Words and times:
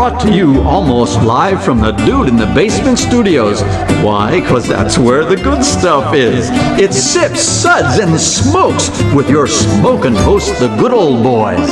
brought 0.00 0.18
to 0.18 0.32
you 0.32 0.62
almost 0.62 1.20
live 1.20 1.62
from 1.62 1.78
the 1.78 1.92
Dude 1.92 2.26
in 2.26 2.36
the 2.36 2.46
Basement 2.54 2.98
Studios. 2.98 3.60
Why? 4.02 4.40
Because 4.40 4.66
that's 4.66 4.96
where 4.96 5.26
the 5.26 5.36
good 5.36 5.62
stuff 5.62 6.14
is. 6.14 6.48
It's 6.80 6.96
Sips, 6.96 7.42
Suds, 7.42 7.98
and 7.98 8.18
Smokes 8.18 8.88
with 9.12 9.28
your 9.28 9.46
smoking 9.46 10.14
host, 10.14 10.58
the 10.58 10.74
good 10.76 10.94
old 10.94 11.22
boys. 11.22 11.68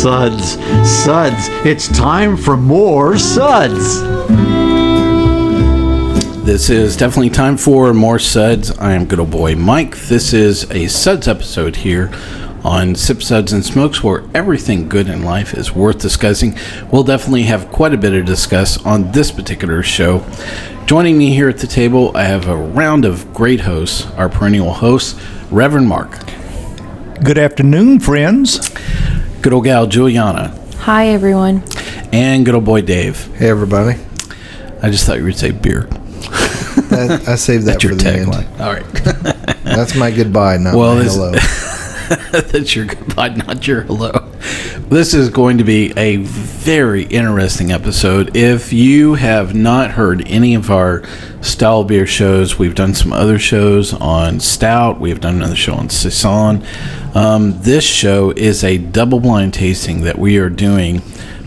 Suds, 0.00 0.52
suds, 0.52 0.90
suds. 1.04 1.48
It's 1.66 1.86
time 1.88 2.34
for 2.34 2.56
more 2.56 3.18
suds. 3.18 4.00
This 6.42 6.70
is 6.70 6.96
definitely 6.96 7.28
time 7.28 7.58
for 7.58 7.92
more 7.92 8.18
suds. 8.18 8.70
I 8.78 8.92
am 8.92 9.04
good 9.04 9.20
old 9.20 9.30
boy 9.30 9.56
Mike. 9.56 9.98
This 9.98 10.32
is 10.32 10.64
a 10.70 10.88
suds 10.88 11.28
episode 11.28 11.76
here 11.76 12.10
on 12.64 12.94
Sip 12.94 13.22
Suds 13.22 13.52
and 13.52 13.62
Smokes, 13.62 14.02
where 14.02 14.24
everything 14.32 14.88
good 14.88 15.06
in 15.06 15.22
life 15.22 15.52
is 15.52 15.74
worth 15.74 15.98
discussing. 15.98 16.56
We'll 16.90 17.04
definitely 17.04 17.42
have 17.42 17.70
quite 17.70 17.92
a 17.92 17.98
bit 17.98 18.12
to 18.12 18.22
discuss 18.22 18.82
on 18.86 19.12
this 19.12 19.30
particular 19.30 19.82
show. 19.82 20.24
Joining 20.86 21.18
me 21.18 21.34
here 21.34 21.50
at 21.50 21.58
the 21.58 21.66
table, 21.66 22.16
I 22.16 22.22
have 22.22 22.48
a 22.48 22.56
round 22.56 23.04
of 23.04 23.34
great 23.34 23.60
hosts, 23.60 24.06
our 24.12 24.30
perennial 24.30 24.72
hosts, 24.72 25.20
Reverend 25.50 25.88
Mark, 25.88 26.18
Good 27.22 27.36
afternoon, 27.36 28.00
friends. 28.00 28.70
Good 29.42 29.52
old 29.52 29.64
gal 29.64 29.86
Juliana, 29.86 30.56
Hi, 30.78 31.08
everyone. 31.08 31.62
and 32.12 32.44
good 32.44 32.54
old 32.54 32.64
boy 32.64 32.82
Dave. 32.82 33.26
Hey 33.36 33.48
everybody, 33.50 33.98
I 34.82 34.90
just 34.90 35.06
thought 35.06 35.18
you 35.18 35.24
would 35.24 35.36
say 35.38 35.50
beer. 35.50 35.82
that, 36.90 37.24
I 37.28 37.34
saved 37.36 37.64
that 37.66 37.72
That's 37.80 37.82
for 37.84 37.88
your 37.90 37.96
the 37.96 38.10
end. 38.12 38.26
tagline. 38.32 38.60
All 38.60 38.72
right. 38.72 39.64
That's 39.64 39.94
my 39.94 40.10
goodbye, 40.10 40.56
not 40.58 40.74
Well, 40.74 40.94
my 40.96 41.02
this- 41.02 41.14
hello. 41.14 41.32
That's 42.42 42.74
your 42.74 42.86
goodbye, 42.86 43.28
not 43.28 43.66
your 43.66 43.82
hello. 43.82 44.29
This 44.90 45.14
is 45.14 45.30
going 45.30 45.58
to 45.58 45.64
be 45.64 45.92
a 45.96 46.16
very 46.16 47.04
interesting 47.04 47.70
episode. 47.70 48.36
If 48.36 48.72
you 48.72 49.14
have 49.14 49.54
not 49.54 49.92
heard 49.92 50.26
any 50.26 50.56
of 50.56 50.68
our 50.68 51.04
style 51.42 51.84
beer 51.84 52.08
shows, 52.08 52.58
we've 52.58 52.74
done 52.74 52.94
some 52.94 53.12
other 53.12 53.38
shows 53.38 53.94
on 53.94 54.40
Stout. 54.40 54.98
We've 54.98 55.20
done 55.20 55.36
another 55.36 55.54
show 55.54 55.74
on 55.74 55.90
Saison. 55.90 56.66
Um, 57.14 57.62
this 57.62 57.84
show 57.84 58.32
is 58.32 58.64
a 58.64 58.78
double 58.78 59.20
blind 59.20 59.54
tasting 59.54 60.00
that 60.00 60.18
we 60.18 60.38
are 60.38 60.50
doing 60.50 60.98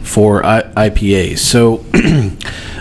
for 0.03 0.45
I- 0.45 0.63
IPAs. 0.89 1.39
So 1.39 1.83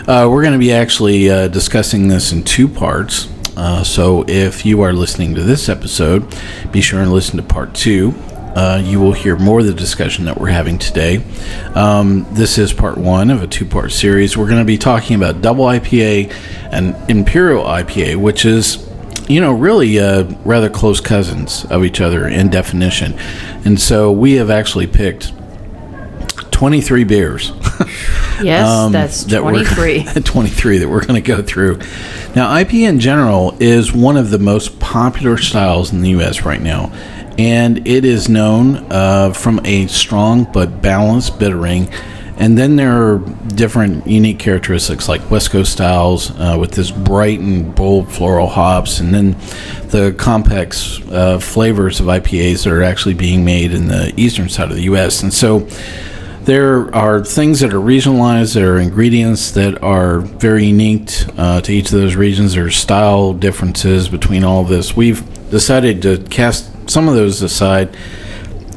uh, 0.07 0.29
we're 0.31 0.43
going 0.43 0.53
to 0.53 0.59
be 0.59 0.71
actually 0.71 1.29
uh, 1.29 1.49
discussing 1.49 2.07
this 2.07 2.31
in 2.31 2.41
two 2.41 2.69
parts. 2.69 3.27
Uh, 3.57 3.83
so 3.83 4.23
if 4.29 4.65
you 4.65 4.79
are 4.79 4.93
listening 4.93 5.35
to 5.35 5.43
this 5.43 5.67
episode, 5.67 6.33
be 6.71 6.79
sure 6.79 7.01
and 7.01 7.11
listen 7.11 7.35
to 7.35 7.43
part 7.43 7.75
two. 7.75 8.13
Uh, 8.55 8.81
you 8.83 8.99
will 8.99 9.13
hear 9.13 9.35
more 9.35 9.61
of 9.61 9.65
the 9.65 9.73
discussion 9.73 10.25
that 10.25 10.39
we're 10.39 10.49
having 10.49 10.77
today. 10.77 11.23
Um, 11.73 12.25
this 12.31 12.57
is 12.57 12.71
part 12.71 12.97
one 12.97 13.31
of 13.31 13.41
a 13.41 13.47
two 13.47 13.65
part 13.65 13.91
series. 13.91 14.37
We're 14.37 14.47
going 14.47 14.59
to 14.59 14.65
be 14.65 14.77
talking 14.77 15.15
about 15.15 15.41
double 15.41 15.65
IPA 15.65 16.31
and 16.71 16.95
Imperial 17.09 17.63
IPA, 17.63 18.17
which 18.17 18.45
is, 18.45 18.87
you 19.27 19.41
know, 19.41 19.53
really 19.53 19.99
uh, 19.99 20.23
rather 20.45 20.69
close 20.69 20.99
cousins 21.01 21.65
of 21.65 21.83
each 21.83 21.99
other 21.99 22.27
in 22.27 22.49
definition. 22.49 23.13
And 23.65 23.79
so 23.81 24.11
we 24.11 24.33
have 24.33 24.49
actually 24.49 24.87
picked 24.87 25.33
23 26.51 27.03
beers. 27.03 27.51
Yes, 28.41 28.67
um, 28.67 28.91
that's 28.91 29.25
that 29.25 29.41
23. 29.41 30.03
23 30.23 30.77
that 30.79 30.89
we're 30.89 31.05
going 31.05 31.21
to 31.21 31.25
go 31.25 31.41
through. 31.41 31.77
Now, 32.35 32.53
IPA 32.53 32.89
in 32.89 32.99
general 32.99 33.55
is 33.59 33.93
one 33.93 34.17
of 34.17 34.31
the 34.31 34.39
most 34.39 34.79
popular 34.79 35.37
styles 35.37 35.93
in 35.93 36.01
the 36.01 36.09
U.S. 36.11 36.43
right 36.43 36.61
now, 36.61 36.91
and 37.37 37.87
it 37.87 38.05
is 38.05 38.29
known 38.29 38.77
uh, 38.91 39.33
from 39.33 39.59
a 39.65 39.87
strong 39.87 40.45
but 40.51 40.81
balanced 40.81 41.39
bittering. 41.39 41.89
And 42.37 42.57
then 42.57 42.75
there 42.75 42.91
are 42.91 43.19
different 43.55 44.07
unique 44.07 44.39
characteristics 44.39 45.07
like 45.07 45.29
West 45.29 45.51
Coast 45.51 45.71
styles 45.71 46.31
uh, 46.31 46.57
with 46.59 46.71
this 46.71 46.89
bright 46.89 47.39
and 47.39 47.75
bold 47.75 48.11
floral 48.11 48.47
hops, 48.47 48.99
and 48.99 49.13
then 49.13 49.31
the 49.89 50.15
complex 50.17 50.99
uh, 51.11 51.37
flavors 51.37 51.99
of 51.99 52.07
IPAs 52.07 52.63
that 52.63 52.73
are 52.73 52.81
actually 52.81 53.13
being 53.13 53.45
made 53.45 53.71
in 53.71 53.87
the 53.87 54.13
eastern 54.17 54.49
side 54.49 54.71
of 54.71 54.75
the 54.75 54.83
U.S. 54.83 55.21
And 55.21 55.31
so 55.31 55.67
there 56.45 56.93
are 56.93 57.23
things 57.23 57.61
that 57.61 57.73
are 57.73 57.79
regionalized. 57.79 58.55
There 58.55 58.73
are 58.73 58.79
ingredients 58.79 59.51
that 59.51 59.81
are 59.83 60.19
very 60.19 60.65
unique 60.65 61.11
uh, 61.37 61.61
to 61.61 61.71
each 61.71 61.85
of 61.85 61.99
those 61.99 62.15
regions. 62.15 62.55
There 62.55 62.65
are 62.65 62.71
style 62.71 63.33
differences 63.33 64.09
between 64.09 64.43
all 64.43 64.61
of 64.61 64.69
this. 64.69 64.95
We've 64.95 65.23
decided 65.51 66.01
to 66.01 66.17
cast 66.29 66.72
some 66.87 67.07
of 67.07 67.15
those 67.15 67.41
aside. 67.41 67.95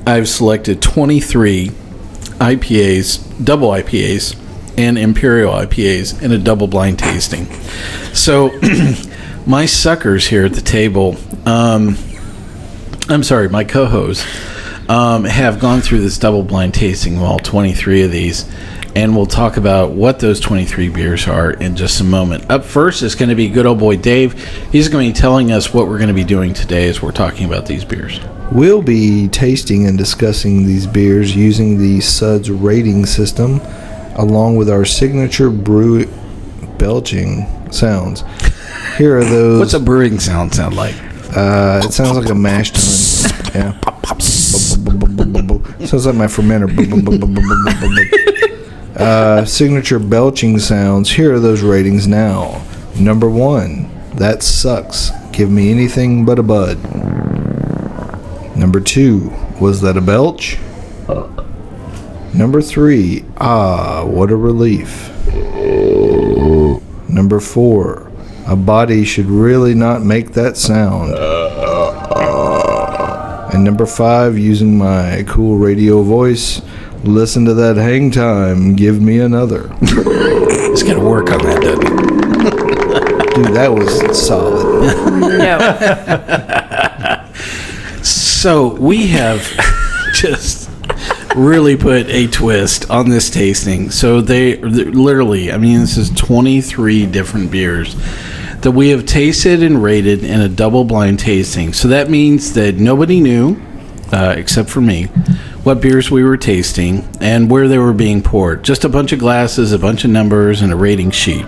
I've 0.06 0.28
selected 0.28 0.80
23 0.82 1.68
IPAs, 2.38 3.44
double 3.44 3.70
IPAs, 3.70 4.38
and 4.78 4.98
imperial 4.98 5.52
IPAs 5.52 6.22
in 6.22 6.32
a 6.32 6.38
double 6.38 6.68
blind 6.68 6.98
tasting. 6.98 7.46
So, 8.12 8.50
my 9.46 9.66
suckers 9.66 10.26
here 10.26 10.44
at 10.44 10.52
the 10.52 10.60
table, 10.60 11.16
um, 11.46 11.96
I'm 13.08 13.22
sorry, 13.22 13.48
my 13.48 13.64
co 13.64 13.86
hosts 13.86 14.26
um, 14.88 15.24
have 15.24 15.58
gone 15.58 15.80
through 15.80 16.00
this 16.00 16.18
double 16.18 16.42
blind 16.42 16.74
tasting 16.74 17.16
of 17.16 17.22
all 17.22 17.38
23 17.38 18.02
of 18.02 18.10
these. 18.10 18.44
And 18.96 19.14
we'll 19.14 19.26
talk 19.26 19.58
about 19.58 19.90
what 19.90 20.20
those 20.20 20.40
23 20.40 20.88
beers 20.88 21.28
are 21.28 21.50
in 21.50 21.76
just 21.76 22.00
a 22.00 22.04
moment. 22.04 22.50
Up 22.50 22.64
first 22.64 23.02
is 23.02 23.14
going 23.14 23.28
to 23.28 23.34
be 23.34 23.46
good 23.46 23.66
old 23.66 23.78
boy 23.78 23.98
Dave. 23.98 24.42
He's 24.72 24.88
going 24.88 25.06
to 25.06 25.12
be 25.12 25.20
telling 25.20 25.52
us 25.52 25.74
what 25.74 25.86
we're 25.86 25.98
going 25.98 26.08
to 26.08 26.14
be 26.14 26.24
doing 26.24 26.54
today 26.54 26.88
as 26.88 27.02
we're 27.02 27.12
talking 27.12 27.44
about 27.44 27.66
these 27.66 27.84
beers. 27.84 28.18
We'll 28.50 28.80
be 28.80 29.28
tasting 29.28 29.86
and 29.86 29.98
discussing 29.98 30.64
these 30.64 30.86
beers 30.86 31.36
using 31.36 31.76
the 31.76 32.00
Suds 32.00 32.50
rating 32.50 33.04
system, 33.04 33.60
along 34.14 34.56
with 34.56 34.70
our 34.70 34.86
signature 34.86 35.50
brew 35.50 36.06
belching 36.78 37.70
sounds. 37.70 38.24
Here 38.96 39.18
are 39.18 39.24
those. 39.24 39.60
What's 39.60 39.74
a 39.74 39.80
brewing 39.80 40.20
sound 40.20 40.54
sound 40.54 40.74
like? 40.74 40.94
Uh, 41.36 41.82
it 41.84 41.92
sounds 41.92 42.16
like 42.16 42.30
a 42.30 42.34
mash 42.34 42.70
tun. 42.70 43.52
Yeah. 43.54 43.78
Sounds 45.86 46.06
like 46.06 46.16
my 46.16 46.26
fermenter. 46.26 46.66
Uh, 48.96 49.44
signature 49.44 49.98
belching 49.98 50.58
sounds. 50.58 51.10
Here 51.10 51.34
are 51.34 51.40
those 51.40 51.62
ratings 51.62 52.06
now. 52.06 52.64
Number 52.98 53.28
one, 53.28 53.90
that 54.14 54.42
sucks. 54.42 55.10
Give 55.32 55.50
me 55.50 55.70
anything 55.70 56.24
but 56.24 56.38
a 56.38 56.42
bud. 56.42 56.78
Number 58.56 58.80
two, 58.80 59.34
was 59.60 59.82
that 59.82 59.98
a 59.98 60.00
belch? 60.00 60.56
Number 62.32 62.62
three, 62.62 63.24
ah, 63.36 64.04
what 64.06 64.30
a 64.30 64.36
relief. 64.36 65.10
Number 67.08 67.38
four, 67.40 68.10
a 68.46 68.56
body 68.56 69.04
should 69.04 69.26
really 69.26 69.74
not 69.74 70.02
make 70.02 70.32
that 70.32 70.56
sound. 70.56 71.12
And 73.56 73.64
number 73.64 73.86
five, 73.86 74.38
using 74.38 74.76
my 74.76 75.24
cool 75.26 75.56
radio 75.56 76.02
voice, 76.02 76.60
listen 77.04 77.46
to 77.46 77.54
that 77.54 77.76
hang 77.76 78.10
time, 78.10 78.76
give 78.76 79.00
me 79.00 79.18
another. 79.18 79.74
It's 80.68 80.82
got 80.82 80.94
to 80.94 81.00
work 81.00 81.30
on 81.30 81.38
that, 81.38 81.62
doesn't 81.62 81.86
it? 81.86 83.34
Dude, 83.34 83.54
that 83.54 83.72
was 83.72 84.26
solid. 84.26 84.82
No. 85.38 85.56
So 88.04 88.74
we 88.74 89.06
have 89.06 89.40
just 90.12 90.68
really 91.34 91.76
put 91.78 92.08
a 92.08 92.26
twist 92.26 92.90
on 92.90 93.08
this 93.08 93.30
tasting. 93.30 93.90
So 93.90 94.20
they 94.20 94.58
literally, 94.58 95.50
I 95.50 95.56
mean, 95.56 95.80
this 95.80 95.96
is 95.96 96.10
23 96.10 97.06
different 97.06 97.50
beers 97.50 97.96
that 98.62 98.72
we 98.72 98.88
have 98.90 99.06
tasted 99.06 99.62
and 99.62 99.82
rated 99.82 100.24
in 100.24 100.40
a 100.40 100.48
double 100.48 100.84
blind 100.84 101.18
tasting. 101.18 101.72
So 101.72 101.88
that 101.88 102.10
means 102.10 102.54
that 102.54 102.76
nobody 102.76 103.20
knew, 103.20 103.56
uh, 104.12 104.34
except 104.36 104.68
for 104.70 104.80
me, 104.80 105.04
what 105.62 105.80
beers 105.80 106.10
we 106.10 106.22
were 106.24 106.36
tasting 106.36 107.08
and 107.20 107.50
where 107.50 107.68
they 107.68 107.78
were 107.78 107.92
being 107.92 108.22
poured. 108.22 108.62
Just 108.62 108.84
a 108.84 108.88
bunch 108.88 109.12
of 109.12 109.18
glasses, 109.18 109.72
a 109.72 109.78
bunch 109.78 110.04
of 110.04 110.10
numbers, 110.10 110.62
and 110.62 110.72
a 110.72 110.76
rating 110.76 111.10
sheet. 111.10 111.44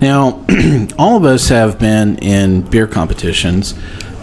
Now, 0.00 0.44
all 0.98 1.16
of 1.16 1.24
us 1.24 1.48
have 1.48 1.78
been 1.78 2.18
in 2.18 2.62
beer 2.62 2.86
competitions, 2.88 3.74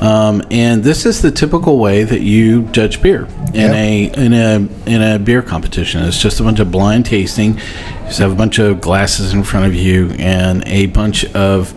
um, 0.02 0.42
and 0.50 0.84
this 0.84 1.06
is 1.06 1.22
the 1.22 1.32
typical 1.32 1.78
way 1.78 2.04
that 2.04 2.22
you 2.22 2.64
judge 2.68 3.02
beer 3.02 3.28
in 3.54 3.72
Yep. 3.72 3.74
a 3.76 4.04
in 4.26 4.34
a 4.34 4.56
in 4.90 5.02
a 5.02 5.20
beer 5.20 5.42
competition. 5.42 6.04
It's 6.04 6.22
just 6.22 6.40
a 6.40 6.44
bunch 6.44 6.60
of 6.60 6.72
blind 6.72 7.06
tasting. 7.06 7.56
You 7.56 7.62
just 8.06 8.20
have 8.20 8.32
a 8.32 8.36
bunch 8.36 8.60
of 8.60 8.82
glasses 8.82 9.34
in 9.34 9.44
front 9.44 9.66
of 9.68 9.76
you 9.76 10.10
and 10.18 10.64
a 10.68 10.88
bunch 10.88 11.26
of 11.34 11.74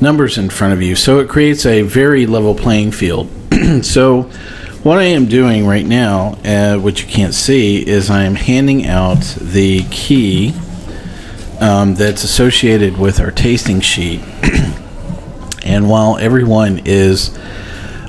numbers 0.00 0.38
in 0.38 0.50
front 0.50 0.72
of 0.72 0.82
you. 0.82 0.96
So 0.96 1.18
it 1.20 1.28
creates 1.28 1.66
a 1.66 1.82
very 1.82 2.26
level 2.26 2.54
playing 2.54 2.92
field. 2.92 3.28
so 3.82 4.30
What 4.82 4.96
I 4.96 5.02
am 5.02 5.26
doing 5.26 5.66
right 5.66 5.84
now, 5.84 6.38
uh, 6.42 6.78
which 6.78 7.02
you 7.02 7.08
can't 7.08 7.34
see, 7.34 7.86
is 7.86 8.08
I 8.08 8.24
am 8.24 8.34
handing 8.34 8.86
out 8.86 9.20
the 9.38 9.82
key 9.90 10.54
um, 11.60 11.96
that's 11.96 12.24
associated 12.24 12.96
with 12.96 13.20
our 13.20 13.30
tasting 13.30 13.82
sheet. 13.82 14.22
and 15.64 15.90
while 15.90 16.16
everyone 16.16 16.80
is 16.86 17.38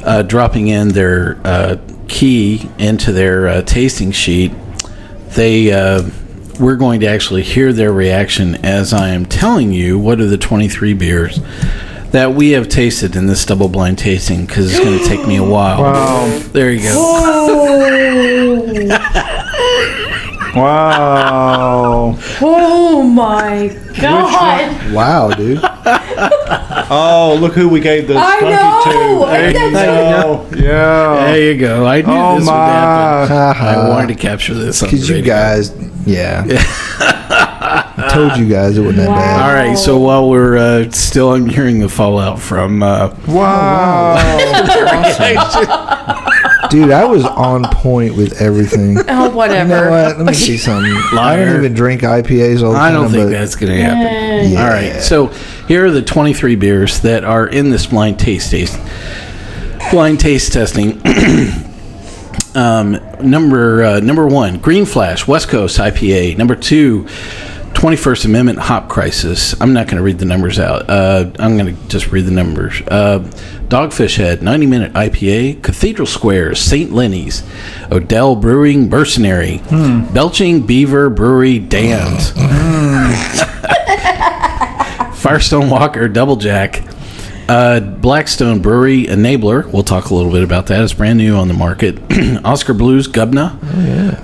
uh, 0.06 0.22
dropping 0.22 0.70
in 0.70 0.88
their 0.88 1.42
uh, 1.44 1.76
key 2.08 2.70
into 2.78 3.12
their 3.12 3.50
uh, 3.50 3.62
tasting 3.64 4.14
sheet, 4.14 4.54
they 5.32 5.74
uh, 5.74 6.10
we're 6.62 6.76
going 6.76 7.00
to 7.00 7.08
actually 7.08 7.42
hear 7.42 7.74
their 7.74 7.92
reaction 7.92 8.54
as 8.64 8.94
I 8.94 9.10
am 9.10 9.26
telling 9.26 9.72
you 9.72 9.98
what 9.98 10.22
are 10.22 10.28
the 10.28 10.38
23 10.38 10.94
beers 10.94 11.40
that 12.12 12.34
we 12.34 12.52
have 12.52 12.70
tasted 12.70 13.16
in 13.16 13.26
this 13.26 13.44
double 13.46 13.68
blind 13.68 13.98
tasting 13.98 14.46
because 14.46 14.72
it's 14.72 14.80
going 14.80 15.00
to 15.00 15.06
take 15.06 15.26
me 15.28 15.38
a 15.38 15.44
while. 15.44 15.82
Wow. 15.92 16.40
There 16.54 16.72
you 16.72 16.84
go. 16.84 16.88
Wow. 20.56 22.18
Oh 22.42 23.04
my 23.04 23.68
god! 24.00 24.94
Wow, 24.94 25.32
dude. 25.32 25.62
Oh, 26.94 27.38
look 27.40 27.54
who 27.54 27.70
we 27.70 27.80
gave 27.80 28.10
the 28.10 28.16
I 28.18 28.42
skunky 28.42 28.52
know! 28.52 28.82
to. 28.84 28.92
There 29.32 29.48
you 29.48 29.54
That's- 29.72 30.24
go. 30.24 30.46
Yeah. 30.58 31.26
There 31.26 31.42
you 31.54 31.58
go. 31.58 31.86
I 31.86 32.02
knew 32.02 32.12
Oh 32.12 32.36
this 32.38 32.46
would 32.48 32.54
happen. 32.54 33.64
my. 33.64 33.76
I 33.86 33.88
wanted 33.90 34.08
to 34.10 34.16
capture 34.16 34.54
this 34.54 34.84
on 34.84 34.90
the 34.90 34.96
Because 34.98 35.08
you 35.10 35.16
radio. 35.16 35.34
guys, 35.34 35.72
yeah. 36.06 36.44
I 36.50 38.10
told 38.14 38.36
you 38.38 38.46
guys 38.50 38.78
it 38.78 38.82
wasn't 38.82 38.98
that 38.98 39.08
bad. 39.08 39.42
All 39.42 39.54
right. 39.54 39.78
So 39.78 39.98
while 40.00 40.28
we're 40.30 40.58
uh, 40.58 40.92
still 40.92 41.32
I'm 41.34 41.46
hearing 41.46 41.80
the 41.80 41.88
fallout 41.88 42.42
from 42.42 42.84
uh, 42.84 43.16
Wow. 43.26 44.18
Dude, 46.72 46.92
I 46.92 47.04
was 47.06 47.26
on 47.26 47.64
point 47.66 48.16
with 48.16 48.42
everything. 48.42 48.98
Oh, 49.10 49.26
You 49.30 49.36
whatever. 49.36 49.70
know 49.70 49.90
what? 49.92 50.18
Let 50.18 50.26
me 50.26 50.34
see 50.34 50.58
something. 50.70 50.92
I 51.18 51.36
don't 51.36 51.58
even 51.58 51.74
drink 51.74 52.02
IPAs 52.02 52.64
all 52.64 52.72
the 52.72 52.78
I 52.80 52.90
time. 52.90 52.98
I 52.98 53.02
don't 53.04 53.12
think 53.12 53.30
that's 53.30 53.56
going 53.56 53.74
to 53.74 53.82
happen. 53.84 54.52
Yeah. 54.52 54.64
All 54.64 54.70
right. 54.70 55.02
So 55.02 55.28
here 55.68 55.86
are 55.86 55.92
the 55.92 56.02
23 56.02 56.56
beers 56.56 57.02
that 57.02 57.24
are 57.26 57.46
in 57.46 57.70
this 57.70 57.88
blind 57.88 58.20
taste 58.20 58.52
taste 58.52 58.80
blind 59.92 60.20
taste 60.22 60.54
testing. 60.54 61.02
um, 62.56 63.00
number 63.22 63.84
uh, 63.84 64.00
number 64.00 64.26
one, 64.28 64.58
Green 64.60 64.86
Flash 64.86 65.28
West 65.28 65.50
Coast 65.50 65.78
IPA. 65.78 66.38
Number 66.38 66.56
two. 66.56 67.08
21st 67.82 68.26
Amendment 68.26 68.60
Hop 68.60 68.90
Crisis. 68.90 69.60
I'm 69.60 69.74
not 69.74 69.88
going 69.88 69.98
to 69.98 70.04
read 70.04 70.20
the 70.20 70.26
numbers 70.26 70.60
out. 70.60 70.88
Uh, 70.88 71.32
I'm 71.40 71.58
going 71.58 71.76
to 71.76 71.88
just 71.88 72.12
read 72.12 72.26
the 72.26 72.32
numbers. 72.32 72.80
Uh, 72.88 73.28
Dogfish 73.70 74.18
Head 74.18 74.44
90 74.44 74.68
Minute 74.68 74.94
IPA. 74.94 75.64
Cathedral 75.64 76.06
Square 76.06 76.54
St. 76.54 76.92
Lenny's. 76.92 77.42
Odell 77.92 78.36
Brewing 78.36 78.88
Mercenary. 78.88 79.62
Belching 80.14 80.64
Beaver 80.64 81.10
Brewery 81.10 81.58
Dammed. 81.58 82.22
Firestone 85.16 85.72
Walker 85.72 86.08
Double 86.08 86.36
Jack. 86.36 86.84
Uh, 87.50 87.80
Blackstone 87.80 88.62
Brewery 88.62 89.06
Enabler. 89.06 89.66
We'll 89.74 89.82
talk 89.82 90.12
a 90.12 90.14
little 90.14 90.32
bit 90.32 90.44
about 90.44 90.68
that. 90.68 90.84
It's 90.84 90.94
brand 90.94 91.18
new 91.18 91.36
on 91.36 91.48
the 91.48 91.56
market. 91.56 91.98
Oskar 92.46 92.76
Blues 92.76 93.08
Gubna. 93.08 93.58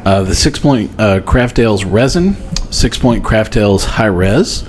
Uh, 0.06 0.22
the 0.22 0.34
Sixpoint 0.34 0.92
uh, 1.00 1.22
Craft 1.22 1.58
Ales 1.58 1.86
Resin. 1.86 2.36
Sixpoint 2.70 3.24
Craft 3.24 3.58
Ales 3.58 3.86
Hi-Res. 3.86 4.64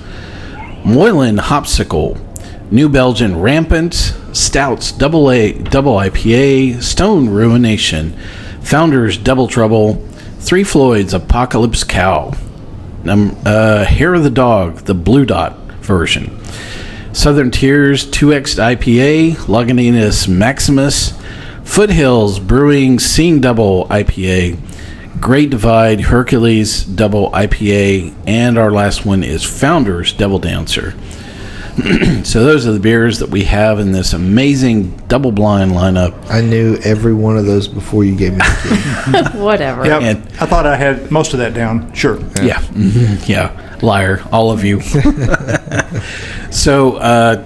Moylan 0.83 1.37
Hopsickle. 1.37 2.19
New 2.71 2.89
Belgium 2.89 3.39
Rampant. 3.39 3.93
Stoudt's 4.33 4.91
Double 4.91 5.29
A 5.31 5.53
Double 5.53 5.93
IPA. 5.95 6.81
Stone 6.81 7.29
Ruination. 7.29 8.13
Founders 8.61 9.17
Double 9.17 9.47
Trouble. 9.47 9.95
Three 10.39 10.63
Floyds 10.63 11.13
Apocalypse 11.13 11.83
Cow. 11.83 12.33
Num- 13.03 13.37
uh, 13.45 13.85
Hair 13.85 14.15
of 14.15 14.23
the 14.23 14.29
Dog, 14.29 14.77
the 14.79 14.93
Blue 14.93 15.25
Dot 15.25 15.57
version. 15.81 16.37
Southern 17.13 17.49
Tier's 17.51 18.05
2X 18.05 18.57
IPA, 18.59 19.35
Lagunitas 19.47 20.27
Maximus, 20.27 21.13
Foothills 21.63 22.39
Brewing 22.39 22.99
Seeing 22.99 23.41
Double 23.41 23.85
IPA, 23.87 24.57
Great 25.19 25.49
Divide 25.49 25.99
Hercules 26.01 26.83
Double 26.83 27.29
IPA, 27.31 28.13
and 28.25 28.57
our 28.57 28.71
last 28.71 29.05
one 29.05 29.23
is 29.23 29.43
Founders 29.43 30.13
Devil 30.13 30.39
Dancer. 30.39 30.93
so 32.23 32.43
those 32.43 32.65
are 32.65 32.71
the 32.71 32.79
beers 32.79 33.19
that 33.19 33.29
we 33.29 33.43
have 33.43 33.79
in 33.79 33.91
this 33.91 34.13
amazing 34.13 34.95
double 35.07 35.31
blind 35.31 35.71
lineup. 35.71 36.13
I 36.29 36.41
knew 36.41 36.77
every 36.83 37.13
one 37.13 37.37
of 37.37 37.45
those 37.45 37.67
before 37.67 38.03
you 38.05 38.15
gave 38.15 38.33
me 38.33 38.39
the 38.39 39.31
key. 39.33 39.39
Whatever. 39.43 39.85
Yep. 39.85 40.01
And- 40.01 40.17
I 40.41 40.45
thought 40.45 40.65
I 40.65 40.75
had 40.75 41.11
most 41.11 41.33
of 41.33 41.39
that 41.39 41.53
down. 41.53 41.93
Sure. 41.93 42.17
Yeah, 42.41 42.59
mhm, 42.71 43.27
yeah, 43.27 43.77
liar, 43.81 44.23
all 44.31 44.51
of 44.51 44.63
you. 44.63 44.81
so, 46.51 46.95
uh, 46.97 47.45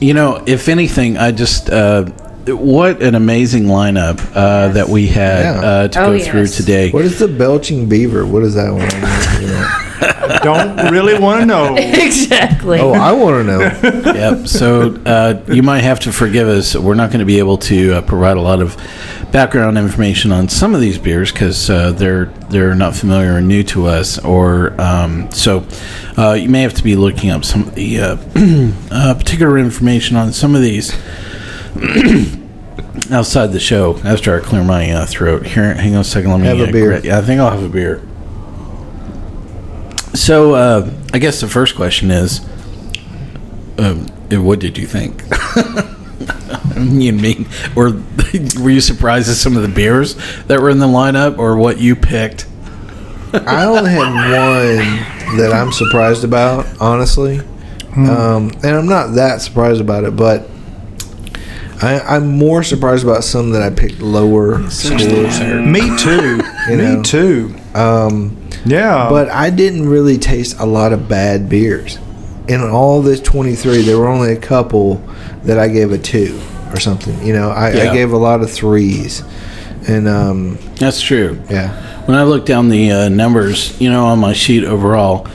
you 0.00 0.14
know, 0.14 0.42
if 0.46 0.68
anything, 0.68 1.16
I 1.16 1.30
just 1.30 1.70
uh, 1.70 2.10
what 2.48 3.02
an 3.02 3.14
amazing 3.14 3.64
lineup 3.64 4.20
uh, 4.34 4.68
that 4.68 4.88
we 4.88 5.06
had 5.06 5.44
Yeah. 5.44 5.60
uh, 5.60 5.88
to 5.88 6.00
Oh, 6.02 6.18
go 6.18 6.24
through 6.24 6.40
yes. 6.42 6.56
today. 6.56 6.90
What 6.90 7.04
is 7.04 7.18
the 7.18 7.28
belching 7.28 7.88
beaver? 7.88 8.26
What 8.26 8.42
is 8.42 8.54
that 8.54 8.70
one? 8.72 9.40
You 9.40 9.48
know? 9.48 10.40
Don't 10.42 10.90
really 10.90 11.18
want 11.18 11.40
to 11.40 11.46
know. 11.46 11.74
exactly. 11.78 12.78
Oh, 12.78 12.92
I 12.92 13.12
want 13.12 13.36
to 13.36 13.44
know. 13.44 14.12
yep. 14.12 14.46
So 14.46 14.94
uh, 15.06 15.42
you 15.48 15.62
might 15.62 15.80
have 15.80 16.00
to 16.00 16.12
forgive 16.12 16.48
us. 16.48 16.74
We're 16.74 16.94
not 16.94 17.10
going 17.10 17.20
to 17.20 17.24
be 17.26 17.38
able 17.38 17.56
to 17.58 17.94
uh, 17.94 18.02
provide 18.02 18.36
a 18.36 18.40
lot 18.40 18.60
of 18.60 18.76
background 19.32 19.78
information 19.78 20.30
on 20.30 20.48
some 20.48 20.74
of 20.74 20.80
these 20.80 20.98
beers 20.98 21.32
because 21.32 21.70
uh, 21.70 21.92
they're 21.92 22.26
they're 22.50 22.74
not 22.74 22.94
familiar 22.94 23.34
or 23.34 23.40
new 23.40 23.62
to 23.64 23.86
us. 23.86 24.18
Or 24.18 24.78
um, 24.80 25.30
so 25.30 25.66
uh, 26.18 26.32
you 26.32 26.48
may 26.50 26.62
have 26.62 26.74
to 26.74 26.84
be 26.84 26.96
looking 26.96 27.30
up 27.30 27.44
some 27.44 27.62
of 27.62 27.74
the 27.74 28.00
uh, 28.00 28.16
uh, 28.90 29.14
particular 29.14 29.56
information 29.58 30.16
on 30.16 30.32
some 30.32 30.54
of 30.54 30.60
these. 30.60 30.94
Outside 33.10 33.48
the 33.48 33.60
show, 33.60 33.98
after 34.04 34.36
I 34.36 34.40
clear 34.40 34.64
my 34.64 34.90
uh, 34.90 35.06
throat. 35.06 35.46
Here, 35.46 35.74
hang 35.74 35.94
on 35.94 36.00
a 36.00 36.04
second. 36.04 36.30
Let 36.30 36.40
me 36.40 36.46
Have 36.46 36.60
a 36.60 36.68
uh, 36.68 36.72
beer. 36.72 36.88
gra- 36.88 37.00
yeah, 37.02 37.18
I 37.18 37.22
think 37.22 37.40
I'll 37.40 37.50
have 37.50 37.62
a 37.62 37.68
beer. 37.68 38.02
So, 40.14 40.54
uh, 40.54 40.90
I 41.12 41.18
guess 41.18 41.40
the 41.40 41.48
first 41.48 41.74
question 41.74 42.10
is, 42.10 42.40
um, 43.78 44.06
uh, 44.32 44.40
what 44.40 44.60
did 44.60 44.78
you 44.78 44.86
think? 44.86 45.22
you 46.76 47.08
and 47.10 47.20
me, 47.20 47.46
or 47.76 47.90
were 48.60 48.70
you 48.70 48.80
surprised 48.80 49.28
at 49.28 49.36
some 49.36 49.56
of 49.56 49.62
the 49.62 49.68
beers 49.68 50.14
that 50.44 50.60
were 50.60 50.70
in 50.70 50.78
the 50.78 50.86
lineup, 50.86 51.38
or 51.38 51.56
what 51.56 51.78
you 51.78 51.96
picked? 51.96 52.46
I 53.32 53.64
only 53.64 53.90
had 53.90 53.98
one 53.98 55.36
that 55.38 55.52
I'm 55.52 55.72
surprised 55.72 56.22
about, 56.22 56.66
honestly. 56.80 57.40
Um, 57.96 58.50
and 58.62 58.76
I'm 58.76 58.86
not 58.86 59.14
that 59.16 59.40
surprised 59.40 59.80
about 59.80 60.04
it, 60.04 60.16
but 60.16 60.48
I, 61.82 62.00
I'm 62.00 62.28
more 62.38 62.62
surprised 62.62 63.04
about 63.04 63.24
some 63.24 63.50
that 63.50 63.62
I 63.62 63.70
picked 63.74 64.00
lower 64.00 64.68
scores. 64.70 65.40
Me 65.40 65.80
too. 65.98 66.40
You 66.68 66.76
know. 66.76 66.96
Me 66.96 67.02
too. 67.02 67.54
Um, 67.74 68.36
Yeah. 68.64 69.08
but 69.10 69.28
I 69.28 69.50
didn't 69.50 69.88
really 69.88 70.16
taste 70.18 70.58
a 70.58 70.64
lot 70.66 70.92
of 70.92 71.08
bad 71.08 71.48
beers. 71.48 71.98
In 72.48 72.60
all 72.62 73.02
this 73.02 73.20
23, 73.20 73.82
there 73.82 73.98
were 73.98 74.06
only 74.08 74.32
a 74.32 74.38
couple 74.40 74.96
that 75.44 75.58
I 75.58 75.68
gave 75.68 75.92
a 75.92 75.98
two 75.98 76.40
or 76.72 76.78
something. 76.80 77.20
You 77.26 77.32
know, 77.34 77.50
I, 77.50 77.72
Yeah. 77.72 77.90
I 77.90 77.94
gave 77.94 78.12
a 78.12 78.16
lot 78.18 78.40
of 78.42 78.50
threes. 78.50 79.22
And 79.88 80.08
um, 80.08 80.58
That's 80.78 81.00
true. 81.02 81.42
yeah, 81.50 81.68
When 82.06 82.16
I 82.16 82.22
looked 82.22 82.46
down 82.46 82.68
the 82.70 82.90
uh, 82.90 83.08
numbers, 83.10 83.78
you 83.80 83.90
know, 83.90 84.06
on 84.06 84.18
my 84.18 84.32
sheet 84.32 84.64
overall, 84.64 85.26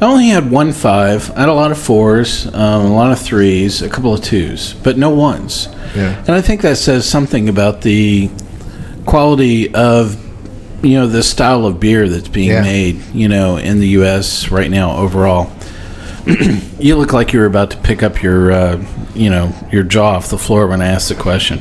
I 0.00 0.04
only 0.06 0.28
had 0.28 0.50
one 0.50 0.72
five. 0.72 1.30
I 1.32 1.40
had 1.40 1.48
a 1.48 1.54
lot 1.54 1.70
of 1.72 1.78
fours, 1.78 2.46
um, 2.46 2.86
a 2.86 2.94
lot 2.94 3.10
of 3.12 3.18
threes, 3.18 3.82
a 3.82 3.88
couple 3.88 4.14
of 4.14 4.22
twos, 4.22 4.74
but 4.74 4.96
no 4.96 5.10
ones. 5.10 5.68
yeah. 5.96 6.16
And 6.18 6.30
I 6.30 6.40
think 6.40 6.60
that 6.62 6.76
says 6.76 7.08
something 7.08 7.48
about 7.48 7.82
the 7.82 8.30
quality 9.06 9.74
of, 9.74 10.16
you 10.84 10.98
know, 10.98 11.06
the 11.06 11.22
style 11.22 11.66
of 11.66 11.80
beer 11.80 12.08
that's 12.08 12.28
being 12.28 12.50
Yeah. 12.50 12.62
made, 12.62 13.02
you 13.12 13.28
know, 13.28 13.56
in 13.56 13.80
the 13.80 13.88
U.S. 14.00 14.50
right 14.50 14.70
now 14.70 14.92
overall. 14.96 15.50
you 16.78 16.94
look 16.96 17.12
like 17.12 17.32
you 17.32 17.40
were 17.40 17.46
about 17.46 17.70
to 17.70 17.76
pick 17.78 18.02
up 18.02 18.22
your, 18.22 18.52
uh, 18.52 18.84
you 19.14 19.30
know, 19.30 19.52
your 19.72 19.82
jaw 19.82 20.16
off 20.16 20.28
the 20.28 20.38
floor 20.38 20.66
when 20.68 20.82
I 20.82 20.86
asked 20.88 21.08
the 21.08 21.14
question, 21.14 21.60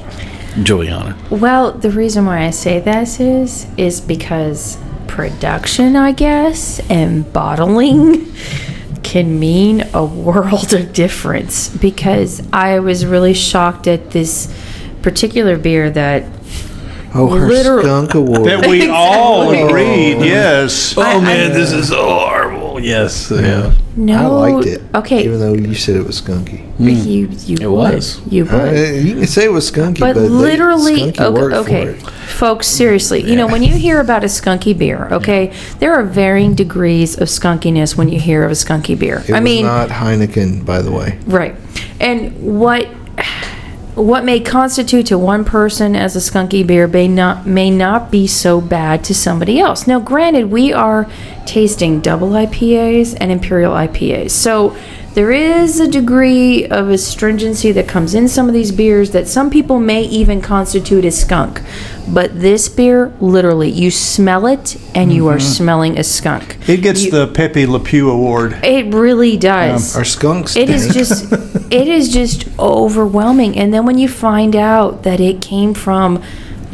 Juliana. 0.62 1.17
Well, 1.29 1.72
the 1.72 1.89
reason 1.89 2.25
why 2.25 2.46
I 2.46 2.50
say 2.51 2.79
this 2.82 3.20
is 3.20 3.65
is 3.77 4.01
because 4.01 4.77
production, 5.07 5.95
I 5.95 6.11
guess, 6.11 6.79
and 6.89 7.31
bottling 7.33 8.31
can 9.03 9.39
mean 9.39 9.83
a 9.93 10.03
world 10.03 10.73
of 10.73 10.91
difference 10.93 11.69
because 11.69 12.41
I 12.51 12.79
was 12.79 13.05
really 13.05 13.33
shocked 13.33 13.87
at 13.87 14.11
this 14.11 14.53
particular 15.01 15.57
beer 15.57 15.89
that 15.91 16.25
Oh, 17.13 17.29
her 17.35 17.47
Literal- 17.47 17.83
skunk 17.83 18.13
award. 18.15 18.45
that 18.45 18.67
we 18.67 18.89
all 18.91 19.49
Exactly. 19.51 19.69
agreed. 20.11 20.17
Oh, 20.17 20.23
yes. 20.25 20.93
Oh 20.97 21.21
man, 21.21 21.53
this 21.53 21.71
is 21.71 21.87
so 21.87 22.03
horrible. 22.03 22.79
Yes, 22.81 23.31
yeah. 23.31 23.73
No. 23.97 24.37
I 24.39 24.51
liked 24.51 24.67
it. 24.67 24.81
Okay. 24.93 25.23
Even 25.25 25.39
though 25.39 25.53
you 25.53 25.73
said 25.73 25.95
it 25.95 26.05
was 26.05 26.21
skunky. 26.21 26.61
you 26.79 27.27
you 27.45 27.57
It 27.59 27.65
would. 27.67 27.95
was. 27.95 28.21
You 28.31 28.45
would. 28.45 28.53
Uh, 28.53 28.71
you 28.93 29.15
can 29.15 29.25
say 29.27 29.45
it 29.45 29.51
was 29.51 29.69
skunky, 29.71 29.99
But 29.99 30.13
but, 30.13 30.21
they- 30.21 30.29
literally, 30.29 31.11
skunky 31.11 31.19
okay, 31.19 31.41
worked 31.41 31.55
okay. 31.55 31.85
for 31.85 31.89
it. 32.07 32.11
folks, 32.29 32.67
seriously, 32.67 33.23
you 33.27 33.35
know, 33.35 33.47
when 33.47 33.63
you 33.63 33.73
hear 33.73 33.99
about 33.99 34.23
a 34.23 34.27
skunky 34.27 34.77
beer, 34.77 35.07
okay, 35.11 35.51
there 35.79 35.93
are 35.93 36.03
varying 36.03 36.53
degrees 36.53 37.17
of 37.19 37.27
skunkiness 37.27 37.97
when 37.97 38.07
you 38.07 38.19
hear 38.19 38.43
of 38.43 38.51
a 38.51 38.53
skunky 38.55 38.97
beer. 38.97 39.23
It 39.27 39.31
I 39.31 39.39
was 39.39 39.43
mean, 39.43 39.65
not 39.65 39.89
Heineken, 39.89 40.63
by 40.63 40.81
the 40.83 40.91
way. 40.91 41.17
right. 41.25 41.55
And 41.99 42.59
what 42.59 42.87
what 43.97 44.23
may 44.23 44.39
constitute 44.39 45.07
to 45.07 45.17
one 45.17 45.43
person 45.43 45.95
as 45.95 46.15
a 46.15 46.19
skunky 46.19 46.65
beer 46.65 46.87
may 46.87 47.07
not 47.07 47.47
may 47.47 47.71
not 47.71 48.11
be 48.11 48.27
so 48.27 48.61
bad 48.61 49.03
to 49.05 49.15
somebody 49.15 49.59
else. 49.59 49.87
Now, 49.87 49.99
granted, 49.99 50.51
we 50.51 50.71
are 50.71 51.09
tasting 51.47 51.99
double 51.99 52.29
IPAs 52.29 53.17
and 53.19 53.31
imperial 53.31 53.73
IPAs, 53.73 54.31
so 54.31 54.77
there 55.17 55.31
is 55.31 55.79
a 55.79 55.88
degree 55.88 56.67
of 56.67 56.89
astringency 56.89 57.71
that 57.71 57.88
comes 57.88 58.13
in 58.13 58.27
some 58.27 58.47
of 58.47 58.53
these 58.53 58.71
beers 58.71 59.09
that 59.13 59.27
some 59.27 59.50
people 59.50 59.79
may 59.79 60.03
even 60.03 60.39
constitute 60.39 61.03
as 61.03 61.19
skunk. 61.19 61.59
But 62.07 62.39
this 62.39 62.69
beer, 62.69 63.12
literally, 63.19 63.67
you 63.67 63.89
smell 63.89 64.45
it 64.45 64.79
and 64.93 65.12
you 65.12 65.27
are 65.27 65.38
mm-hmm. 65.38 65.47
smelling 65.47 65.97
a 65.97 66.03
skunk. 66.03 66.59
It 66.69 66.83
gets 66.83 67.05
You- 67.05 67.09
the 67.09 67.27
Pepe 67.29 67.65
Le 67.65 67.79
Pew 67.79 68.12
award. 68.12 68.63
It 68.63 68.93
really 68.93 69.38
does. 69.38 69.95
Um, 69.95 70.01
our 70.01 70.05
skunks. 70.05 70.55
It 70.55 70.69
is 70.69 70.93
just 70.93 71.33
it 71.71 71.88
is 71.88 72.13
just 72.13 72.47
overwhelming. 72.59 73.57
And 73.57 73.74
then 73.74 73.88
when 73.88 73.97
you 73.97 74.07
find 74.07 74.55
out 74.55 75.01
that 75.01 75.19
it 75.19 75.41
came 75.41 75.74
from 75.74 76.21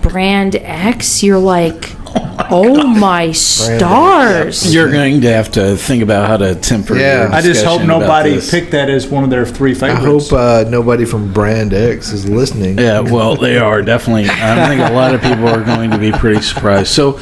brand 0.01 0.57
X, 0.57 1.23
you're 1.23 1.39
like, 1.39 1.92
"Oh 2.15 2.85
my 2.87 3.31
stars." 3.31 4.73
You're 4.73 4.91
going 4.91 5.21
to 5.21 5.31
have 5.31 5.51
to 5.53 5.75
think 5.75 6.03
about 6.03 6.27
how 6.27 6.37
to 6.37 6.55
temper. 6.55 6.95
Yeah. 6.95 7.23
your 7.23 7.33
I 7.33 7.41
just 7.41 7.63
hope 7.63 7.79
discussion 7.79 7.89
about 7.89 7.99
nobody 8.01 8.35
this. 8.35 8.51
picked 8.51 8.71
that 8.71 8.89
as 8.89 9.07
one 9.07 9.23
of 9.23 9.29
their 9.29 9.45
three 9.45 9.71
I 9.71 9.75
favorites. 9.75 10.29
hope 10.29 10.39
uh, 10.39 10.69
nobody 10.69 11.05
from 11.05 11.31
Brand 11.33 11.73
X 11.73 12.11
is 12.11 12.27
listening. 12.29 12.77
Yeah, 12.77 12.99
well, 13.01 13.35
they 13.35 13.57
are 13.57 13.81
definitely. 13.81 14.29
I 14.29 14.67
think 14.67 14.81
a 14.81 14.93
lot 14.93 15.13
of 15.13 15.21
people 15.21 15.47
are 15.47 15.63
going 15.63 15.91
to 15.91 15.97
be 15.97 16.11
pretty 16.11 16.41
surprised. 16.41 16.87
So, 16.89 17.19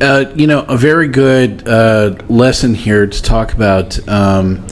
uh, 0.00 0.32
you 0.34 0.46
know, 0.46 0.62
a 0.62 0.76
very 0.76 1.08
good 1.08 1.66
uh, 1.66 2.16
lesson 2.28 2.74
here 2.74 3.06
to 3.06 3.22
talk 3.22 3.52
about. 3.52 3.98
Um, 4.08 4.66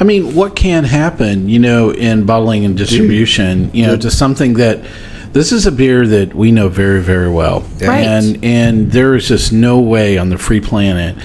I 0.00 0.04
mean, 0.04 0.34
what 0.34 0.56
can 0.56 0.82
happen, 0.84 1.48
you 1.48 1.60
know, 1.60 1.90
in 1.90 2.26
bottling 2.26 2.64
and 2.64 2.76
distribution, 2.76 3.70
you 3.72 3.86
know, 3.86 3.96
to 3.96 4.10
something 4.10 4.54
that 4.54 4.84
this 5.32 5.52
is 5.52 5.66
a 5.66 5.72
beer 5.72 6.06
that 6.06 6.34
we 6.34 6.50
know 6.52 6.68
very, 6.68 7.00
very 7.00 7.30
well, 7.30 7.64
Right. 7.80 8.04
and 8.04 8.38
and 8.44 8.92
there 8.92 9.14
is 9.14 9.28
just 9.28 9.52
no 9.52 9.80
way 9.80 10.18
on 10.18 10.28
the 10.28 10.38
free 10.38 10.60
planet 10.60 11.16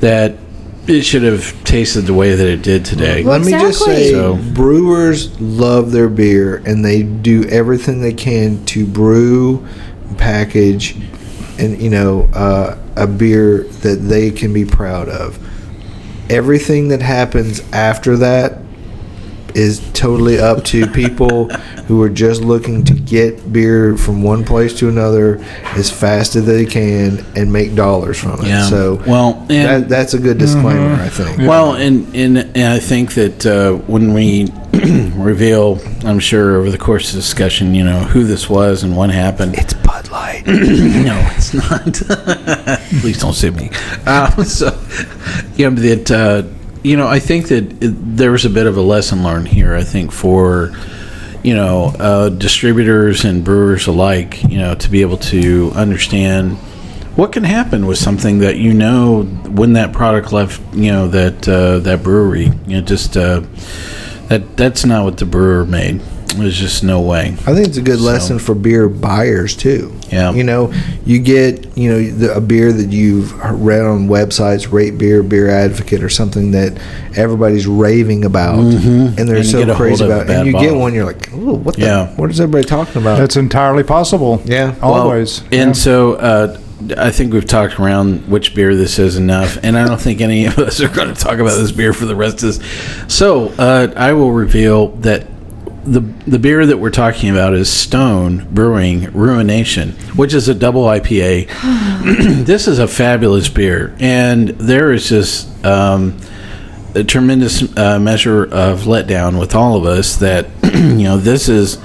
that 0.00 0.34
it 0.86 1.02
should 1.02 1.22
have 1.22 1.54
tasted 1.64 2.02
the 2.02 2.12
way 2.12 2.34
that 2.34 2.46
it 2.46 2.60
did 2.62 2.84
today. 2.84 3.22
Well, 3.22 3.38
Let 3.38 3.46
me 3.46 3.52
just 3.52 3.82
say, 3.84 4.10
So- 4.10 4.38
brewers 4.52 5.30
love 5.40 5.92
their 5.92 6.08
beer, 6.10 6.60
and 6.66 6.84
they 6.84 7.02
do 7.02 7.44
everything 7.44 8.00
they 8.02 8.12
can 8.12 8.62
to 8.66 8.84
brew, 8.84 9.64
package, 10.18 10.96
and 11.58 11.80
you 11.80 11.88
know, 11.90 12.28
uh, 12.34 12.76
a 12.96 13.06
beer 13.06 13.66
that 13.82 14.08
they 14.08 14.30
can 14.30 14.52
be 14.52 14.64
proud 14.64 15.08
of. 15.08 15.38
Everything 16.28 16.88
that 16.88 17.02
happens 17.02 17.62
after 17.72 18.16
that 18.18 18.58
is 19.54 19.80
totally 19.92 20.38
up 20.38 20.64
to 20.64 20.86
people 20.88 21.48
who 21.86 22.02
are 22.02 22.08
just 22.08 22.42
looking 22.42 22.82
to 22.84 22.94
get 22.94 23.52
beer 23.52 23.96
from 23.96 24.22
one 24.22 24.44
place 24.44 24.76
to 24.78 24.88
another 24.88 25.38
as 25.76 25.90
fast 25.90 26.34
as 26.34 26.44
they 26.46 26.64
can 26.64 27.24
and 27.36 27.52
make 27.52 27.74
dollars 27.74 28.18
from 28.18 28.40
it. 28.40 28.46
Yeah. 28.46 28.62
So, 28.68 29.02
Well, 29.06 29.38
and- 29.50 29.84
that, 29.84 29.88
that's 29.88 30.14
a 30.14 30.18
good 30.18 30.38
disclaimer, 30.38 30.94
I 30.94 31.08
think. 31.08 31.38
Well, 31.38 31.74
and, 31.74 32.14
and 32.14 32.38
and 32.38 32.72
I 32.72 32.78
think 32.78 33.14
that 33.14 33.46
uh, 33.46 33.74
when 33.86 34.12
we 34.14 34.48
reveal, 35.14 35.78
I'm 36.04 36.18
sure 36.18 36.56
over 36.56 36.70
the 36.70 36.78
course 36.78 37.10
of 37.10 37.16
discussion, 37.16 37.74
you 37.74 37.84
know 37.84 38.00
who 38.00 38.24
this 38.24 38.48
was 38.50 38.82
and 38.82 38.96
what 38.96 39.10
happened. 39.10 39.54
It's 39.56 39.74
Bud 39.74 40.10
Light. 40.10 40.44
no, 40.46 41.28
it's 41.36 41.54
not. 41.54 41.94
Please 43.00 43.20
don't 43.20 43.34
sue 43.34 43.52
me. 43.52 43.70
Uh, 44.06 44.42
so, 44.44 44.66
you 45.56 45.70
know 45.70 45.76
that 45.76 46.10
uh, 46.10 46.42
you 46.84 46.96
know 46.96 47.08
I 47.08 47.18
think 47.18 47.48
that 47.48 47.82
it, 47.82 48.16
there 48.16 48.30
was 48.30 48.44
a 48.44 48.50
bit 48.50 48.66
of 48.66 48.76
a 48.76 48.82
lesson 48.82 49.24
learned 49.24 49.48
here. 49.48 49.74
I 49.74 49.82
think 49.82 50.12
for 50.12 50.72
you 51.42 51.54
know 51.54 51.92
uh, 51.98 52.28
distributors 52.28 53.24
and 53.24 53.42
brewers 53.42 53.88
alike, 53.88 54.42
you 54.44 54.58
know, 54.58 54.74
to 54.76 54.88
be 54.88 55.00
able 55.00 55.16
to 55.16 55.72
understand 55.74 56.56
what 57.16 57.32
can 57.32 57.44
happen 57.44 57.86
with 57.86 57.98
something 57.98 58.40
that 58.40 58.56
you 58.56 58.74
know 58.74 59.22
when 59.22 59.72
that 59.74 59.92
product 59.92 60.32
left, 60.32 60.60
you 60.74 60.92
know, 60.92 61.08
that 61.08 61.48
uh, 61.48 61.78
that 61.80 62.02
brewery, 62.02 62.50
you 62.66 62.76
know, 62.76 62.80
just 62.80 63.16
uh, 63.16 63.40
that 64.28 64.56
that's 64.56 64.84
not 64.84 65.04
what 65.04 65.16
the 65.18 65.26
brewer 65.26 65.64
made. 65.64 66.00
There's 66.36 66.58
just 66.58 66.82
no 66.84 67.00
way. 67.00 67.28
I 67.46 67.54
think 67.54 67.68
it's 67.68 67.76
a 67.76 67.82
good 67.82 68.00
lesson 68.00 68.38
for 68.38 68.54
beer 68.54 68.88
buyers 68.88 69.56
too. 69.56 69.92
Yeah. 70.10 70.32
You 70.32 70.44
know, 70.44 70.72
you 71.04 71.18
get 71.18 71.76
you 71.76 71.90
know 71.90 72.02
the, 72.10 72.34
a 72.36 72.40
beer 72.40 72.72
that 72.72 72.90
you've 72.90 73.32
read 73.60 73.82
on 73.82 74.08
websites, 74.08 74.70
Rate 74.72 74.98
Beer, 74.98 75.22
Beer 75.22 75.48
Advocate, 75.48 76.02
or 76.02 76.08
something 76.08 76.50
that 76.52 76.78
everybody's 77.16 77.66
raving 77.66 78.24
about, 78.24 78.58
and 78.58 78.72
they're 78.72 79.14
Mm-hmm. 79.14 79.20
And 79.44 79.46
so 79.46 79.74
crazy 79.76 80.04
about. 80.04 80.28
it. 80.28 80.30
And 80.30 80.46
you 80.46 80.52
get 80.52 80.74
one, 80.74 80.94
you're 80.94 81.04
like, 81.04 81.32
oh, 81.32 81.54
what 81.54 81.76
the? 81.76 81.82
Yeah. 81.82 82.14
What 82.16 82.30
is 82.30 82.40
everybody 82.40 82.64
talking 82.66 83.00
about? 83.00 83.18
That's 83.18 83.36
entirely 83.36 83.82
possible. 83.84 84.42
Yeah. 84.44 84.74
Always. 84.82 85.42
Well, 85.42 85.54
and 85.54 85.76
so 85.76 86.14
uh, 86.14 86.60
I 86.96 87.10
think 87.10 87.32
we've 87.32 87.46
talked 87.46 87.78
around 87.80 88.28
which 88.28 88.54
beer 88.54 88.74
this 88.74 88.98
is 88.98 89.16
enough, 89.16 89.58
and 89.62 89.76
I 89.76 89.86
don't 89.86 90.00
think 90.00 90.20
any 90.20 90.46
of 90.46 90.58
us 90.58 90.80
are 90.80 90.88
going 90.88 91.12
to 91.12 91.20
talk 91.20 91.38
about 91.38 91.56
this 91.58 91.72
beer 91.72 91.92
for 91.92 92.04
the 92.06 92.16
rest 92.16 92.42
of 92.42 92.58
this. 92.58 93.12
So 93.14 93.48
uh, 93.58 93.92
I 93.96 94.12
will 94.12 94.32
reveal 94.32 94.88
that 94.98 95.26
the 95.84 96.00
the 96.26 96.38
beer 96.38 96.64
that 96.66 96.78
we're 96.78 96.90
talking 96.90 97.30
about 97.30 97.54
is 97.54 97.70
Stone 97.70 98.48
Brewing 98.52 99.12
Ruination, 99.12 99.90
which 100.16 100.34
is 100.34 100.48
a 100.48 100.54
double 100.54 100.84
IPA. 100.84 101.48
this 102.44 102.66
is 102.68 102.78
a 102.78 102.88
fabulous 102.88 103.48
beer, 103.48 103.94
and 103.98 104.48
there 104.50 104.92
is 104.92 105.08
just. 105.08 105.64
Um, 105.64 106.18
a 106.96 107.02
tremendous 107.02 107.76
uh, 107.76 107.98
measure 107.98 108.44
of 108.44 108.82
letdown 108.82 109.40
with 109.40 109.56
all 109.56 109.76
of 109.76 109.84
us 109.84 110.14
that 110.18 110.46
you 110.62 111.02
know 111.02 111.16
this 111.16 111.48
is 111.48 111.76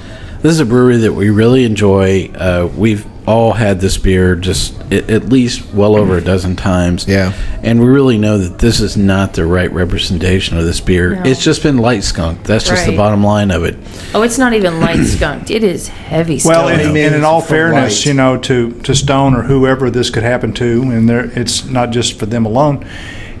this 0.42 0.52
is 0.52 0.60
a 0.60 0.64
brewery 0.64 0.98
that 0.98 1.12
we 1.12 1.30
really 1.30 1.64
enjoy. 1.64 2.30
Uh, 2.32 2.70
we've 2.76 3.04
all 3.30 3.52
had 3.52 3.80
this 3.80 3.96
beer 3.96 4.34
just 4.36 4.78
at, 4.92 5.08
at 5.08 5.28
least 5.28 5.72
well 5.72 5.96
over 5.96 6.16
a 6.16 6.20
dozen 6.20 6.56
times. 6.56 7.06
Yeah. 7.06 7.32
and 7.62 7.80
we 7.80 7.86
really 7.86 8.18
know 8.18 8.38
that 8.38 8.58
this 8.58 8.80
is 8.80 8.96
not 8.96 9.34
the 9.34 9.46
right 9.46 9.70
representation 9.72 10.58
of 10.58 10.64
this 10.64 10.80
beer. 10.80 11.14
No. 11.16 11.22
It's 11.24 11.42
just 11.42 11.62
been 11.62 11.78
light 11.78 12.02
skunked. 12.04 12.44
That's 12.44 12.66
just 12.66 12.86
the 12.86 12.96
bottom 12.96 13.22
line 13.24 13.50
of 13.50 13.64
it. 13.64 13.76
Oh, 14.14 14.22
it's 14.22 14.38
not 14.38 14.52
even 14.52 14.80
light 14.80 15.04
skunked. 15.04 15.50
It 15.50 15.62
is 15.64 15.88
heavy 15.88 16.40
Well, 16.44 16.66
skunked. 16.68 16.84
and, 16.86 16.96
and 16.96 17.14
in 17.14 17.24
all 17.24 17.40
fairness, 17.40 18.00
light. 18.00 18.06
you 18.06 18.14
know, 18.14 18.36
to, 18.38 18.72
to 18.82 18.94
Stone 18.94 19.34
or 19.34 19.42
whoever 19.42 19.90
this 19.90 20.10
could 20.10 20.22
happen 20.24 20.52
to, 20.54 20.82
and 20.82 21.08
there, 21.08 21.30
it's 21.38 21.64
not 21.66 21.90
just 21.90 22.18
for 22.18 22.26
them 22.26 22.44
alone, 22.46 22.86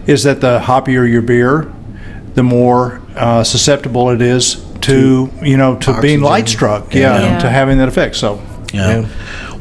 is 0.06 0.22
that 0.22 0.40
the 0.40 0.60
hoppier 0.60 1.10
your 1.10 1.22
beer, 1.22 1.70
the 2.34 2.42
more 2.42 3.02
uh, 3.16 3.42
susceptible 3.44 4.10
it 4.10 4.22
is 4.22 4.64
to, 4.82 5.30
you 5.42 5.56
know, 5.56 5.76
to 5.76 6.00
being 6.00 6.20
light 6.22 6.48
struck. 6.48 6.94
Yeah, 6.94 7.20
Yeah. 7.20 7.38
to 7.40 7.50
having 7.50 7.78
that 7.78 7.88
effect. 7.88 8.16
So, 8.16 8.40
Yeah. 8.72 9.08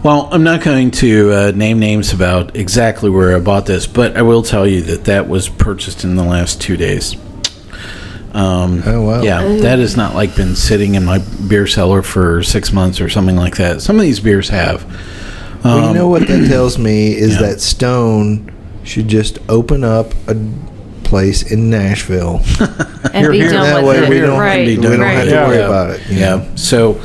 Well, 0.04 0.30
I'm 0.32 0.44
not 0.44 0.62
going 0.64 0.92
to 0.92 1.32
uh, 1.34 1.52
name 1.56 1.80
names 1.80 2.14
about 2.14 2.56
exactly 2.56 3.10
where 3.10 3.36
I 3.36 3.40
bought 3.40 3.66
this, 3.66 3.86
but 3.88 4.16
I 4.16 4.22
will 4.22 4.44
tell 4.44 4.66
you 4.68 4.82
that 4.84 5.06
that 5.06 5.28
was 5.28 5.50
purchased 5.50 6.04
in 6.04 6.16
the 6.16 6.24
last 6.24 6.62
two 6.62 6.78
days. 6.78 7.16
Um, 8.34 8.84
Oh, 8.86 9.02
wow. 9.02 9.22
Yeah, 9.22 9.42
that 9.62 9.80
has 9.80 9.98
not 9.98 10.14
like 10.14 10.36
been 10.36 10.56
sitting 10.56 10.96
in 10.96 11.04
my 11.04 11.18
beer 11.48 11.66
cellar 11.68 12.02
for 12.04 12.44
six 12.44 12.72
months 12.72 13.02
or 13.02 13.10
something 13.10 13.36
like 13.36 13.58
that. 13.58 13.82
Some 13.82 13.96
of 13.96 14.04
these 14.04 14.20
beers 14.20 14.50
have. 14.50 14.86
well, 15.64 15.88
you 15.90 15.94
know 15.96 16.08
what 16.08 16.28
that 16.28 16.48
tells 16.48 16.78
me 16.78 17.12
is 17.18 17.38
Um, 17.38 17.44
yeah. 17.44 17.50
that 17.50 17.60
Stone 17.62 18.52
should 18.84 19.08
just 19.08 19.40
open 19.50 19.84
up 19.84 20.14
a 20.28 20.36
place 21.04 21.52
in 21.52 21.70
Nashville. 21.72 22.40
and 23.14 23.32
be 23.32 23.40
here. 23.40 23.50
done 23.50 23.64
that 23.64 23.84
with 23.84 23.98
way 24.00 24.06
it. 24.06 24.10
we 24.10 24.20
don't, 24.20 24.40
right, 24.40 24.68
we 24.68 24.76
don't 24.76 25.00
right. 25.02 25.10
have 25.18 25.26
to 25.26 25.32
Yeah. 25.32 25.48
worry 25.48 25.58
Yeah. 25.58 25.66
about 25.66 25.90
it. 25.90 26.02
Yeah. 26.10 26.20
know. 26.38 26.56
So 26.56 27.02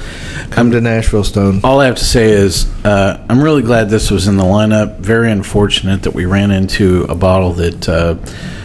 Come 0.51 0.71
to 0.71 0.81
Nashville, 0.81 1.25
Stone. 1.25 1.61
all 1.65 1.81
I 1.81 1.87
have 1.87 1.97
to 1.97 2.05
say 2.05 2.31
is 2.31 2.67
uh, 2.85 3.25
I'm 3.29 3.43
really 3.43 3.63
glad 3.63 3.91
this 3.91 4.11
was 4.11 4.29
in 4.29 4.37
the 4.37 4.45
lineup. 4.45 4.99
Very 4.99 5.31
unfortunate 5.33 6.03
that 6.05 6.15
we 6.15 6.27
ran 6.27 6.51
into 6.53 7.05
a 7.09 7.15
bottle 7.15 7.53
that 7.55 7.89
uh, 7.89 8.15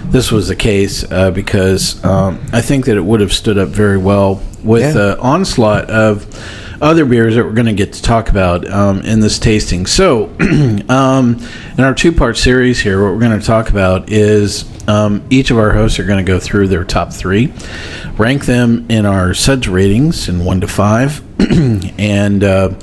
this 0.05 0.31
was 0.31 0.47
the 0.47 0.55
case 0.55 1.09
uh, 1.11 1.31
because 1.31 2.03
um, 2.05 2.39
I 2.53 2.61
think 2.61 2.85
that 2.85 2.95
it 2.97 3.03
would 3.03 3.21
have 3.21 3.33
stood 3.33 3.57
up 3.57 3.69
very 3.69 3.97
well 3.97 4.41
with 4.63 4.81
Yeah. 4.83 4.91
the 4.91 5.19
onslaught 5.19 5.89
of 5.89 6.25
other 6.81 7.05
beers 7.05 7.35
that 7.35 7.43
we're 7.43 7.53
going 7.53 7.67
to 7.67 7.73
get 7.73 7.93
to 7.93 8.01
talk 8.01 8.29
about 8.29 8.69
um, 8.69 9.01
in 9.01 9.19
this 9.19 9.39
tasting. 9.39 9.85
So, 9.85 10.25
um, 10.89 11.39
in 11.77 11.83
our 11.83 11.93
two 11.93 12.11
part 12.11 12.37
series 12.37 12.79
here, 12.79 13.03
what 13.03 13.13
we're 13.13 13.19
going 13.19 13.39
to 13.39 13.45
talk 13.45 13.69
about 13.69 14.09
is 14.09 14.65
um, 14.87 15.25
each 15.29 15.51
of 15.51 15.57
our 15.57 15.71
hosts 15.71 15.99
are 15.99 16.05
going 16.05 16.23
to 16.23 16.29
go 16.29 16.39
through 16.39 16.67
their 16.69 16.83
top 16.83 17.11
three, 17.11 17.53
rank 18.17 18.45
them 18.45 18.89
in 18.89 19.05
our 19.05 19.33
suds 19.33 19.67
ratings 19.67 20.29
in 20.29 20.45
one 20.45 20.61
to 20.61 20.67
five, 20.67 21.21
and 21.97 22.43
uh, 22.43 22.73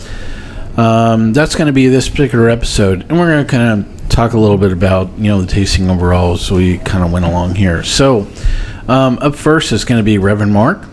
um, 0.76 1.32
that's 1.32 1.54
going 1.54 1.66
to 1.66 1.72
be 1.72 1.88
this 1.88 2.08
particular 2.08 2.48
episode. 2.48 3.02
And 3.02 3.18
we're 3.18 3.30
going 3.30 3.46
to 3.46 3.50
kind 3.50 3.80
of 3.80 4.08
talk 4.08 4.34
a 4.34 4.38
little 4.38 4.58
bit 4.58 4.72
about 4.72 5.16
you 5.18 5.28
know 5.28 5.40
the 5.40 5.46
tasting 5.46 5.90
overall 5.90 6.34
as 6.34 6.50
we 6.50 6.78
kind 6.78 7.02
of 7.04 7.12
went 7.12 7.24
along 7.24 7.54
here. 7.54 7.82
So. 7.82 8.28
Um, 8.88 9.18
up 9.20 9.34
first 9.34 9.72
is 9.72 9.84
going 9.84 9.98
to 9.98 10.04
be 10.04 10.16
Reverend 10.16 10.52
Mark 10.52 10.86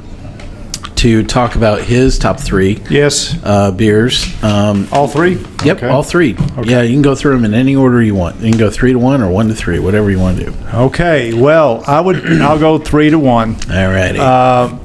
to 1.04 1.22
talk 1.22 1.56
about 1.56 1.82
his 1.82 2.18
top 2.18 2.40
three 2.40 2.82
Yes, 2.90 3.38
uh, 3.44 3.72
beers. 3.72 4.26
Um, 4.42 4.88
all 4.90 5.08
three? 5.10 5.34
Yep, 5.66 5.78
Okay. 5.78 5.88
all 5.90 6.02
three. 6.02 6.38
Yeah, 6.64 6.82
you 6.82 6.94
can 6.94 7.02
go 7.02 7.14
through 7.14 7.34
them 7.36 7.44
in 7.44 7.54
any 7.54 7.76
order 7.76 8.02
you 8.02 8.16
want. 8.16 8.40
You 8.42 8.52
can 8.52 8.58
go 8.60 8.70
three 8.70 8.94
to 8.94 9.00
one 9.00 9.22
or 9.22 9.30
one 9.30 9.50
to 9.50 9.54
three, 9.54 9.80
whatever 9.80 10.10
you 10.10 10.20
want 10.20 10.40
to 10.40 10.46
do. 10.46 10.54
Okay, 10.74 11.34
well, 11.34 11.84
I 11.86 12.00
would, 12.00 12.26
I'll 12.42 12.58
go 12.58 12.78
three 12.78 13.10
to 13.10 13.20
one. 13.20 13.56
All 13.70 13.88
righty. 13.90 14.18
Uh, 14.20 14.78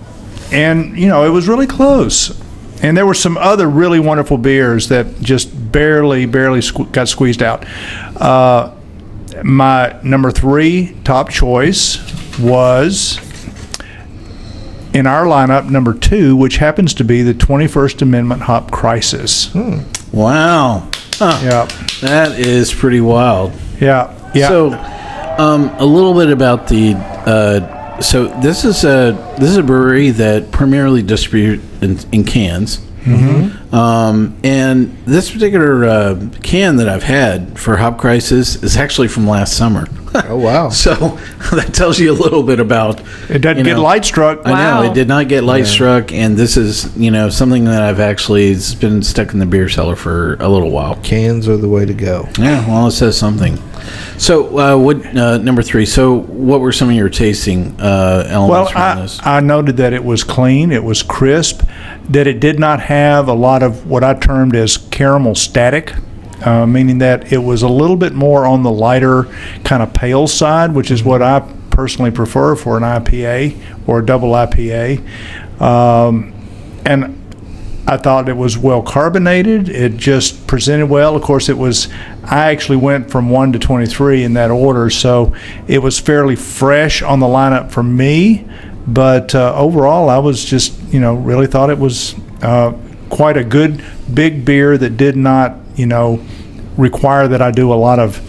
and 0.50 0.98
you 0.98 1.06
know 1.08 1.24
it 1.24 1.28
was 1.28 1.46
really 1.46 1.66
close 1.66 2.40
and 2.82 2.96
there 2.96 3.04
were 3.04 3.12
some 3.12 3.36
other 3.36 3.68
really 3.68 4.00
wonderful 4.00 4.38
beers 4.38 4.88
that 4.88 5.20
just 5.20 5.50
barely 5.72 6.24
barely 6.24 6.60
sque- 6.60 6.90
got 6.90 7.06
squeezed 7.06 7.42
out 7.42 7.66
uh, 8.16 8.72
my 9.44 9.94
number 10.02 10.30
three 10.30 10.96
top 11.04 11.28
choice 11.28 11.98
was 12.40 13.18
in 14.98 15.06
our 15.06 15.24
lineup 15.24 15.70
number 15.70 15.94
two 15.94 16.36
which 16.36 16.56
happens 16.58 16.92
to 16.94 17.04
be 17.04 17.22
the 17.22 17.32
21st 17.34 18.02
amendment 18.02 18.42
hop 18.42 18.70
crisis 18.70 19.54
wow. 20.12 20.88
Huh. 21.14 21.40
yeah 21.42 21.64
That 22.00 22.38
is 22.38 22.72
pretty 22.72 23.00
wild. 23.00 23.52
yeah 23.80 24.12
yeah 24.34 24.48
So, 24.48 24.72
um, 25.42 25.68
a 25.78 25.84
little 25.84 26.14
bit 26.14 26.30
about 26.30 26.68
the. 26.68 26.94
Uh, 26.96 28.00
so 28.00 28.26
this 28.40 28.64
is 28.64 28.84
a 28.84 29.12
this 29.38 29.50
is 29.50 29.56
a 29.56 29.62
brewery 29.62 30.10
that 30.10 30.50
primarily 30.52 31.02
distribute 31.02 31.60
in, 31.80 31.98
in 32.12 32.24
cans. 32.24 32.78
Mm-hmm. 33.04 33.57
Um, 33.72 34.38
and 34.42 34.96
this 35.04 35.30
particular 35.30 35.84
uh, 35.84 36.28
can 36.42 36.76
that 36.76 36.88
I've 36.88 37.02
had 37.02 37.58
for 37.58 37.76
Hop 37.76 37.98
Crisis 37.98 38.62
is 38.62 38.76
actually 38.76 39.08
from 39.08 39.26
last 39.26 39.56
summer. 39.56 39.88
Oh 40.14 40.38
wow. 40.38 40.68
so 40.70 40.94
that 41.52 41.74
tells 41.74 41.98
you 41.98 42.12
a 42.12 42.14
little 42.14 42.42
bit 42.42 42.60
about. 42.60 43.00
it 43.28 43.40
doesn't 43.40 43.58
you 43.58 43.64
get 43.64 43.78
light 43.78 44.04
struck 44.04 44.40
I 44.46 44.52
know 44.52 44.90
it 44.90 44.94
did 44.94 45.06
not 45.06 45.28
get 45.28 45.44
light 45.44 45.66
struck, 45.66 46.12
and 46.12 46.36
this 46.36 46.56
is 46.56 46.96
you 46.96 47.10
know 47.10 47.28
something 47.28 47.64
that 47.64 47.82
I've 47.82 48.00
actually 48.00 48.48
it's 48.48 48.74
been 48.74 49.02
stuck 49.02 49.32
in 49.32 49.38
the 49.38 49.46
beer 49.46 49.68
cellar 49.68 49.96
for 49.96 50.34
a 50.34 50.48
little 50.48 50.70
while. 50.70 50.96
Cans 50.96 51.46
are 51.46 51.56
the 51.56 51.68
way 51.68 51.84
to 51.84 51.94
go. 51.94 52.28
Yeah, 52.38 52.66
well, 52.66 52.86
it 52.86 52.92
says 52.92 53.18
something. 53.18 53.58
So, 54.18 54.58
uh, 54.58 54.76
what 54.76 55.04
uh, 55.16 55.38
number 55.38 55.62
three? 55.62 55.86
So, 55.86 56.18
what 56.18 56.60
were 56.60 56.72
some 56.72 56.88
of 56.88 56.96
your 56.96 57.08
tasting 57.08 57.80
uh, 57.80 58.24
elements 58.28 58.72
from 58.72 58.80
I, 58.80 58.94
this? 58.96 59.20
I 59.22 59.40
noted 59.40 59.76
that 59.76 59.92
it 59.92 60.04
was 60.04 60.24
clean, 60.24 60.72
it 60.72 60.82
was 60.82 61.02
crisp, 61.02 61.62
that 62.08 62.26
it 62.26 62.40
did 62.40 62.58
not 62.58 62.80
have 62.80 63.28
a 63.28 63.32
lot 63.32 63.57
of 63.62 63.86
what 63.86 64.04
I 64.04 64.14
termed 64.14 64.54
as 64.56 64.76
caramel 64.76 65.34
static, 65.34 65.94
uh, 66.44 66.66
meaning 66.66 66.98
that 66.98 67.32
it 67.32 67.38
was 67.38 67.62
a 67.62 67.68
little 67.68 67.96
bit 67.96 68.14
more 68.14 68.46
on 68.46 68.62
the 68.62 68.70
lighter, 68.70 69.24
kind 69.64 69.82
of 69.82 69.92
pale 69.92 70.26
side, 70.26 70.74
which 70.74 70.90
is 70.90 71.02
what 71.02 71.22
I 71.22 71.40
personally 71.70 72.10
prefer 72.10 72.56
for 72.56 72.76
an 72.76 72.82
IPA 72.82 73.56
or 73.86 74.00
a 74.00 74.06
double 74.06 74.30
IPA. 74.32 74.98
Um, 75.60 76.32
and 76.84 77.14
I 77.86 77.96
thought 77.96 78.28
it 78.28 78.36
was 78.36 78.58
well 78.58 78.82
carbonated. 78.82 79.68
It 79.68 79.96
just 79.96 80.46
presented 80.46 80.86
well. 80.86 81.16
Of 81.16 81.22
course, 81.22 81.48
it 81.48 81.56
was. 81.56 81.88
I 82.22 82.52
actually 82.52 82.76
went 82.76 83.10
from 83.10 83.30
one 83.30 83.52
to 83.52 83.58
twenty-three 83.58 84.24
in 84.24 84.34
that 84.34 84.50
order, 84.50 84.90
so 84.90 85.34
it 85.66 85.78
was 85.78 85.98
fairly 85.98 86.36
fresh 86.36 87.00
on 87.02 87.20
the 87.20 87.26
lineup 87.26 87.70
for 87.70 87.82
me. 87.82 88.46
But 88.86 89.34
uh, 89.34 89.54
overall, 89.54 90.10
I 90.10 90.18
was 90.18 90.44
just, 90.44 90.78
you 90.92 91.00
know, 91.00 91.14
really 91.14 91.46
thought 91.46 91.70
it 91.70 91.78
was 91.78 92.14
uh, 92.42 92.72
quite 93.08 93.36
a 93.36 93.44
good 93.44 93.84
big 94.12 94.44
beer 94.44 94.76
that 94.78 94.96
did 94.96 95.16
not, 95.16 95.56
you 95.76 95.86
know, 95.86 96.24
require 96.76 97.28
that 97.28 97.42
I 97.42 97.50
do 97.50 97.72
a 97.72 97.74
lot 97.74 97.98
of 97.98 98.20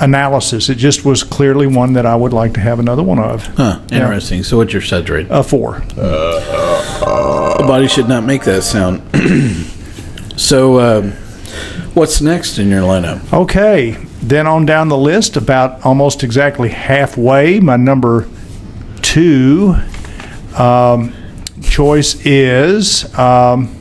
analysis. 0.00 0.68
It 0.68 0.76
just 0.76 1.04
was 1.04 1.22
clearly 1.22 1.66
one 1.66 1.94
that 1.94 2.06
I 2.06 2.16
would 2.16 2.32
like 2.32 2.54
to 2.54 2.60
have 2.60 2.78
another 2.78 3.02
one 3.02 3.18
of. 3.18 3.46
huh, 3.56 3.80
interesting. 3.90 4.42
So, 4.42 4.58
what's 4.58 4.72
your 4.72 4.82
suds 4.82 5.08
rate? 5.10 5.26
A 5.30 5.42
four. 5.42 5.80
the 5.94 7.64
body 7.66 7.88
should 7.88 8.08
not 8.08 8.24
make 8.24 8.44
that 8.44 8.62
sound. 8.62 9.02
so, 10.36 10.80
um, 10.80 11.12
what's 11.94 12.20
next 12.20 12.58
in 12.58 12.68
your 12.68 12.82
lineup? 12.82 13.32
Okay, 13.32 13.92
then 14.22 14.46
on 14.46 14.66
down 14.66 14.88
the 14.88 14.98
list, 14.98 15.36
about 15.36 15.84
almost 15.84 16.22
exactly 16.22 16.68
halfway, 16.68 17.60
my 17.60 17.76
number 17.76 18.28
two 19.02 19.76
um, 20.58 21.14
choice 21.62 22.24
is 22.26 23.14
um, 23.18 23.74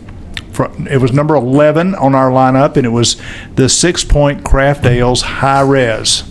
fr- 0.56 0.90
it 0.90 1.00
was 1.00 1.12
number 1.12 1.36
11 1.36 1.96
on 1.96 2.16
our 2.16 2.32
lineup, 2.32 2.78
and 2.78 2.86
it 2.86 2.90
was 2.90 3.16
the 3.56 3.64
Sixpoint 3.64 4.44
Craft 4.44 4.86
Ales 4.86 5.22
Hi-Res. 5.22 6.24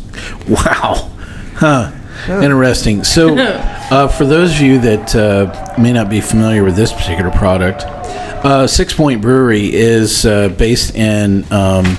Wow. 0.48 1.10
Huh. 1.54 1.92
Interesting. 2.28 3.04
So, 3.04 3.36
uh, 3.38 4.08
for 4.08 4.24
those 4.24 4.54
of 4.54 4.60
you 4.60 4.78
that 4.80 5.14
uh, 5.14 5.74
may 5.78 5.92
not 5.92 6.08
be 6.08 6.20
familiar 6.20 6.64
with 6.64 6.76
this 6.76 6.92
particular 6.92 7.30
product, 7.30 7.82
uh, 7.84 8.66
Sixpoint 8.66 9.20
Brewery 9.20 9.72
is 9.72 10.24
uh, 10.24 10.48
based 10.48 10.94
in 10.94 11.50
um, 11.52 11.96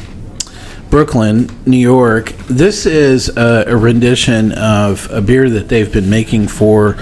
Brooklyn, 0.90 1.50
New 1.66 1.78
York. 1.78 2.34
This 2.48 2.86
is 2.86 3.36
a, 3.36 3.66
a 3.68 3.76
rendition 3.78 4.52
of 4.54 5.10
a 5.12 5.22
beer 5.22 5.50
that 5.50 5.70
they've 5.70 5.92
been 5.92 6.10
making 6.10 6.48
for 6.48 6.98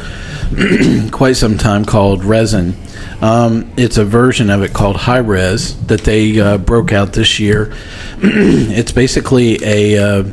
quite 1.12 1.36
some 1.36 1.58
time 1.58 1.86
called 1.86 2.24
Resin. 2.24 2.76
Um, 3.24 3.72
it's 3.78 3.98
a 3.98 4.04
version 4.04 4.50
of 4.50 4.64
it 4.64 4.74
called 4.74 4.98
Hi-Res 4.98 5.82
that 5.86 6.02
they 6.02 6.42
uh, 6.42 6.58
broke 6.58 6.92
out 6.92 7.14
this 7.14 7.40
year. 7.40 7.74
it's 8.18 8.92
basically 8.92 9.64
a 9.64 9.98
uh, 9.98 10.24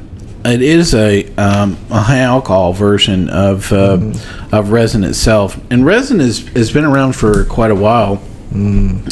it 0.44 0.60
is 0.60 0.92
a, 0.92 1.26
um, 1.36 1.76
a 1.90 2.00
high 2.00 2.18
alcohol 2.18 2.72
version 2.72 3.28
of 3.28 3.72
uh, 3.72 4.12
of 4.50 4.72
resin 4.72 5.04
itself, 5.04 5.56
and 5.70 5.86
resin 5.86 6.20
is 6.20 6.48
has 6.48 6.72
been 6.72 6.84
around 6.84 7.14
for 7.14 7.44
quite 7.44 7.70
a 7.70 7.76
while. 7.76 8.20
Um, 8.52 9.04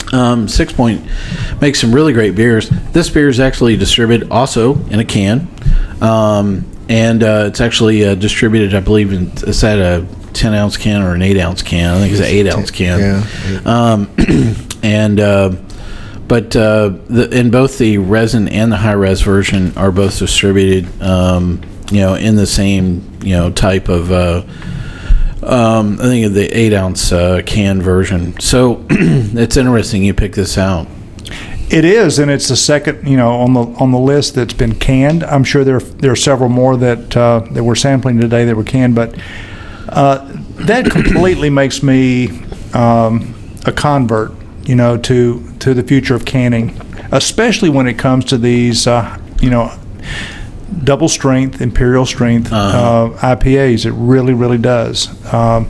Sixpoint 0.49 1.61
makes 1.61 1.81
some 1.81 1.95
really 1.95 2.13
great 2.13 2.35
beers. 2.35 2.71
This 2.91 3.09
beer 3.09 3.29
is 3.29 3.39
actually 3.39 3.77
distributed 3.77 4.29
also 4.33 4.75
in 4.87 4.99
a 4.99 5.05
can, 5.05 5.47
um, 6.03 6.67
and 6.89 7.23
uh, 7.23 7.45
it's 7.47 7.61
actually 7.61 8.05
uh, 8.05 8.17
distributed, 8.17 8.75
I 8.75 8.81
believe, 8.81 9.13
in, 9.13 9.31
it's 9.47 9.63
at 9.63 9.79
a 9.79 10.05
ten 10.39 10.55
ounce 10.55 10.77
can 10.77 11.03
or 11.03 11.15
an 11.15 11.23
eight 11.23 11.39
ounce 11.39 11.63
can. 11.63 11.95
I 11.95 11.99
think 11.99 12.13
it's 12.13 12.21
an 12.21 12.27
eight 12.27 12.47
ounce 12.47 12.71
can. 12.71 12.99
Yeah. 13.01 13.61
Um, 13.65 14.11
and 14.83 15.21
uh, 15.21 15.57
but 16.29 16.55
uh, 16.55 16.91
the, 17.09 17.29
in 17.31 17.51
both 17.51 17.79
the 17.79 17.99
resin 17.99 18.49
and 18.49 18.71
the 18.71 18.77
high 18.77 18.93
res 18.93 19.23
version 19.23 19.77
are 19.77 19.91
both 19.91 20.19
distributed, 20.19 21.03
um, 21.03 21.63
you 21.91 22.01
know, 22.01 22.15
in 22.15 22.37
the 22.37 22.47
same 22.47 23.19
you 23.23 23.35
know 23.37 23.51
type 23.51 23.89
of. 23.89 24.13
Uh, 24.13 24.45
um, 25.41 25.95
I 25.95 26.05
think 26.05 26.27
of 26.27 26.35
the 26.35 26.47
eight 26.55 26.75
ounce 26.75 27.11
uh, 27.11 27.41
can 27.47 27.81
version. 27.81 28.39
So 28.39 28.85
it's 28.91 29.57
interesting 29.57 30.05
you 30.05 30.13
pick 30.13 30.35
this 30.35 30.59
out. 30.59 30.87
It 31.71 31.85
is, 31.85 32.19
and 32.19 32.31
it's 32.31 32.49
the 32.49 32.57
second, 32.57 33.07
you 33.07 33.17
know, 33.17 33.31
on 33.41 33.53
the 33.53 33.61
on 33.61 33.93
the 33.93 33.99
list 33.99 34.35
that's 34.35 34.55
been 34.55 34.75
canned. 34.75 35.23
I'm 35.23 35.45
sure 35.45 35.65
there 35.65 35.81
there 35.81 36.11
are 36.11 36.17
several 36.17 36.49
more 36.49 36.77
that 36.79 37.17
uh, 37.17 37.41
that 37.53 37.63
we're 37.63 37.75
sampling 37.75 38.19
today 38.19 38.45
that 38.47 38.57
were 38.57 38.65
canned, 38.65 38.95
but 38.95 39.15
uh, 39.91 40.31
that 40.67 40.91
completely 40.91 41.51
makes 41.51 41.83
me 41.83 42.29
um, 42.75 43.35
a 43.67 43.73
convert, 43.73 44.33
you 44.65 44.75
know, 44.75 44.97
to 44.99 45.43
to 45.61 45.75
the 45.75 45.83
future 45.83 46.15
of 46.15 46.25
canning, 46.25 46.79
especially 47.13 47.69
when 47.71 47.87
it 47.87 47.95
comes 47.99 48.25
to 48.27 48.39
these, 48.39 48.87
uh, 48.87 49.19
you 49.41 49.51
know, 49.51 49.73
double 50.85 51.09
strength, 51.09 51.61
imperial 51.61 52.07
strength 52.07 52.53
uh, 52.53 53.11
IPAs. 53.19 53.87
It 53.87 53.93
really, 53.93 54.35
really 54.35 54.59
does. 54.59 55.09
Um, 55.33 55.69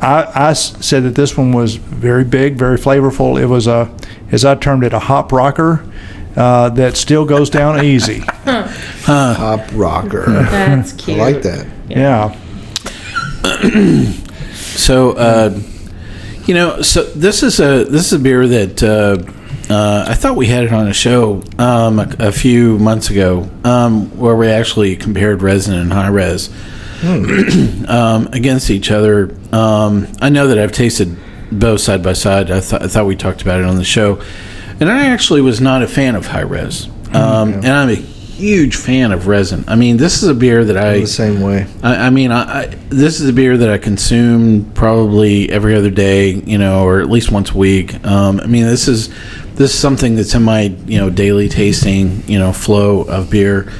I, 0.00 0.22
I 0.22 0.50
s- 0.50 0.84
said 0.86 1.02
that 1.04 1.14
this 1.16 1.36
one 1.36 1.52
was 1.52 1.74
very 1.76 2.24
big, 2.24 2.56
very 2.56 2.78
flavorful. 2.78 3.40
It 3.40 3.46
was 3.46 3.66
a, 3.66 3.92
as 4.30 4.44
I 4.44 4.54
termed 4.54 4.84
it, 4.84 4.92
a 4.92 4.98
hop 5.00 5.32
rocker 5.32 5.84
uh, 6.36 6.68
that 6.70 6.96
still 6.96 7.24
goes 7.24 7.50
down 7.50 7.84
easy. 7.84 8.20
Hop 9.08 9.60
rocker. 9.72 10.24
That's 10.30 10.92
cute. 10.92 11.18
I 11.18 11.32
like 11.32 11.42
that. 11.42 11.66
Yeah. 11.88 12.38
So, 14.78 15.12
uh, 15.12 15.58
you 16.46 16.54
know, 16.54 16.82
so 16.82 17.02
this 17.04 17.42
is 17.42 17.58
a 17.60 17.84
this 17.84 18.06
is 18.06 18.12
a 18.12 18.18
beer 18.18 18.46
that 18.46 18.82
uh, 18.82 19.72
uh, 19.72 20.04
I 20.08 20.14
thought 20.14 20.36
we 20.36 20.46
had 20.46 20.64
it 20.64 20.72
on 20.72 20.88
a 20.88 20.94
show 20.94 21.42
um, 21.58 21.98
a, 21.98 22.16
a 22.20 22.32
few 22.32 22.78
months 22.78 23.10
ago 23.10 23.50
um, 23.64 24.16
where 24.16 24.36
we 24.36 24.48
actually 24.48 24.96
compared 24.96 25.42
resin 25.42 25.74
and 25.74 25.92
high 25.92 26.08
res 26.08 26.48
um, 27.88 28.28
against 28.32 28.70
each 28.70 28.90
other. 28.90 29.36
Um, 29.52 30.06
I 30.20 30.28
know 30.30 30.46
that 30.46 30.58
I've 30.58 30.72
tasted 30.72 31.16
both 31.50 31.80
side 31.80 32.02
by 32.02 32.12
side. 32.12 32.50
I, 32.50 32.60
th- 32.60 32.82
I 32.82 32.86
thought 32.86 33.06
we 33.06 33.16
talked 33.16 33.42
about 33.42 33.60
it 33.60 33.66
on 33.66 33.76
the 33.76 33.84
show, 33.84 34.22
and 34.80 34.88
I 34.88 35.08
actually 35.08 35.40
was 35.40 35.60
not 35.60 35.82
a 35.82 35.88
fan 35.88 36.14
of 36.14 36.28
high 36.28 36.42
res, 36.42 36.86
um, 37.12 37.52
and 37.52 37.66
I'm 37.66 37.90
a 37.90 37.96
huge 38.38 38.76
fan 38.76 39.10
of 39.10 39.26
resin. 39.26 39.64
I 39.66 39.74
mean, 39.74 39.96
this 39.96 40.22
is 40.22 40.28
a 40.28 40.34
beer 40.34 40.64
that 40.64 40.76
I 40.76 41.00
The 41.00 41.06
same 41.06 41.40
way. 41.40 41.66
I, 41.82 42.06
I 42.06 42.10
mean, 42.10 42.30
I, 42.30 42.60
I, 42.60 42.66
this 42.88 43.20
is 43.20 43.28
a 43.28 43.32
beer 43.32 43.56
that 43.56 43.68
I 43.68 43.78
consume 43.78 44.70
probably 44.72 45.50
every 45.50 45.74
other 45.74 45.90
day, 45.90 46.30
you 46.30 46.56
know, 46.56 46.84
or 46.84 47.00
at 47.00 47.10
least 47.10 47.32
once 47.32 47.50
a 47.50 47.56
week. 47.56 48.04
Um, 48.06 48.40
I 48.40 48.46
mean, 48.46 48.64
this 48.64 48.86
is 48.86 49.08
this 49.54 49.74
is 49.74 49.78
something 49.78 50.14
that's 50.14 50.34
in 50.34 50.44
my 50.44 50.62
you 50.86 50.98
know 50.98 51.10
daily 51.10 51.48
tasting 51.48 52.22
you 52.28 52.38
know 52.38 52.52
flow 52.52 53.02
of 53.02 53.28
beer. 53.28 53.72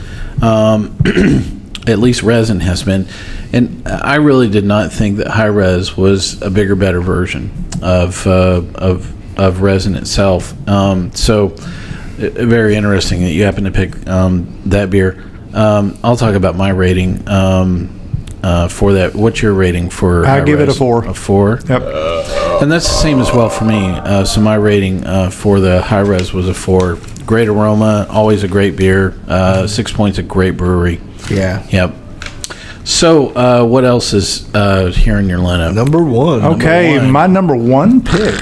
Um, 0.43 0.99
at 1.87 1.99
least 1.99 2.23
resin 2.23 2.61
has 2.61 2.83
been, 2.83 3.09
And 3.53 3.87
I 3.89 4.17
really 4.17 4.49
did 4.49 4.65
not 4.65 4.93
think 4.93 5.19
that 5.19 5.29
high 5.29 5.47
res 5.47 5.97
was 5.97 6.41
a 6.43 6.51
bigger, 6.51 6.75
better 6.75 7.01
version 7.01 7.51
of 7.81 8.27
uh, 8.27 8.63
of 8.75 9.15
of 9.39 9.63
resin 9.63 9.95
itself. 9.95 10.53
Um, 10.69 11.15
so 11.15 11.55
uh, 12.19 12.47
very 12.47 12.75
interesting 12.75 13.21
that 13.23 13.31
you 13.31 13.45
happen 13.45 13.65
to 13.65 13.71
pick 13.71 14.07
um, 14.09 14.61
that 14.67 14.91
beer. 14.91 15.25
Um, 15.55 15.99
I'll 16.05 16.17
talk 16.17 16.35
about 16.35 16.57
my 16.57 16.71
rating 16.71 17.27
um, 17.29 17.99
uh, 18.43 18.69
for 18.69 18.95
that. 18.95 19.15
What's 19.15 19.43
your 19.43 19.55
rating 19.55 19.91
for? 19.91 20.25
I 20.25 20.39
high 20.39 20.45
give 20.45 20.61
it 20.61 20.65
a 20.65 20.67
res? 20.67 20.79
four. 20.79 21.05
A 21.05 21.15
four. 21.15 21.61
Yep. 21.69 21.83
And 22.63 22.71
that's 22.71 22.89
the 22.89 22.95
same 22.95 23.21
as 23.21 23.33
well 23.33 23.49
for 23.49 23.65
me. 23.65 23.89
Uh, 23.89 24.25
so 24.25 24.41
my 24.41 24.57
rating 24.57 25.07
uh, 25.07 25.31
for 25.31 25.61
the 25.61 25.81
high 25.81 26.01
res 26.01 26.33
was 26.33 26.49
a 26.49 26.55
four. 26.55 26.99
Great 27.25 27.49
aroma, 27.49 28.07
always 28.11 28.43
a 28.43 28.49
great 28.49 28.77
beer. 28.77 29.19
Uh, 29.29 29.67
six 29.67 29.93
points, 29.93 30.19
a 30.19 30.23
great 30.23 30.57
brewery. 30.57 31.01
Yeah. 31.31 31.67
Yep. 31.71 31.95
So 32.85 33.29
uh, 33.37 33.65
what 33.65 33.85
else 33.85 34.15
is 34.15 34.53
uh, 34.55 34.87
here 34.87 35.19
in 35.19 35.29
your 35.29 35.41
lineup? 35.41 35.75
Number 35.75 36.03
one. 36.03 36.43
Okay, 36.43 36.97
one. 36.97 37.11
my 37.11 37.27
number 37.27 37.55
one 37.55 38.03
pick. 38.03 38.35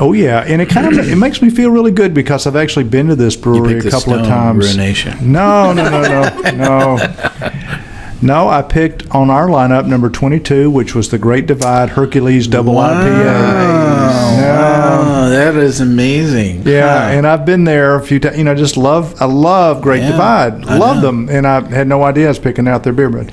Oh 0.00 0.12
yeah, 0.12 0.44
and 0.46 0.62
it 0.62 0.68
kind 0.68 0.86
of 0.86 1.08
it 1.08 1.16
makes 1.16 1.42
me 1.42 1.50
feel 1.50 1.70
really 1.70 1.90
good 1.90 2.14
because 2.14 2.46
I've 2.46 2.56
actually 2.56 2.84
been 2.84 3.08
to 3.08 3.16
this 3.16 3.36
brewery 3.36 3.78
a 3.78 3.90
couple 3.90 4.14
of 4.14 4.26
times. 4.26 4.66
Ruination. 4.66 5.32
No, 5.32 5.72
no, 5.72 5.88
no, 5.90 6.02
no, 6.02 6.52
no. 6.52 6.98
No, 8.20 8.48
I 8.48 8.62
picked 8.62 9.08
on 9.14 9.30
our 9.30 9.46
lineup 9.46 9.86
number 9.86 10.10
22, 10.10 10.70
which 10.72 10.92
was 10.92 11.08
the 11.08 11.18
Great 11.18 11.46
Divide 11.46 11.90
Hercules 11.90 12.48
Double 12.48 12.74
IPA. 12.74 13.04
Yeah. 13.24 14.98
Oh, 15.00 15.30
that 15.30 15.54
is 15.54 15.80
amazing. 15.80 16.62
Yeah, 16.66 16.98
Huh. 17.10 17.16
and 17.16 17.26
I've 17.26 17.44
been 17.46 17.62
there 17.62 17.94
a 17.94 18.02
few 18.02 18.18
times. 18.18 18.36
You 18.36 18.42
know, 18.42 18.56
just 18.56 18.76
love. 18.76 19.14
I 19.22 19.26
love 19.26 19.82
Great 19.82 20.02
Yeah, 20.02 20.10
Divide. 20.12 20.64
I 20.66 20.78
love 20.78 20.96
know. 20.96 21.02
them, 21.02 21.28
and 21.28 21.46
I 21.46 21.60
had 21.68 21.86
no 21.86 22.02
idea 22.02 22.24
I 22.26 22.28
was 22.30 22.40
picking 22.40 22.66
out 22.66 22.82
their 22.82 22.92
beer, 22.92 23.08
but 23.08 23.30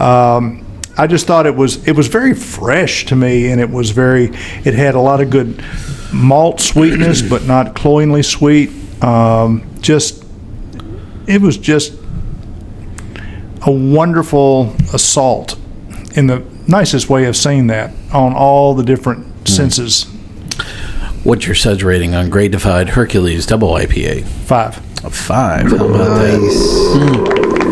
um, 0.00 0.63
I 0.96 1.06
just 1.06 1.26
thought 1.26 1.46
it 1.46 1.56
was 1.56 1.86
it 1.88 1.92
was 1.96 2.06
very 2.08 2.34
fresh 2.34 3.06
to 3.06 3.16
me, 3.16 3.50
and 3.50 3.60
it 3.60 3.68
was 3.70 3.90
very. 3.90 4.26
It 4.64 4.74
had 4.74 4.94
a 4.94 5.00
lot 5.00 5.20
of 5.20 5.30
good 5.30 5.62
malt 6.12 6.60
sweetness, 6.60 7.20
but 7.22 7.44
not 7.44 7.74
cloyingly 7.74 8.22
sweet. 8.22 8.70
Um, 9.02 9.66
just, 9.80 10.24
it 11.26 11.42
was 11.42 11.58
just 11.58 11.94
a 13.66 13.70
wonderful 13.70 14.74
assault, 14.92 15.56
in 16.14 16.26
the 16.28 16.44
nicest 16.68 17.10
way 17.10 17.24
of 17.24 17.34
saying 17.36 17.66
that, 17.68 17.92
on 18.12 18.32
all 18.34 18.74
the 18.74 18.84
different 18.84 19.26
Hmm. 19.26 19.44
senses. 19.46 20.04
What's 21.24 21.46
your 21.46 21.54
suds 21.54 21.82
rating 21.82 22.14
on 22.14 22.28
Great 22.30 22.52
Divide 22.52 22.90
Hercules 22.90 23.46
Double 23.46 23.72
IPA? 23.72 24.24
Five. 24.24 24.78
A 25.04 25.10
five. 25.10 25.70
How 25.70 25.86
about 25.86 26.18
that? 26.20 26.40
Nice. 27.58 27.63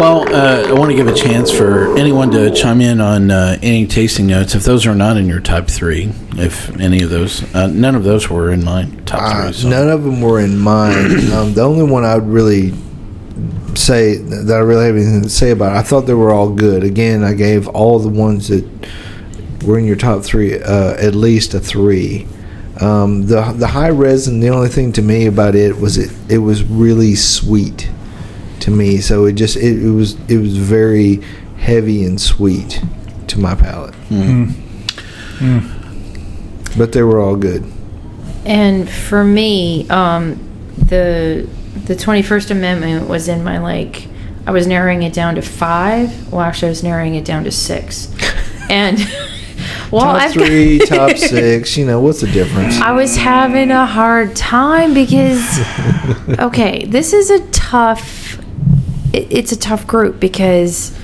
Well, 0.00 0.26
uh, 0.34 0.66
I 0.66 0.72
want 0.72 0.90
to 0.90 0.96
give 0.96 1.08
a 1.08 1.14
chance 1.14 1.50
for 1.54 1.94
anyone 1.98 2.30
to 2.30 2.50
chime 2.54 2.80
in 2.80 3.02
on 3.02 3.30
uh, 3.30 3.58
any 3.60 3.86
tasting 3.86 4.28
notes. 4.28 4.54
If 4.54 4.64
those 4.64 4.86
are 4.86 4.94
not 4.94 5.18
in 5.18 5.26
your 5.26 5.40
top 5.40 5.68
three, 5.68 6.10
if 6.38 6.74
any 6.80 7.02
of 7.02 7.10
those, 7.10 7.42
uh, 7.54 7.66
none 7.66 7.94
of 7.94 8.02
those 8.02 8.30
were 8.30 8.50
in 8.50 8.64
my 8.64 8.88
top 9.04 9.20
Uh, 9.20 9.42
three. 9.42 9.52
So. 9.52 9.68
none 9.68 9.90
of 9.90 10.02
them 10.02 10.22
were 10.22 10.40
in 10.40 10.58
mine. 10.58 11.28
Um, 11.34 11.52
the 11.52 11.60
only 11.60 11.82
one 11.84 12.04
I 12.04 12.14
would 12.14 12.26
really 12.30 12.72
say 13.74 14.16
that 14.16 14.56
I 14.56 14.60
really 14.60 14.86
have 14.86 14.96
anything 14.96 15.20
to 15.20 15.28
say 15.28 15.50
about. 15.50 15.76
It, 15.76 15.80
I 15.80 15.82
thought 15.82 16.06
they 16.06 16.14
were 16.14 16.32
all 16.32 16.48
good. 16.48 16.82
Again, 16.82 17.22
I 17.22 17.34
gave 17.34 17.68
all 17.68 17.98
the 17.98 18.08
ones 18.08 18.48
that 18.48 18.64
were 19.66 19.78
in 19.78 19.84
your 19.84 19.96
top 19.96 20.22
three 20.22 20.58
uh, 20.62 20.94
at 20.94 21.14
least 21.14 21.52
a 21.52 21.60
three. 21.60 22.26
Um, 22.80 23.26
the 23.26 23.52
the 23.52 23.66
high 23.66 23.90
resin. 23.90 24.40
The 24.40 24.48
only 24.48 24.70
thing 24.70 24.92
to 24.92 25.02
me 25.02 25.26
about 25.26 25.54
it 25.54 25.76
was 25.78 25.98
it 25.98 26.10
it 26.30 26.38
was 26.38 26.62
really 26.64 27.14
sweet 27.16 27.89
to 28.60 28.70
me. 28.70 28.98
So 28.98 29.24
it 29.26 29.32
just 29.34 29.56
it, 29.56 29.82
it 29.82 29.90
was 29.90 30.14
it 30.30 30.38
was 30.38 30.56
very 30.56 31.16
heavy 31.58 32.04
and 32.04 32.20
sweet 32.20 32.82
to 33.28 33.38
my 33.40 33.54
palate. 33.54 33.94
Hmm. 33.94 34.44
Hmm. 34.44 35.58
Hmm. 35.58 36.78
But 36.78 36.92
they 36.92 37.02
were 37.02 37.20
all 37.20 37.36
good. 37.36 37.64
And 38.44 38.88
for 38.88 39.24
me, 39.24 39.88
um, 39.90 40.38
the 40.78 41.48
the 41.86 41.96
Twenty 41.96 42.22
First 42.22 42.50
Amendment 42.50 43.08
was 43.08 43.28
in 43.28 43.42
my 43.44 43.58
like. 43.58 44.06
I 44.46 44.52
was 44.52 44.66
narrowing 44.66 45.02
it 45.02 45.12
down 45.12 45.34
to 45.34 45.42
five. 45.42 46.32
Well, 46.32 46.40
actually, 46.40 46.68
I 46.68 46.70
was 46.70 46.82
narrowing 46.82 47.14
it 47.14 47.24
down 47.24 47.44
to 47.44 47.50
six. 47.50 48.12
And 48.70 48.98
well, 49.90 50.02
top 50.04 50.14
I've 50.22 50.34
got- 50.36 50.46
three, 50.46 50.78
top 50.86 51.16
six. 51.16 51.76
You 51.76 51.86
know 51.86 52.00
what's 52.00 52.20
the 52.20 52.28
difference? 52.30 52.80
I 52.80 52.92
was 52.92 53.16
having 53.16 53.72
a 53.72 53.84
hard 53.84 54.36
time 54.36 54.94
because, 54.94 55.58
okay, 56.38 56.84
this 56.86 57.12
is 57.12 57.30
a 57.30 57.40
tough. 57.50 58.19
It, 59.12 59.30
it's 59.30 59.52
a 59.52 59.58
tough 59.58 59.86
group 59.86 60.20
because, 60.20 60.96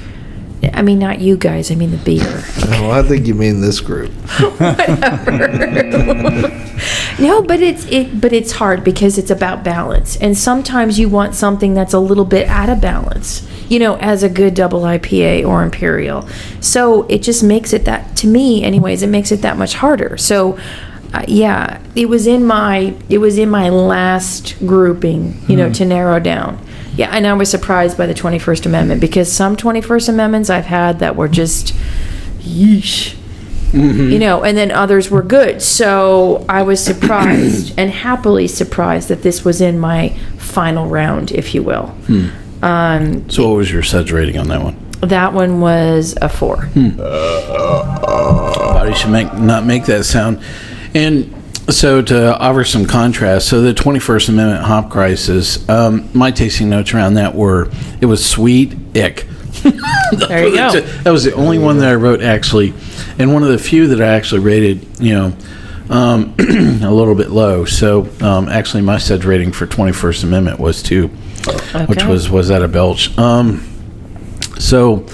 I 0.72 0.82
mean, 0.82 0.98
not 0.98 1.20
you 1.20 1.36
guys. 1.36 1.70
I 1.70 1.74
mean 1.74 1.90
the 1.90 1.98
beer. 1.98 2.42
Oh, 2.78 2.90
I 2.90 3.02
think 3.02 3.26
you 3.26 3.34
mean 3.34 3.60
this 3.60 3.80
group. 3.80 4.12
No, 7.18 7.40
but 7.40 7.62
it's 7.62 7.86
it 7.86 8.20
but 8.20 8.32
it's 8.32 8.52
hard 8.52 8.84
because 8.84 9.16
it's 9.16 9.30
about 9.30 9.64
balance. 9.64 10.16
And 10.16 10.36
sometimes 10.36 10.98
you 10.98 11.08
want 11.08 11.34
something 11.34 11.72
that's 11.72 11.94
a 11.94 11.98
little 11.98 12.24
bit 12.24 12.46
out 12.48 12.68
of 12.68 12.80
balance, 12.80 13.48
you 13.68 13.78
know, 13.78 13.96
as 13.96 14.22
a 14.22 14.28
good 14.28 14.54
double 14.54 14.82
IPA 14.82 15.46
or 15.46 15.62
imperial. 15.62 16.28
So 16.60 17.04
it 17.04 17.22
just 17.22 17.42
makes 17.42 17.72
it 17.72 17.84
that 17.86 18.16
to 18.18 18.26
me 18.26 18.62
anyways, 18.62 19.02
it 19.02 19.08
makes 19.08 19.32
it 19.32 19.42
that 19.42 19.56
much 19.56 19.74
harder. 19.74 20.18
So 20.18 20.58
uh, 21.14 21.24
yeah, 21.26 21.80
it 21.94 22.08
was 22.08 22.26
in 22.26 22.44
my 22.44 22.94
it 23.08 23.18
was 23.18 23.38
in 23.38 23.48
my 23.48 23.70
last 23.70 24.58
grouping, 24.66 25.40
you 25.48 25.56
know, 25.56 25.72
to 25.72 25.84
narrow 25.84 26.20
down. 26.20 26.58
Yeah, 26.96 27.10
and 27.10 27.26
I 27.26 27.34
was 27.34 27.50
surprised 27.50 27.96
by 27.96 28.06
the 28.06 28.14
21st 28.14 28.66
Amendment 28.66 29.00
because 29.00 29.30
some 29.30 29.56
21st 29.56 30.08
Amendments 30.08 30.50
I've 30.50 30.66
had 30.66 30.98
that 31.00 31.14
were 31.16 31.28
just 31.28 31.74
yeesh 32.40 33.16
mm-hmm. 33.72 34.10
you 34.10 34.18
know, 34.18 34.42
and 34.42 34.56
then 34.56 34.70
others 34.70 35.10
were 35.10 35.22
good. 35.22 35.62
So 35.62 36.44
I 36.48 36.62
was 36.62 36.82
surprised 36.82 37.74
and 37.78 37.90
happily 37.90 38.48
surprised 38.48 39.08
that 39.08 39.22
this 39.22 39.44
was 39.44 39.60
in 39.60 39.78
my 39.78 40.10
final 40.38 40.86
round, 40.86 41.32
if 41.32 41.54
you 41.54 41.62
will. 41.62 41.86
Hmm. 41.86 42.28
Um, 42.62 43.28
So, 43.30 43.48
what 43.48 43.56
was 43.56 43.70
your 43.70 43.82
suds 43.82 44.12
rating 44.12 44.38
on 44.38 44.48
that 44.48 44.62
one? 44.62 44.82
that 45.02 45.34
one 45.34 45.60
was 45.60 46.16
a 46.22 46.28
four. 46.28 46.66
Hmm. 46.66 46.96
Body 46.96 48.94
should 48.94 49.10
make 49.10 49.32
not 49.34 49.64
make 49.64 49.84
that 49.86 50.04
sound. 50.04 50.40
And 50.94 51.35
so 51.68 52.00
to 52.02 52.38
offer 52.38 52.64
some 52.64 52.86
contrast, 52.86 53.48
so 53.48 53.60
the 53.60 53.74
21st 53.74 54.28
Amendment 54.28 54.64
hop 54.64 54.90
crisis, 54.90 55.68
um, 55.68 56.08
my 56.14 56.30
tasting 56.30 56.68
notes 56.68 56.94
around 56.94 57.14
that 57.14 57.34
were 57.34 57.70
it 58.00 58.06
was 58.06 58.24
sweet, 58.24 58.74
ick. 58.96 59.26
There 60.12 60.46
you 60.46 60.54
go. 60.56 60.80
That 61.02 61.10
was 61.10 61.24
the 61.24 61.32
only 61.34 61.58
one 61.58 61.78
that 61.78 61.88
I 61.88 61.94
wrote 61.94 62.22
actually, 62.22 62.72
and 63.18 63.32
one 63.32 63.42
of 63.42 63.48
the 63.48 63.58
few 63.58 63.88
that 63.88 64.00
I 64.00 64.14
actually 64.14 64.42
rated, 64.42 64.86
you 65.00 65.14
know, 65.14 65.36
um, 65.90 66.34
a 66.38 66.90
little 66.90 67.14
bit 67.14 67.30
low. 67.30 67.64
So 67.64 68.08
um, 68.20 68.48
actually, 68.48 68.82
my 68.82 68.98
suds 68.98 69.24
rating 69.24 69.52
for 69.52 69.66
21st 69.66 70.24
Amendment 70.24 70.60
was 70.60 70.82
two, 70.82 71.08
which 71.86 72.04
was 72.04 72.30
was 72.30 72.48
that 72.48 72.62
a 72.62 72.68
belch. 72.68 73.16
Um, 73.18 73.66
so, 74.58 75.06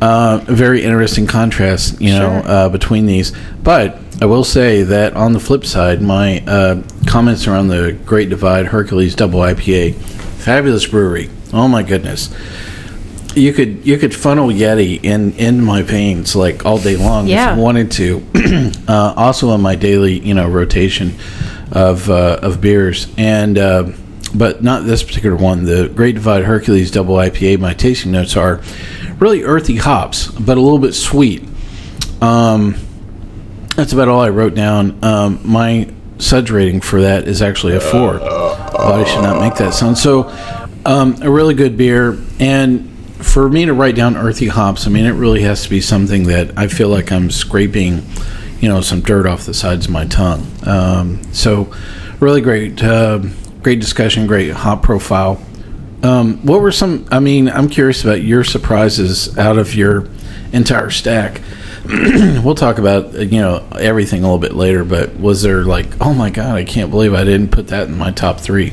uh, 0.00 0.40
very 0.44 0.82
interesting 0.84 1.26
contrast, 1.26 2.00
you 2.00 2.10
know, 2.12 2.30
uh, 2.30 2.68
between 2.68 3.06
these. 3.06 3.32
But 3.62 3.98
I 4.20 4.24
will 4.24 4.44
say 4.44 4.82
that 4.82 5.14
on 5.14 5.32
the 5.34 5.40
flip 5.40 5.64
side, 5.64 6.00
my 6.00 6.40
uh, 6.46 6.82
comments 7.06 7.46
around 7.46 7.68
the 7.68 7.92
Great 8.06 8.30
Divide 8.30 8.66
Hercules 8.66 9.14
Double 9.14 9.40
IPA, 9.40 9.94
fabulous 9.94 10.86
brewery. 10.86 11.28
Oh 11.52 11.68
my 11.68 11.82
goodness. 11.82 12.34
You 13.34 13.52
could 13.52 13.86
you 13.86 13.98
could 13.98 14.14
funnel 14.14 14.48
Yeti 14.48 14.98
in 15.04 15.32
in 15.34 15.62
my 15.62 15.82
veins 15.82 16.34
like 16.34 16.64
all 16.64 16.78
day 16.78 16.96
long 16.96 17.26
Yeah. 17.26 17.50
if 17.52 17.56
you 17.58 17.62
wanted 17.62 17.90
to. 17.92 18.26
uh, 18.88 19.12
also 19.14 19.50
on 19.50 19.60
my 19.60 19.74
daily 19.74 20.18
you 20.18 20.32
know 20.32 20.48
rotation 20.48 21.12
of 21.70 22.08
uh, 22.08 22.38
of 22.40 22.62
beers 22.62 23.12
and 23.18 23.58
uh, 23.58 23.90
but 24.34 24.62
not 24.62 24.86
this 24.86 25.02
particular 25.02 25.36
one. 25.36 25.64
The 25.64 25.88
Great 25.94 26.14
Divide 26.14 26.44
Hercules 26.44 26.90
Double 26.90 27.16
IPA. 27.16 27.60
My 27.60 27.74
tasting 27.74 28.12
notes 28.12 28.34
are 28.38 28.62
really 29.18 29.42
earthy 29.42 29.76
hops, 29.76 30.28
but 30.30 30.56
a 30.56 30.60
little 30.62 30.78
bit 30.78 30.94
sweet. 30.94 31.44
Um, 32.22 32.76
that's 33.76 33.92
about 33.92 34.08
all 34.08 34.20
I 34.20 34.30
wrote 34.30 34.54
down. 34.54 34.98
Um, 35.04 35.40
my 35.44 35.88
suds 36.18 36.50
rating 36.50 36.80
for 36.80 37.02
that 37.02 37.28
is 37.28 37.42
actually 37.42 37.76
a 37.76 37.80
four. 37.80 38.18
Body 38.18 39.08
should 39.08 39.22
not 39.22 39.40
make 39.40 39.54
that 39.56 39.74
sound. 39.74 39.98
So, 39.98 40.28
um, 40.84 41.20
a 41.22 41.30
really 41.30 41.54
good 41.54 41.76
beer. 41.76 42.18
And 42.40 42.90
for 43.18 43.48
me 43.48 43.66
to 43.66 43.74
write 43.74 43.94
down 43.94 44.16
earthy 44.16 44.48
hops, 44.48 44.86
I 44.86 44.90
mean, 44.90 45.04
it 45.04 45.12
really 45.12 45.42
has 45.42 45.62
to 45.64 45.70
be 45.70 45.80
something 45.80 46.24
that 46.24 46.56
I 46.56 46.68
feel 46.68 46.88
like 46.88 47.12
I'm 47.12 47.30
scraping, 47.30 48.02
you 48.60 48.68
know, 48.68 48.80
some 48.80 49.00
dirt 49.00 49.26
off 49.26 49.44
the 49.46 49.54
sides 49.54 49.86
of 49.86 49.92
my 49.92 50.06
tongue. 50.06 50.46
Um, 50.64 51.22
so, 51.32 51.72
really 52.18 52.40
great, 52.40 52.82
uh, 52.82 53.18
great 53.62 53.80
discussion, 53.80 54.26
great 54.26 54.52
hop 54.52 54.82
profile. 54.82 55.40
Um, 56.02 56.38
what 56.46 56.60
were 56.60 56.72
some? 56.72 57.06
I 57.10 57.20
mean, 57.20 57.48
I'm 57.48 57.68
curious 57.68 58.04
about 58.04 58.22
your 58.22 58.44
surprises 58.44 59.36
out 59.36 59.58
of 59.58 59.74
your 59.74 60.08
entire 60.52 60.90
stack. 60.90 61.40
we'll 62.44 62.54
talk 62.54 62.78
about 62.78 63.12
you 63.14 63.40
know 63.40 63.66
everything 63.78 64.20
a 64.20 64.26
little 64.26 64.38
bit 64.38 64.54
later, 64.54 64.84
but 64.84 65.16
was 65.16 65.42
there 65.42 65.64
like, 65.64 65.86
oh 66.00 66.14
my 66.14 66.30
god, 66.30 66.56
I 66.56 66.64
can't 66.64 66.90
believe 66.90 67.14
I 67.14 67.24
didn't 67.24 67.50
put 67.50 67.68
that 67.68 67.88
in 67.88 67.96
my 67.96 68.10
top 68.10 68.40
three? 68.40 68.72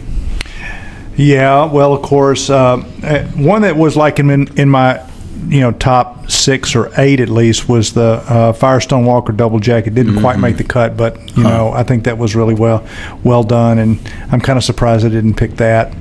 Yeah, 1.15 1.65
well, 1.65 1.93
of 1.93 2.01
course, 2.01 2.49
uh, 2.49 2.77
uh, 3.03 3.23
one 3.35 3.61
that 3.63 3.75
was 3.75 3.95
like 3.95 4.19
in 4.19 4.29
in 4.57 4.69
my 4.69 5.07
you 5.47 5.59
know, 5.59 5.71
top 5.71 6.29
six 6.29 6.75
or 6.75 6.91
eight 6.97 7.19
at 7.19 7.29
least 7.29 7.67
was 7.67 7.93
the 7.93 8.23
uh, 8.27 8.53
Firestone 8.53 9.05
Walker 9.05 9.33
Double 9.33 9.59
Jack. 9.59 9.87
It 9.87 9.93
didn't 9.93 10.19
quite 10.21 10.39
make 10.39 10.57
the 10.57 10.63
cut, 10.63 10.95
but 10.95 11.35
you 11.35 11.43
know, 11.43 11.71
I 11.73 11.83
think 11.83 12.05
that 12.05 12.17
was 12.17 12.35
really 12.35 12.53
well 12.53 12.87
well 13.23 13.43
done, 13.43 13.79
and 13.79 13.99
I'm 14.31 14.39
kind 14.39 14.57
of 14.57 14.63
surprised 14.63 15.05
I 15.05 15.09
didn't 15.09 15.35
pick 15.35 15.57
that. 15.57 15.93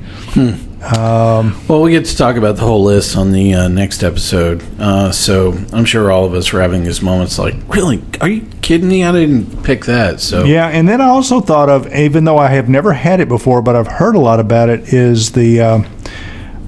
Well, 1.69 1.83
we 1.83 1.93
get 1.93 2.07
to 2.07 2.17
talk 2.17 2.37
about 2.37 2.57
the 2.57 2.63
whole 2.63 2.83
list 2.83 3.17
on 3.17 3.31
the 3.31 3.55
uh, 3.55 3.69
next 3.69 4.03
episode. 4.03 4.63
Uh, 4.81 5.13
so 5.13 5.53
I'm 5.73 5.85
sure 5.85 6.11
all 6.11 6.25
of 6.25 6.35
us 6.35 6.53
are 6.53 6.61
having 6.61 6.83
these 6.83 7.03
moments 7.03 7.39
like, 7.39 7.55
really? 7.69 8.03
Are 8.21 8.29
you 8.29 8.47
kidding 8.63 8.89
me? 8.89 9.05
I 9.05 9.13
didn't 9.13 9.63
pick 9.63 9.85
that. 9.85 10.21
So 10.21 10.45
Yeah, 10.45 10.67
and 10.69 10.89
then 10.89 11.01
I 11.01 11.07
also 11.07 11.41
thought 11.41 11.69
of, 11.69 11.93
even 11.95 12.25
though 12.25 12.39
I 12.39 12.49
have 12.49 12.69
never 12.69 12.93
had 12.93 13.21
it 13.21 13.29
before, 13.29 13.63
but 13.63 13.77
I've 13.77 13.87
heard 13.87 14.17
a 14.17 14.21
lot 14.21 14.41
about 14.41 14.69
it, 14.69 14.93
is 14.93 15.33
the 15.33 15.61
uh, 15.61 15.83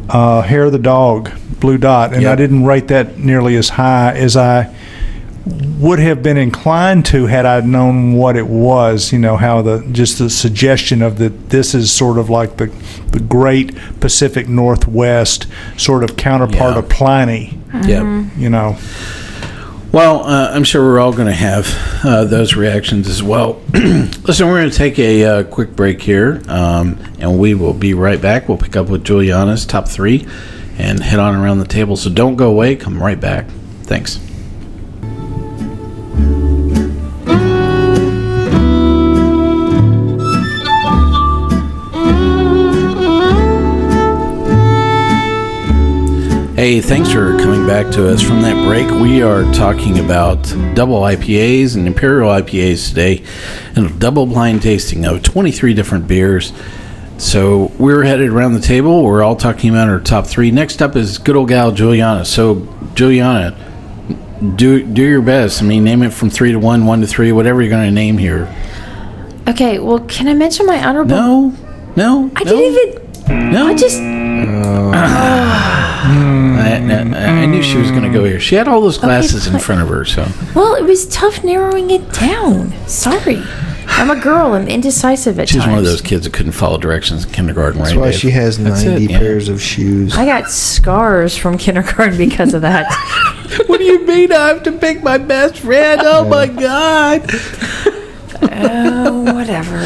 uh, 0.08 0.42
hair 0.42 0.64
of 0.64 0.72
the 0.72 0.78
dog, 0.78 1.30
blue 1.60 1.78
dot, 1.78 2.14
and 2.14 2.26
I 2.26 2.36
didn't 2.36 2.64
rate 2.64 2.88
that 2.88 3.18
nearly 3.18 3.56
as 3.56 3.68
high 3.70 4.14
as 4.14 4.36
I 4.36 4.74
would 5.84 5.98
have 5.98 6.22
been 6.22 6.36
inclined 6.38 7.04
to 7.06 7.26
had 7.26 7.44
I 7.44 7.60
known 7.60 8.14
what 8.14 8.36
it 8.36 8.46
was. 8.46 9.12
You 9.12 9.18
know 9.18 9.36
how 9.36 9.60
the 9.62 9.86
just 9.92 10.18
the 10.18 10.30
suggestion 10.30 11.02
of 11.02 11.18
that 11.18 11.50
this 11.50 11.74
is 11.74 11.92
sort 11.92 12.18
of 12.18 12.30
like 12.30 12.56
the 12.56 12.66
the 13.10 13.20
great 13.20 13.76
Pacific 14.00 14.48
Northwest 14.48 15.46
sort 15.76 16.02
of 16.02 16.16
counterpart 16.16 16.72
Yeah. 16.74 16.78
of 16.78 16.88
Pliny. 16.88 17.58
yeah. 17.84 18.24
You 18.36 18.48
know, 18.50 18.76
Well, 19.92 20.24
uh, 20.24 20.50
I'm 20.52 20.64
sure 20.64 20.82
we're 20.84 20.98
all 21.00 21.12
going 21.12 21.28
to 21.28 21.32
have 21.32 21.68
uh, 22.04 22.24
those 22.24 22.56
reactions 22.56 23.06
as 23.08 23.22
well. 23.22 23.60
Listen, 23.74 24.48
we're 24.48 24.60
going 24.60 24.70
to 24.70 24.76
take 24.76 24.98
a 24.98 25.24
uh, 25.24 25.42
quick 25.44 25.76
break 25.76 26.02
here, 26.02 26.42
um, 26.48 26.98
and 27.20 27.38
we 27.38 27.54
will 27.54 27.74
be 27.74 27.94
right 27.94 28.20
back. 28.20 28.48
We'll 28.48 28.58
pick 28.58 28.74
up 28.74 28.88
with 28.88 29.04
Juliana's 29.04 29.64
top 29.66 29.86
three 29.88 30.26
and 30.78 30.98
head 31.00 31.20
on 31.20 31.34
around 31.36 31.58
the 31.60 31.66
table. 31.68 31.94
So 31.96 32.10
don't 32.10 32.34
go 32.36 32.50
away. 32.50 32.74
Come 32.74 33.00
right 33.00 33.20
back. 33.20 33.46
Thanks. 33.84 34.18
Hey, 46.64 46.80
thanks 46.80 47.12
for 47.12 47.36
coming 47.36 47.66
back 47.66 47.92
to 47.92 48.08
us 48.08 48.22
from 48.22 48.40
that 48.40 48.54
break. 48.64 48.88
We 48.88 49.20
are 49.20 49.42
talking 49.52 49.98
about 49.98 50.44
double 50.74 51.02
IPAs 51.02 51.76
and 51.76 51.86
imperial 51.86 52.30
IPAs 52.30 52.88
today, 52.88 53.22
and 53.76 53.84
a 53.84 53.90
double 53.90 54.24
blind 54.24 54.62
tasting 54.62 55.04
of 55.04 55.22
23 55.22 55.74
different 55.74 56.08
beers. 56.08 56.54
So 57.18 57.70
we're 57.78 58.02
headed 58.02 58.30
around 58.30 58.54
the 58.54 58.62
table. 58.62 59.04
We're 59.04 59.22
all 59.22 59.36
talking 59.36 59.68
about 59.68 59.90
our 59.90 60.00
top 60.00 60.26
three. 60.26 60.50
Next 60.50 60.80
up 60.80 60.96
is 60.96 61.18
good 61.18 61.36
old 61.36 61.50
gal 61.50 61.70
Juliana. 61.70 62.24
So 62.24 62.66
Juliana, 62.94 63.54
do 64.56 64.82
do 64.82 65.02
your 65.02 65.20
best. 65.20 65.60
I 65.60 65.66
mean, 65.66 65.84
name 65.84 66.02
it 66.02 66.14
from 66.14 66.30
three 66.30 66.52
to 66.52 66.58
one, 66.58 66.86
one 66.86 67.02
to 67.02 67.06
three, 67.06 67.30
whatever 67.30 67.60
you're 67.60 67.68
going 67.68 67.84
to 67.84 67.94
name 67.94 68.16
here. 68.16 68.48
Okay, 69.46 69.80
well, 69.80 70.00
can 70.00 70.28
I 70.28 70.32
mention 70.32 70.64
my 70.64 70.82
honorable? 70.82 71.14
No, 71.14 71.54
no, 71.94 72.30
I 72.34 72.44
no, 72.44 72.50
didn't 72.50 73.28
even. 73.28 73.50
No, 73.52 73.66
I 73.66 73.74
just. 73.74 73.98
Uh, 74.00 74.92
I, 74.94 76.04
hmm. 76.06 76.23
I- 76.74 77.42
I 77.42 77.46
knew 77.46 77.62
she 77.62 77.78
was 77.78 77.90
going 77.90 78.02
to 78.04 78.10
go 78.10 78.24
here. 78.24 78.40
She 78.40 78.54
had 78.54 78.68
all 78.68 78.80
those 78.80 78.98
glasses 78.98 79.46
in 79.46 79.52
fine. 79.54 79.60
front 79.62 79.82
of 79.82 79.88
her, 79.88 80.04
so. 80.04 80.26
Well, 80.54 80.74
it 80.74 80.84
was 80.84 81.06
tough 81.08 81.42
narrowing 81.44 81.90
it 81.90 82.12
down. 82.12 82.72
Sorry. 82.88 83.42
I'm 83.86 84.10
a 84.10 84.16
girl. 84.20 84.54
I'm 84.54 84.66
indecisive 84.66 85.38
at 85.38 85.42
times. 85.42 85.50
She's 85.50 85.60
times. 85.60 85.70
one 85.70 85.78
of 85.78 85.84
those 85.84 86.00
kids 86.00 86.24
that 86.24 86.32
couldn't 86.32 86.52
follow 86.52 86.78
directions 86.78 87.24
in 87.26 87.30
kindergarten, 87.32 87.78
That's 87.80 87.92
right? 87.92 88.00
why 88.00 88.10
Dave? 88.10 88.18
she 88.20 88.30
has 88.30 88.58
That's 88.58 88.82
90 88.82 89.04
it, 89.04 89.10
yeah. 89.10 89.18
pairs 89.18 89.48
of 89.48 89.60
shoes. 89.62 90.16
I 90.16 90.24
got 90.24 90.50
scars 90.50 91.36
from 91.36 91.58
kindergarten 91.58 92.16
because 92.18 92.54
of 92.54 92.62
that. 92.62 92.86
What 93.68 93.78
do 93.78 93.84
you 93.84 94.04
mean 94.04 94.32
I 94.32 94.48
have 94.48 94.62
to 94.64 94.72
pick 94.72 95.02
my 95.02 95.16
best 95.16 95.58
friend? 95.58 96.00
Oh 96.02 96.24
my 96.28 96.46
god! 96.48 97.22
oh, 98.42 99.22
whatever. 99.34 99.78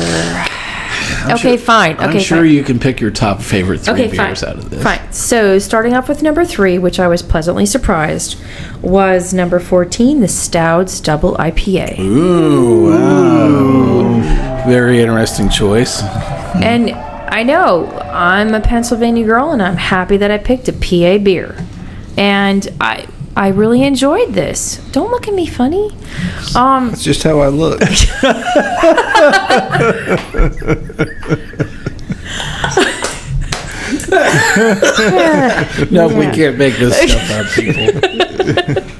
Okay, 1.26 1.56
fine. 1.56 1.94
Okay, 1.96 2.04
I'm 2.04 2.18
sure 2.20 2.38
fine. 2.38 2.50
you 2.50 2.62
can 2.62 2.78
pick 2.78 3.00
your 3.00 3.10
top 3.10 3.40
favorite 3.40 3.78
three 3.78 3.94
Okay, 3.94 4.16
fine. 4.16 4.28
beers 4.28 4.42
out 4.42 4.56
of 4.56 4.70
this. 4.70 4.82
Fine. 4.82 5.12
So, 5.12 5.58
starting 5.58 5.94
off 5.94 6.08
with 6.08 6.22
number 6.22 6.44
three, 6.44 6.78
which 6.78 6.98
I 7.00 7.08
was 7.08 7.22
pleasantly 7.22 7.66
surprised, 7.66 8.40
was 8.82 9.32
number 9.34 9.58
14, 9.58 10.20
the 10.20 10.28
Stoudt's 10.28 11.00
Double 11.00 11.34
IPA. 11.36 11.98
Ooh, 11.98 12.90
wow. 12.92 14.64
Very 14.66 15.00
interesting 15.00 15.48
choice. 15.48 16.02
And 16.54 16.90
I 16.92 17.42
know 17.42 17.86
I'm 18.12 18.54
a 18.54 18.60
Pennsylvania 18.60 19.24
girl, 19.24 19.50
and 19.50 19.62
I'm 19.62 19.76
happy 19.76 20.16
that 20.18 20.30
I 20.30 20.38
picked 20.38 20.68
a 20.68 20.72
PA 20.72 21.22
beer. 21.22 21.56
And 22.16 22.66
I. 22.80 23.06
I 23.38 23.48
really 23.48 23.84
enjoyed 23.84 24.34
this. 24.34 24.78
Don't 24.90 25.12
look 25.12 25.28
at 25.28 25.34
me 25.34 25.46
funny. 25.46 25.92
Um, 26.56 26.88
That's 26.88 27.04
just 27.04 27.22
how 27.22 27.38
I 27.38 27.46
look. 27.46 27.80
No, 35.90 36.08
we 36.08 36.26
can't 36.32 36.58
make 36.58 36.76
this 36.78 36.96
stuff 36.96 37.30
up, 37.30 37.46
people. 37.54 38.82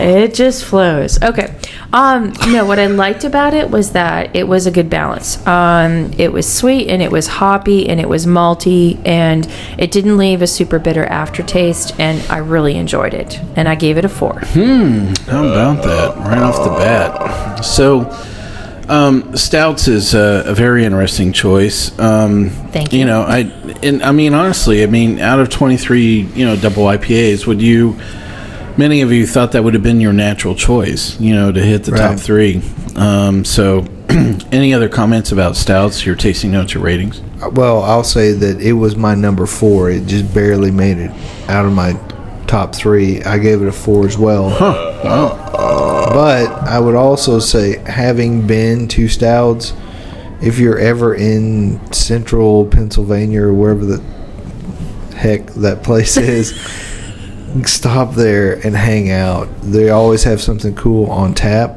It 0.00 0.34
just 0.34 0.64
flows. 0.64 1.22
Okay. 1.22 1.54
Um, 1.92 2.32
no, 2.48 2.64
what 2.66 2.78
I 2.78 2.86
liked 2.86 3.24
about 3.24 3.54
it 3.54 3.70
was 3.70 3.92
that 3.92 4.34
it 4.34 4.46
was 4.48 4.66
a 4.66 4.70
good 4.70 4.90
balance. 4.90 5.44
Um, 5.46 6.12
it 6.18 6.32
was 6.32 6.52
sweet 6.52 6.88
and 6.88 7.00
it 7.00 7.10
was 7.10 7.26
hoppy 7.26 7.88
and 7.88 8.00
it 8.00 8.08
was 8.08 8.26
malty 8.26 9.00
and 9.06 9.48
it 9.78 9.90
didn't 9.90 10.16
leave 10.18 10.42
a 10.42 10.46
super 10.46 10.78
bitter 10.78 11.04
aftertaste 11.04 11.98
and 11.98 12.20
I 12.30 12.38
really 12.38 12.76
enjoyed 12.76 13.14
it. 13.14 13.38
And 13.56 13.68
I 13.68 13.74
gave 13.74 13.98
it 13.98 14.04
a 14.04 14.08
four. 14.08 14.40
Hmm. 14.40 15.14
How 15.28 15.46
about 15.46 15.82
that? 15.84 16.16
Right 16.18 16.38
off 16.38 16.62
the 16.64 16.70
bat. 16.70 17.64
So, 17.64 18.10
um, 18.88 19.36
Stoudt's 19.36 19.88
is 19.88 20.14
a, 20.14 20.44
a 20.46 20.54
very 20.54 20.84
interesting 20.84 21.32
choice. 21.32 21.96
Um, 21.98 22.50
Thank 22.70 22.92
You 22.92 23.00
you. 23.00 23.04
know, 23.04 23.22
I 23.22 23.40
and 23.82 24.02
I 24.02 24.12
mean 24.12 24.32
honestly, 24.32 24.82
I 24.84 24.86
mean 24.86 25.18
out 25.18 25.40
of 25.40 25.50
twenty 25.50 25.76
three, 25.76 26.20
you 26.34 26.44
know, 26.46 26.54
double 26.56 26.84
IPAs, 26.84 27.46
would 27.46 27.60
you? 27.60 27.98
Many 28.78 29.00
of 29.00 29.10
you 29.10 29.26
thought 29.26 29.52
that 29.52 29.64
would 29.64 29.72
have 29.74 29.82
been 29.82 30.00
your 30.00 30.12
natural 30.12 30.54
choice, 30.54 31.18
you 31.18 31.34
know, 31.34 31.50
to 31.50 31.62
hit 31.62 31.84
the 31.84 31.92
top 31.92 32.10
Right. 32.10 32.20
three. 32.20 32.62
Um, 32.94 33.44
so, 33.44 33.86
any 34.52 34.74
other 34.74 34.88
comments 34.88 35.32
about 35.32 35.56
Stoudt's? 35.56 36.04
Your 36.04 36.14
tasting 36.14 36.52
notes, 36.52 36.74
your 36.74 36.82
ratings? 36.82 37.20
well, 37.52 37.82
I'll 37.82 38.04
say 38.04 38.32
that 38.32 38.60
it 38.60 38.72
was 38.72 38.96
my 38.96 39.14
number 39.14 39.46
four. 39.46 39.90
It 39.90 40.06
just 40.06 40.32
barely 40.34 40.70
made 40.70 40.98
it 40.98 41.10
out 41.48 41.64
of 41.66 41.72
my 41.72 41.98
top 42.46 42.74
three. 42.74 43.22
I 43.24 43.38
gave 43.38 43.62
it 43.62 43.68
a 43.68 43.72
four 43.72 44.06
as 44.06 44.16
well. 44.18 44.50
But 46.12 46.50
I 46.66 46.78
would 46.78 46.94
also 46.94 47.38
say, 47.38 47.78
having 47.86 48.46
been 48.46 48.88
to 48.88 49.08
Stoudt's, 49.08 49.72
if 50.42 50.58
you're 50.58 50.78
ever 50.78 51.14
in 51.14 51.80
central 51.92 52.66
Pennsylvania 52.66 53.42
or 53.42 53.54
wherever 53.54 53.84
the 53.84 54.02
heck 55.16 55.46
that 55.54 55.82
place 55.82 56.16
is, 56.16 56.52
stop 57.64 58.14
there 58.14 58.54
and 58.66 58.76
hang 58.76 59.10
out. 59.10 59.48
They 59.62 59.90
always 59.90 60.24
have 60.24 60.40
something 60.40 60.74
cool 60.74 61.10
on 61.10 61.34
tap. 61.34 61.76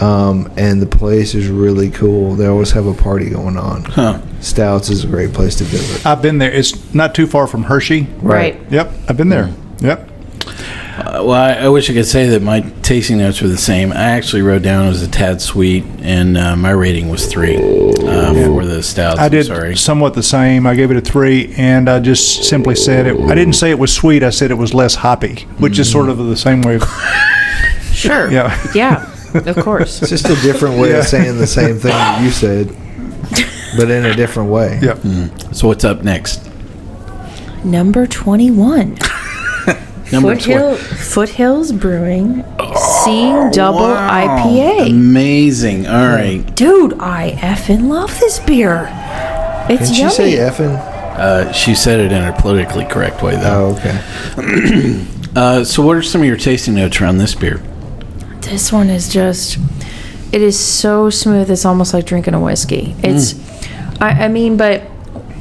Um, 0.00 0.52
and 0.56 0.82
the 0.82 0.86
place 0.86 1.34
is 1.36 1.48
really 1.48 1.88
cool. 1.90 2.34
They 2.34 2.46
always 2.46 2.72
have 2.72 2.86
a 2.86 2.94
party 2.94 3.30
going 3.30 3.56
on. 3.56 3.84
Huh. 3.84 4.20
Stoudt's 4.40 4.90
is 4.90 5.04
a 5.04 5.06
great 5.06 5.32
place 5.32 5.56
to 5.56 5.64
visit. 5.64 6.04
I've 6.04 6.20
been 6.20 6.38
there. 6.38 6.50
It's 6.50 6.92
not 6.92 7.14
too 7.14 7.26
far 7.28 7.46
from 7.46 7.62
Hershey. 7.62 8.08
Right. 8.20 8.60
Yep, 8.70 8.92
I've 9.08 9.16
been 9.16 9.28
there. 9.28 9.54
Yep. 9.78 10.10
Uh, 10.96 11.24
well, 11.24 11.32
I, 11.32 11.52
I 11.54 11.68
wish 11.68 11.90
I 11.90 11.92
could 11.92 12.06
say 12.06 12.28
that 12.28 12.42
my 12.42 12.60
tasting 12.82 13.18
notes 13.18 13.40
were 13.42 13.48
the 13.48 13.56
same. 13.56 13.90
I 13.92 13.96
actually 14.10 14.42
wrote 14.42 14.62
down 14.62 14.86
it 14.86 14.90
was 14.90 15.02
a 15.02 15.08
tad 15.08 15.40
sweet, 15.40 15.84
and 16.00 16.38
uh, 16.38 16.54
my 16.54 16.70
rating 16.70 17.08
was 17.08 17.26
three 17.26 17.56
uh, 17.56 18.32
for 18.34 18.64
the 18.64 18.80
Stoudt's. 18.82 19.18
I 19.20 19.24
I'm 19.24 19.30
did 19.32 19.46
sorry. 19.46 19.76
somewhat 19.76 20.14
the 20.14 20.22
same. 20.22 20.66
I 20.68 20.76
gave 20.76 20.92
it 20.92 20.96
a 20.96 21.00
three, 21.00 21.52
and 21.56 21.88
I 21.88 21.98
just 21.98 22.44
simply 22.44 22.76
said 22.76 23.06
it. 23.08 23.18
I 23.22 23.34
didn't 23.34 23.54
say 23.54 23.70
it 23.70 23.78
was 23.78 23.92
sweet. 23.92 24.22
I 24.22 24.30
said 24.30 24.52
it 24.52 24.54
was 24.54 24.72
less 24.72 24.94
hoppy, 24.94 25.42
which 25.58 25.78
is 25.80 25.90
sort 25.90 26.08
of 26.08 26.18
the 26.18 26.36
same 26.36 26.62
way. 26.62 26.78
Sure. 27.94 28.28
Yeah. 28.30 28.58
Yeah, 28.74 29.12
of 29.34 29.56
course. 29.58 30.02
It's 30.02 30.10
just 30.10 30.26
a 30.28 30.34
different 30.42 30.78
way 30.80 30.90
Yeah. 30.90 30.98
of 30.98 31.06
saying 31.06 31.38
the 31.38 31.46
same 31.46 31.76
thing 31.78 31.92
that 31.92 32.22
you 32.24 32.30
said, 32.30 32.68
but 33.78 33.88
in 33.88 34.04
a 34.04 34.14
different 34.14 34.50
way. 34.50 34.80
Yep. 34.82 34.98
So 35.54 35.68
what's 35.68 35.84
up 35.84 36.02
next? 36.02 36.42
Number 37.64 38.06
21. 38.08 38.98
Number 40.12 40.34
Foothill, 40.36 40.76
Foothills 40.76 41.72
Brewing 41.72 42.44
Seeing 43.04 43.50
Double 43.50 43.80
Wow. 43.80 44.36
IPA. 44.46 44.90
Amazing. 44.90 45.86
All 45.86 46.08
right. 46.08 46.42
Dude, 46.54 46.94
I 47.00 47.32
effing 47.38 47.88
love 47.88 48.18
this 48.20 48.38
beer. 48.40 48.88
It's 49.70 49.88
Didn't 49.90 49.96
yummy. 49.98 50.10
she 50.10 50.16
say 50.16 50.32
effing? 50.36 50.76
Uh, 51.16 51.52
she 51.52 51.74
said 51.74 52.00
it 52.00 52.12
in 52.12 52.22
a 52.22 52.32
politically 52.38 52.84
correct 52.86 53.22
way, 53.22 53.36
though. 53.36 53.76
Oh, 53.76 53.76
okay. 53.78 55.06
Uh, 55.36 55.64
so, 55.64 55.82
what 55.84 55.96
are 55.96 56.02
some 56.02 56.20
of 56.20 56.28
your 56.28 56.36
tasting 56.36 56.74
notes 56.76 57.00
around 57.00 57.18
this 57.18 57.34
beer? 57.34 57.60
This 58.42 58.70
one 58.72 58.88
is 58.88 59.12
just, 59.12 59.58
it 60.30 60.40
is 60.40 60.56
so 60.56 61.10
smooth. 61.10 61.50
It's 61.50 61.64
almost 61.64 61.92
like 61.92 62.06
drinking 62.06 62.34
a 62.34 62.40
whiskey. 62.40 62.94
It's, 63.02 63.34
I, 64.00 64.26
I 64.26 64.28
mean, 64.28 64.56
but 64.56 64.82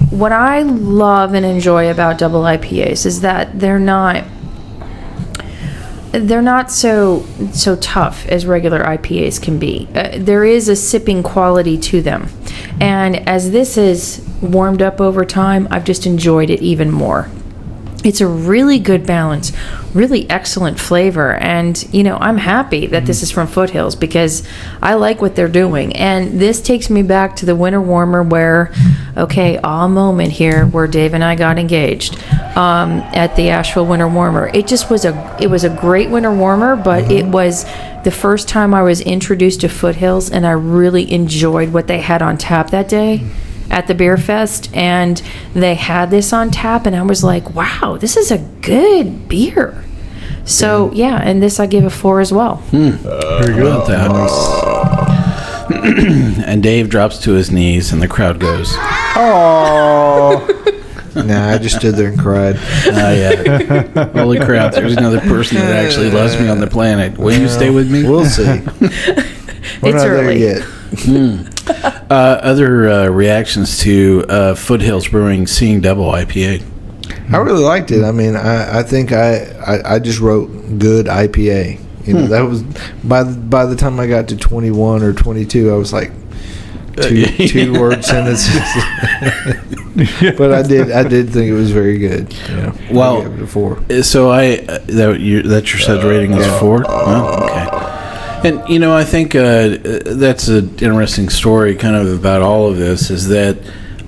what 0.10 0.32
I 0.32 0.64
love 0.64 1.36
and 1.36 1.46
enjoy 1.46 1.92
about 1.92 2.18
double 2.18 2.42
IPAs 2.42 3.06
is 3.06 3.22
that 3.22 3.60
they're 3.60 3.78
not, 3.78 4.24
they're 6.14 6.42
not 6.42 6.72
so 6.72 7.26
so 7.52 7.76
tough 7.78 8.26
as 8.28 8.46
regular 8.46 8.84
IPAs 8.84 9.42
can 9.42 9.58
be. 9.58 9.88
Uh, 9.96 10.12
there 10.14 10.46
is 10.46 10.70
a 10.70 10.76
sipping 10.76 11.24
quality 11.24 11.78
to 11.78 12.02
them, 12.02 12.30
and 12.80 13.28
as 13.28 13.52
this 13.52 13.76
has 13.76 14.26
warmed 14.42 14.82
up 14.82 15.02
over 15.02 15.26
time, 15.26 15.68
I've 15.72 15.86
just 15.86 16.06
enjoyed 16.06 16.50
it 16.50 16.62
even 16.62 16.92
more. 16.92 17.30
It's 18.04 18.20
a 18.20 18.28
really 18.28 18.80
good 18.80 19.06
balance, 19.06 19.54
really 19.94 20.30
excellent 20.30 20.78
flavor, 20.78 21.36
and 21.36 21.82
you 21.94 22.04
know 22.04 22.18
I'm 22.18 22.38
happy 22.38 22.88
that 22.88 23.06
this 23.06 23.24
is 23.24 23.32
from 23.32 23.48
Foothills 23.48 23.96
because 23.96 24.46
I 24.82 24.96
like 24.96 25.22
what 25.22 25.36
they're 25.36 25.48
doing. 25.48 25.96
And 25.96 26.40
this 26.40 26.62
takes 26.62 26.90
me 26.90 27.02
back 27.02 27.38
to 27.38 27.46
the 27.46 27.56
winter 27.56 27.82
warmer 27.82 28.22
where, 28.22 28.74
okay, 29.16 29.58
all 29.58 29.88
moment 29.88 30.34
here 30.34 30.66
where 30.66 30.86
Dave 30.86 31.14
and 31.14 31.24
I 31.24 31.36
got 31.36 31.58
engaged 31.58 32.22
um, 32.58 33.00
at 33.14 33.38
the 33.38 33.50
Asheville 33.50 33.86
Winter 33.86 34.10
Warmer. 34.10 34.52
It 34.54 34.68
just 34.68 34.90
was 34.90 35.06
a 35.06 35.38
it 35.40 35.48
was 35.48 35.64
a 35.64 35.70
great 35.70 36.10
winter 36.10 36.34
warmer, 36.34 36.76
but 36.76 37.10
it 37.10 37.26
was 37.26 37.64
the 38.04 38.12
first 38.12 38.50
time 38.50 38.74
I 38.74 38.82
was 38.82 39.00
introduced 39.00 39.62
to 39.62 39.70
Foothills, 39.70 40.30
and 40.30 40.46
I 40.46 40.52
really 40.52 41.10
enjoyed 41.10 41.72
what 41.72 41.88
they 41.88 42.02
had 42.02 42.22
on 42.22 42.38
tap 42.38 42.72
that 42.72 42.90
day 42.90 43.26
at 43.74 43.88
the 43.88 43.96
beer 43.96 44.18
fest 44.18 44.70
and 44.74 45.22
they 45.54 45.74
had 45.76 46.12
this 46.12 46.32
on 46.32 46.52
tap 46.52 46.86
and 46.86 46.96
I 46.96 47.02
was 47.02 47.24
like, 47.24 47.50
wow, 47.56 47.98
this 48.00 48.16
is 48.16 48.32
a 48.32 48.38
good 48.62 49.28
beer. 49.28 49.84
So 50.46 50.90
mm. 50.90 50.96
yeah, 50.96 51.20
and 51.24 51.42
this 51.42 51.60
I 51.60 51.66
give 51.66 51.84
a 51.84 51.90
four 51.90 52.22
as 52.22 52.32
well. 52.32 52.58
Hmm. 52.58 52.92
Very 52.92 53.56
good. 53.56 53.66
About 53.66 53.88
that. 53.88 55.44
and 56.46 56.62
Dave 56.62 56.90
drops 56.90 57.18
to 57.24 57.32
his 57.32 57.50
knees, 57.52 57.92
and 57.94 58.02
the 58.02 58.08
crowd 58.08 58.40
goes, 58.40 58.74
Oh, 59.16 60.46
Nah, 61.16 61.50
I 61.52 61.58
just 61.60 61.78
stood 61.78 61.94
there 61.96 62.08
and 62.10 62.20
cried. 62.20 62.56
"Oh 62.58 63.12
yeah, 63.14 64.06
holy 64.14 64.40
crap! 64.40 64.74
There's 64.74 64.98
another 64.98 65.20
person 65.20 65.58
that 65.58 65.86
actually 65.86 66.10
loves 66.10 66.36
me 66.40 66.48
on 66.48 66.60
the 66.60 66.66
planet. 66.66 67.20
Will 67.20 67.40
you 67.40 67.48
stay 67.48 67.70
with 67.70 67.90
me?" 67.92 68.02
We'll 68.04 68.26
see. 68.26 68.44
We're 69.82 69.90
It's 69.90 69.94
not 69.94 70.08
early. 70.08 70.40
there 70.40 70.58
yet. 70.58 70.64
Hmm. 70.64 71.53
Uh, 71.68 72.40
other 72.42 72.90
uh, 72.90 73.08
reactions 73.08 73.80
to 73.80 74.26
uh, 74.30 74.56
Foothills 74.56 75.08
Brewing 75.08 75.48
seeing 75.48 75.82
double 75.82 76.06
IPA. 76.12 76.64
I 77.32 77.38
really 77.38 77.64
liked 77.64 77.92
it. 77.92 78.04
I 78.04 78.12
mean, 78.12 78.36
I, 78.36 78.80
I 78.80 78.84
think 78.84 79.12
I, 79.12 79.46
I, 79.66 79.96
I 79.96 80.00
just 80.00 80.20
wrote 80.20 80.48
good 80.78 81.06
IPA. 81.08 81.80
You 82.06 82.14
know, 82.16 82.28
that 82.28 82.42
was 82.42 82.64
by 83.04 83.24
the, 83.24 83.34
by 83.38 83.66
the 83.66 83.76
time 83.78 84.00
I 84.00 84.08
got 84.08 84.28
to 84.30 84.38
21 84.38 85.04
or 85.04 85.14
22, 85.14 85.72
I 85.72 85.76
was 85.78 85.94
like 85.94 86.12
two 86.98 87.26
two 87.48 87.80
word 87.80 88.04
sentences. 88.04 88.54
but 90.38 90.52
I 90.54 90.62
did 90.64 90.92
I 90.92 91.04
did 91.08 91.30
think 91.30 91.48
it 91.50 91.54
was 91.54 91.72
very 91.72 91.98
good. 91.98 92.34
You 92.50 92.56
know, 92.58 92.74
Well- 92.92 93.22
gave 93.22 93.34
it 93.36 93.42
a 93.44 93.48
four. 93.48 93.78
Uh, 93.90 94.02
So 94.04 94.30
I 94.30 94.58
uh, 94.68 94.80
that 94.88 95.20
you 95.20 95.44
that 95.44 95.72
your 95.72 95.80
said 95.80 96.04
rating 96.04 96.34
is 96.34 96.46
four. 96.60 96.84
Oh, 96.88 97.46
okay. 97.46 97.93
And 98.44 98.68
you 98.68 98.80
know, 98.80 98.96
I 98.96 99.04
think 99.06 99.36
uh, 99.36 99.40
uh, 99.40 100.00
that's 100.06 100.48
an 100.50 100.78
interesting 100.80 101.30
story, 101.30 101.76
kind 101.76 101.96
of 101.96 102.08
about 102.20 102.42
all 102.42 102.68
of 102.70 102.78
this. 102.78 103.10
Is 103.10 103.30
that 103.30 103.58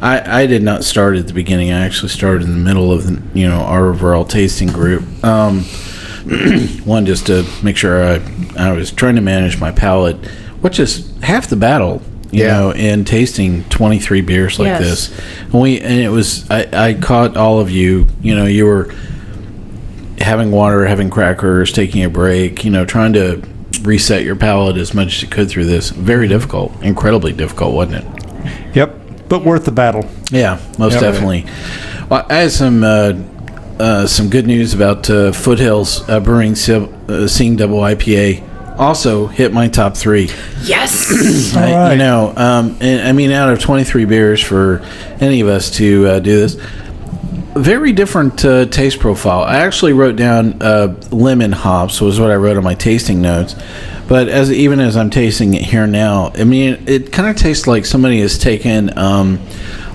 I, 0.02 0.44
I 0.44 0.46
did 0.46 0.62
not 0.62 0.84
start 0.84 1.16
at 1.16 1.28
the 1.28 1.34
beginning. 1.34 1.72
I 1.72 1.86
actually 1.86 2.10
started 2.10 2.44
in 2.44 2.52
the 2.52 2.58
middle 2.60 2.92
of 2.92 3.06
the 3.06 3.22
you 3.40 3.48
know 3.48 3.62
our 3.62 3.88
overall 3.88 4.26
tasting 4.26 4.68
group. 4.68 5.04
Um, 5.24 5.62
one 6.84 7.06
just 7.06 7.28
to 7.28 7.46
make 7.64 7.78
sure 7.78 8.04
I 8.04 8.22
I 8.58 8.72
was 8.74 8.92
trying 8.92 9.16
to 9.16 9.22
manage 9.22 9.60
my 9.60 9.72
palate, 9.72 10.18
which 10.62 10.80
is 10.80 11.12
half 11.22 11.48
the 11.48 11.56
battle. 11.56 12.02
You 12.32 12.44
Yeah. 12.44 12.58
know, 12.58 12.72
in 12.72 13.06
tasting 13.06 13.64
twenty 13.70 14.00
three 14.00 14.20
beers 14.22 14.60
like 14.60 14.68
Yes. 14.68 14.82
this, 15.10 15.20
and 15.46 15.54
we 15.62 15.80
and 15.80 16.00
it 16.02 16.10
was 16.10 16.50
I, 16.52 16.68
I 16.74 16.94
caught 16.96 17.38
all 17.38 17.62
of 17.62 17.72
you. 17.72 18.08
You 18.22 18.36
know, 18.36 18.46
you 18.48 18.66
were 18.66 18.94
having 20.20 20.52
water, 20.52 20.86
having 20.86 21.10
crackers, 21.10 21.72
taking 21.72 22.04
a 22.04 22.10
break, 22.10 22.66
you 22.66 22.72
know, 22.72 22.84
trying 22.84 23.14
to 23.14 23.42
reset 23.86 24.24
your 24.24 24.36
palate 24.36 24.78
as 24.78 24.94
much 24.94 25.08
as 25.18 25.22
you 25.22 25.28
could 25.28 25.50
through 25.50 25.66
this. 25.66 25.90
Very 25.90 26.28
difficult, 26.28 26.72
incredibly 26.84 27.34
difficult, 27.34 27.74
wasn't 27.74 28.04
it? 28.06 28.76
yep. 28.76 28.96
But 29.28 29.44
worth 29.44 29.66
the 29.66 29.72
battle. 29.72 30.08
Yeah, 30.30 30.60
most 30.78 30.94
Yep. 30.94 31.02
definitely. 31.02 31.46
Well, 32.10 32.26
I 32.30 32.34
had 32.36 32.52
some 32.52 32.84
uh, 32.84 33.14
uh, 33.80 34.06
some 34.08 34.30
good 34.30 34.46
news 34.46 34.74
about 34.74 35.10
uh, 35.10 35.32
Foothills 35.32 36.08
uh, 36.08 36.20
Brewing 36.20 36.54
Sil- 36.54 36.94
uh, 37.10 37.28
Seeing 37.28 37.56
Double 37.56 37.80
IPA. 37.80 38.44
Also 38.80 39.26
hit 39.28 39.52
my 39.54 39.68
top 39.68 39.96
three. 39.98 40.30
Yes. 40.64 41.54
I- 41.56 41.72
right. 41.74 41.92
You 41.94 41.98
know, 41.98 42.34
um, 42.36 42.78
and, 42.82 43.08
I 43.08 43.14
mean, 43.14 43.32
out 43.32 43.50
of 43.52 43.60
23 43.60 44.06
beers 44.06 44.42
for 44.42 44.82
any 45.20 45.42
of 45.42 45.48
us 45.48 45.72
to 45.78 46.08
uh, 46.08 46.20
do 46.20 46.36
this, 46.40 46.56
very 47.56 47.94
different 47.94 48.44
uh, 48.44 48.66
taste 48.66 49.00
profile. 49.00 49.42
I 49.42 49.58
actually 49.58 49.94
wrote 49.94 50.18
down 50.18 50.62
uh, 50.62 50.96
lemon 51.12 51.54
hops 51.54 52.02
was 52.02 52.20
what 52.20 52.30
I 52.30 52.36
wrote 52.36 52.58
on 52.58 52.64
my 52.64 52.76
tasting 52.76 53.22
notes. 53.22 53.56
But 54.08 54.28
as 54.28 54.52
even 54.52 54.80
as 54.80 54.96
I'm 54.96 55.10
tasting 55.10 55.54
it 55.56 55.64
here 55.64 55.88
now, 55.88 56.32
I 56.36 56.44
mean, 56.44 56.84
it, 56.86 57.12
kind 57.12 57.28
of 57.28 57.38
tastes 57.42 57.66
like 57.66 57.86
somebody 57.86 58.20
has 58.20 58.38
taken 58.38 58.96
um, 58.98 59.40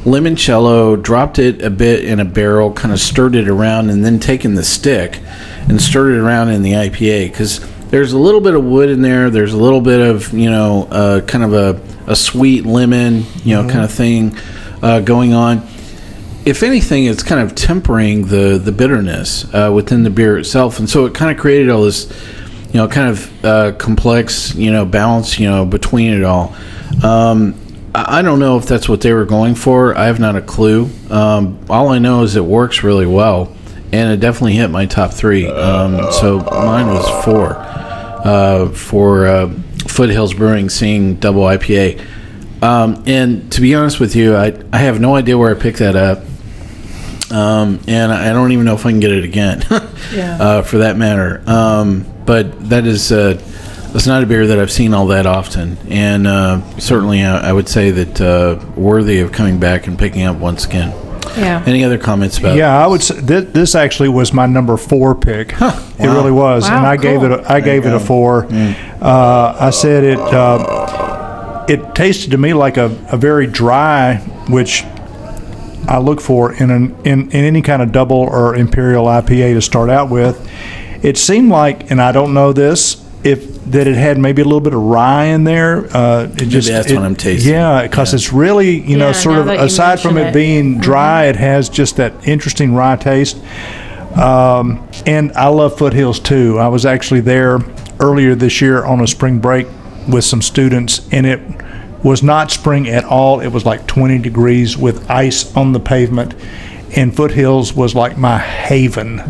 limoncello, 0.04 1.00
dropped 1.00 1.38
it 1.38 1.62
a 1.62 1.70
bit 1.70 2.04
in 2.04 2.18
a 2.18 2.24
barrel, 2.24 2.72
kind 2.72 2.92
of 2.92 2.98
stirred 2.98 3.36
it 3.36 3.46
around, 3.46 3.90
and 3.90 4.04
then 4.04 4.18
taken 4.18 4.54
the 4.54 4.64
stick 4.64 5.20
and 5.68 5.80
stirred 5.80 6.14
it 6.14 6.18
around 6.18 6.48
in 6.48 6.62
the 6.62 6.72
IPA 6.72 7.30
because 7.30 7.60
there's 7.90 8.12
a 8.12 8.18
little 8.18 8.40
bit 8.40 8.54
of 8.54 8.64
wood 8.64 8.88
in 8.88 9.02
there. 9.02 9.30
There's 9.30 9.52
a 9.52 9.58
little 9.58 9.80
bit 9.80 10.00
of 10.00 10.32
you 10.32 10.50
know, 10.50 10.88
uh, 10.90 11.20
kind 11.20 11.44
of 11.44 11.52
a, 11.52 12.10
a 12.10 12.16
sweet 12.16 12.64
lemon, 12.64 13.26
you 13.44 13.54
know, 13.54 13.68
kind 13.68 13.84
of 13.84 13.92
thing 13.92 14.36
uh, 14.82 15.00
going 15.00 15.34
on 15.34 15.68
if 16.50 16.64
anything, 16.64 17.04
it's 17.04 17.22
kind 17.22 17.40
of 17.40 17.54
tempering 17.54 18.26
the 18.26 18.58
the 18.58 18.72
bitterness 18.72 19.46
uh, 19.54 19.70
within 19.72 20.02
the 20.02 20.10
beer 20.10 20.36
itself, 20.36 20.80
and 20.80 20.90
so 20.90 21.06
it 21.06 21.14
kind 21.14 21.30
of 21.30 21.40
created 21.40 21.70
all 21.70 21.82
this, 21.82 22.10
you 22.72 22.74
know, 22.74 22.88
kind 22.88 23.08
of 23.08 23.44
uh, 23.44 23.72
complex, 23.78 24.52
you 24.56 24.72
know, 24.72 24.84
balance, 24.84 25.38
you 25.38 25.48
know, 25.48 25.64
between 25.64 26.12
it 26.12 26.24
all. 26.24 26.54
Um, 27.04 27.54
I 27.94 28.22
don't 28.22 28.40
know 28.40 28.56
if 28.56 28.66
that's 28.66 28.88
what 28.88 29.00
they 29.00 29.12
were 29.12 29.24
going 29.24 29.54
for. 29.54 29.96
I 29.96 30.06
have 30.06 30.18
not 30.18 30.34
a 30.34 30.42
clue. 30.42 30.90
Um, 31.08 31.64
all 31.70 31.88
I 31.88 31.98
know 31.98 32.22
is 32.22 32.34
it 32.34 32.44
works 32.44 32.82
really 32.82 33.06
well, 33.06 33.54
and 33.92 34.12
it 34.12 34.18
definitely 34.18 34.54
hit 34.54 34.70
my 34.70 34.86
top 34.86 35.12
three. 35.12 35.46
Um, 35.48 36.10
so 36.12 36.38
mine 36.38 36.88
was 36.88 37.24
four 37.24 37.54
uh, 37.56 38.70
for 38.70 39.26
uh, 39.26 39.48
Foothills 39.86 40.34
Brewing, 40.34 40.68
seeing 40.68 41.14
double 41.14 41.42
IPA. 41.42 42.04
Um, 42.60 43.04
and 43.06 43.50
to 43.52 43.60
be 43.60 43.74
honest 43.74 44.00
with 44.00 44.16
you, 44.16 44.36
I, 44.36 44.52
I 44.72 44.78
have 44.78 45.00
no 45.00 45.14
idea 45.14 45.38
where 45.38 45.54
I 45.54 45.58
picked 45.58 45.78
that 45.78 45.96
up. 45.96 46.24
Um, 47.32 47.80
and 47.86 48.12
I 48.12 48.32
don't 48.32 48.52
even 48.52 48.64
know 48.64 48.74
if 48.74 48.84
I 48.86 48.90
can 48.90 49.00
get 49.00 49.12
it 49.12 49.24
again, 49.24 49.64
Yeah. 50.12 50.36
uh, 50.40 50.62
for 50.62 50.78
that 50.78 50.96
matter. 50.96 51.42
Um, 51.46 52.04
but 52.26 52.68
that 52.70 52.86
is, 52.86 53.12
uh, 53.12 53.34
that's 53.92 54.06
not 54.06 54.22
a 54.22 54.26
beer 54.26 54.46
that 54.48 54.58
I've 54.58 54.70
seen 54.72 54.94
all 54.94 55.06
that 55.08 55.26
often. 55.26 55.76
And 55.88 56.26
uh, 56.26 56.60
certainly 56.78 57.22
I, 57.22 57.50
I 57.50 57.52
would 57.52 57.68
say 57.68 57.90
that 57.90 58.20
uh, 58.20 58.64
worthy 58.76 59.20
of 59.20 59.32
coming 59.32 59.58
back 59.60 59.86
and 59.86 59.98
picking 59.98 60.22
up 60.22 60.36
once 60.38 60.64
again. 60.64 60.90
Yeah. 61.36 61.62
Any 61.64 61.84
other 61.84 61.98
comments 61.98 62.38
about 62.38 62.56
Yeah, 62.56 62.76
I 62.76 62.88
would 62.88 63.02
say 63.02 63.20
this, 63.20 63.44
this 63.52 63.74
actually 63.76 64.08
was 64.08 64.32
my 64.32 64.46
number 64.46 64.76
four 64.76 65.14
pick. 65.14 65.52
It 65.52 65.60
wow. 65.60 65.76
really 66.00 66.32
was, 66.32 66.66
and 66.68 66.82
Wow, 66.82 66.90
I 66.90 66.96
gave 66.96 67.22
it 67.22 67.28
cool. 67.28 67.46
a, 67.46 67.48
I 67.48 67.60
gave 67.60 67.86
it 67.86 67.92
a 67.94 68.00
four. 68.00 68.46
Uh, 68.50 69.56
I 69.60 69.70
said 69.70 70.02
it 70.02 70.18
uh, 70.18 71.64
it 71.68 71.94
tasted 71.94 72.30
to 72.32 72.38
me 72.38 72.52
like 72.52 72.76
a, 72.78 72.86
a 73.12 73.16
very 73.16 73.46
dry, 73.46 74.16
which 74.48 74.82
I 75.88 75.98
look 75.98 76.20
for 76.20 76.52
in 76.52 76.70
an 76.70 76.94
in, 77.04 77.30
in 77.30 77.44
any 77.44 77.62
kind 77.62 77.82
of 77.82 77.92
double 77.92 78.16
or 78.18 78.54
imperial 78.54 79.06
IPA 79.06 79.54
to 79.54 79.62
start 79.62 79.90
out 79.90 80.10
with. 80.10 80.48
It 81.02 81.16
seemed 81.16 81.50
like, 81.50 81.90
and 81.90 82.00
I 82.00 82.12
don't 82.12 82.34
know 82.34 82.52
this, 82.52 83.02
if 83.24 83.58
that 83.70 83.86
it 83.86 83.96
had 83.96 84.18
maybe 84.18 84.42
a 84.42 84.44
little 84.44 84.60
bit 84.60 84.74
of 84.74 84.80
rye 84.82 85.26
in 85.26 85.44
there. 85.44 85.86
Uh, 85.96 86.24
it 86.36 86.46
just 86.46 86.68
that's 86.68 86.90
it- 86.90 86.94
what 86.94 87.04
I'm 87.04 87.16
tasting. 87.16 87.52
Yeah, 87.52 87.82
because 87.82 88.12
it's 88.14 88.32
really 88.32 88.80
you 88.80 88.96
know 88.98 89.08
Yeah, 89.08 89.12
sort 89.12 89.34
now 89.36 89.40
of 89.40 89.46
that 89.46 89.58
you 89.60 89.64
aside 89.64 90.00
from 90.00 90.14
mention 90.14 90.28
it 90.28 90.30
it. 90.30 90.34
being 90.34 90.78
dry, 90.80 91.24
it 91.26 91.36
has 91.36 91.68
just 91.68 91.96
that 91.96 92.12
interesting 92.28 92.74
rye 92.74 92.96
taste. 92.96 93.38
Um, 94.16 94.86
and 95.06 95.32
I 95.32 95.48
love 95.48 95.78
Foothills 95.78 96.18
too. 96.18 96.58
I 96.58 96.68
was 96.68 96.84
actually 96.84 97.20
there 97.20 97.58
earlier 98.00 98.34
this 98.34 98.60
year 98.60 98.84
on 98.84 99.00
a 99.00 99.06
spring 99.06 99.38
break 99.38 99.66
with 100.08 100.24
some 100.24 100.42
students, 100.42 101.06
and 101.12 101.26
it 101.26 101.40
was 102.02 102.22
not 102.22 102.50
spring 102.50 102.88
at 102.88 103.04
all. 103.04 103.40
It 103.40 103.48
was 103.48 103.64
like 103.64 103.86
20 103.86 104.18
degrees 104.18 104.76
with 104.76 105.10
ice 105.10 105.54
on 105.56 105.72
the 105.72 105.80
pavement, 105.80 106.34
and 106.96 107.14
Foothills 107.14 107.74
was 107.74 107.94
like 107.94 108.16
my 108.16 108.38
haven 108.38 109.20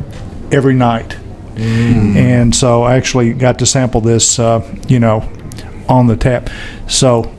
every 0.53 0.75
night. 0.75 1.16
And 1.57 2.55
so 2.55 2.85
I 2.85 2.97
actually 2.97 3.35
got 3.35 3.59
to 3.59 3.66
sample 3.66 4.01
this, 4.01 4.39
uh, 4.39 4.66
you 4.89 4.99
know, 4.99 5.29
on 5.91 6.07
the 6.07 6.16
tap. 6.16 6.49
So 6.89 7.35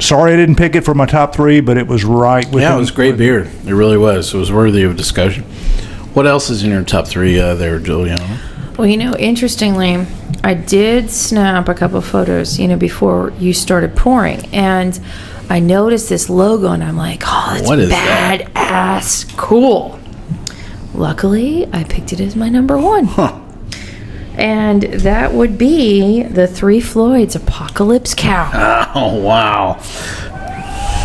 sorry 0.00 0.32
I 0.32 0.36
didn't 0.36 0.56
pick 0.56 0.74
it 0.74 0.80
for 0.80 0.94
my 0.94 1.06
top 1.06 1.34
three, 1.34 1.60
but 1.60 1.76
it 1.76 1.86
was 1.86 2.04
right. 2.04 2.46
Yeah, 2.52 2.74
it 2.74 2.78
was 2.78 2.90
great 2.90 3.16
beer. 3.16 3.44
It 3.44 3.72
really 3.72 3.96
was. 3.96 4.34
It 4.34 4.38
was 4.38 4.50
worthy 4.50 4.82
of 4.82 4.96
discussion. 4.96 5.44
What 6.14 6.26
else 6.26 6.50
is 6.50 6.64
in 6.64 6.70
your 6.70 6.82
top 6.84 7.06
three 7.06 7.38
uh, 7.38 7.54
there, 7.54 7.78
Juliana? 7.78 8.40
Well, 8.76 8.88
you 8.88 8.96
know, 8.96 9.14
interestingly, 9.16 10.04
I 10.44 10.52
did 10.54 11.10
snap 11.10 11.68
a 11.68 11.74
couple 11.74 12.00
photos, 12.02 12.58
you 12.58 12.68
know, 12.68 12.76
before 12.76 13.32
you 13.38 13.54
started 13.54 13.96
pouring, 13.96 14.44
and 14.52 15.00
I 15.48 15.58
noticed 15.60 16.08
this 16.10 16.28
logo, 16.28 16.70
and 16.72 16.84
I'm 16.84 16.96
like, 16.98 17.22
oh, 17.26 17.50
that's 17.54 17.66
What 17.66 17.78
is 17.78 17.88
that? 17.88 18.46
badass 18.54 19.36
cool. 19.38 19.98
Luckily, 20.94 21.66
I 21.72 21.84
picked 21.84 22.12
it 22.12 22.20
as 22.20 22.36
my 22.36 22.48
number 22.50 22.76
one. 22.78 23.08
And 24.36 24.82
that 24.82 25.32
would 25.32 25.56
be 25.56 26.24
the 26.24 26.46
Three 26.46 26.80
Floyds 26.80 27.34
Apocalypse 27.36 28.14
Cow. 28.14 28.90
Oh 28.96 29.16
wow. 29.20 29.80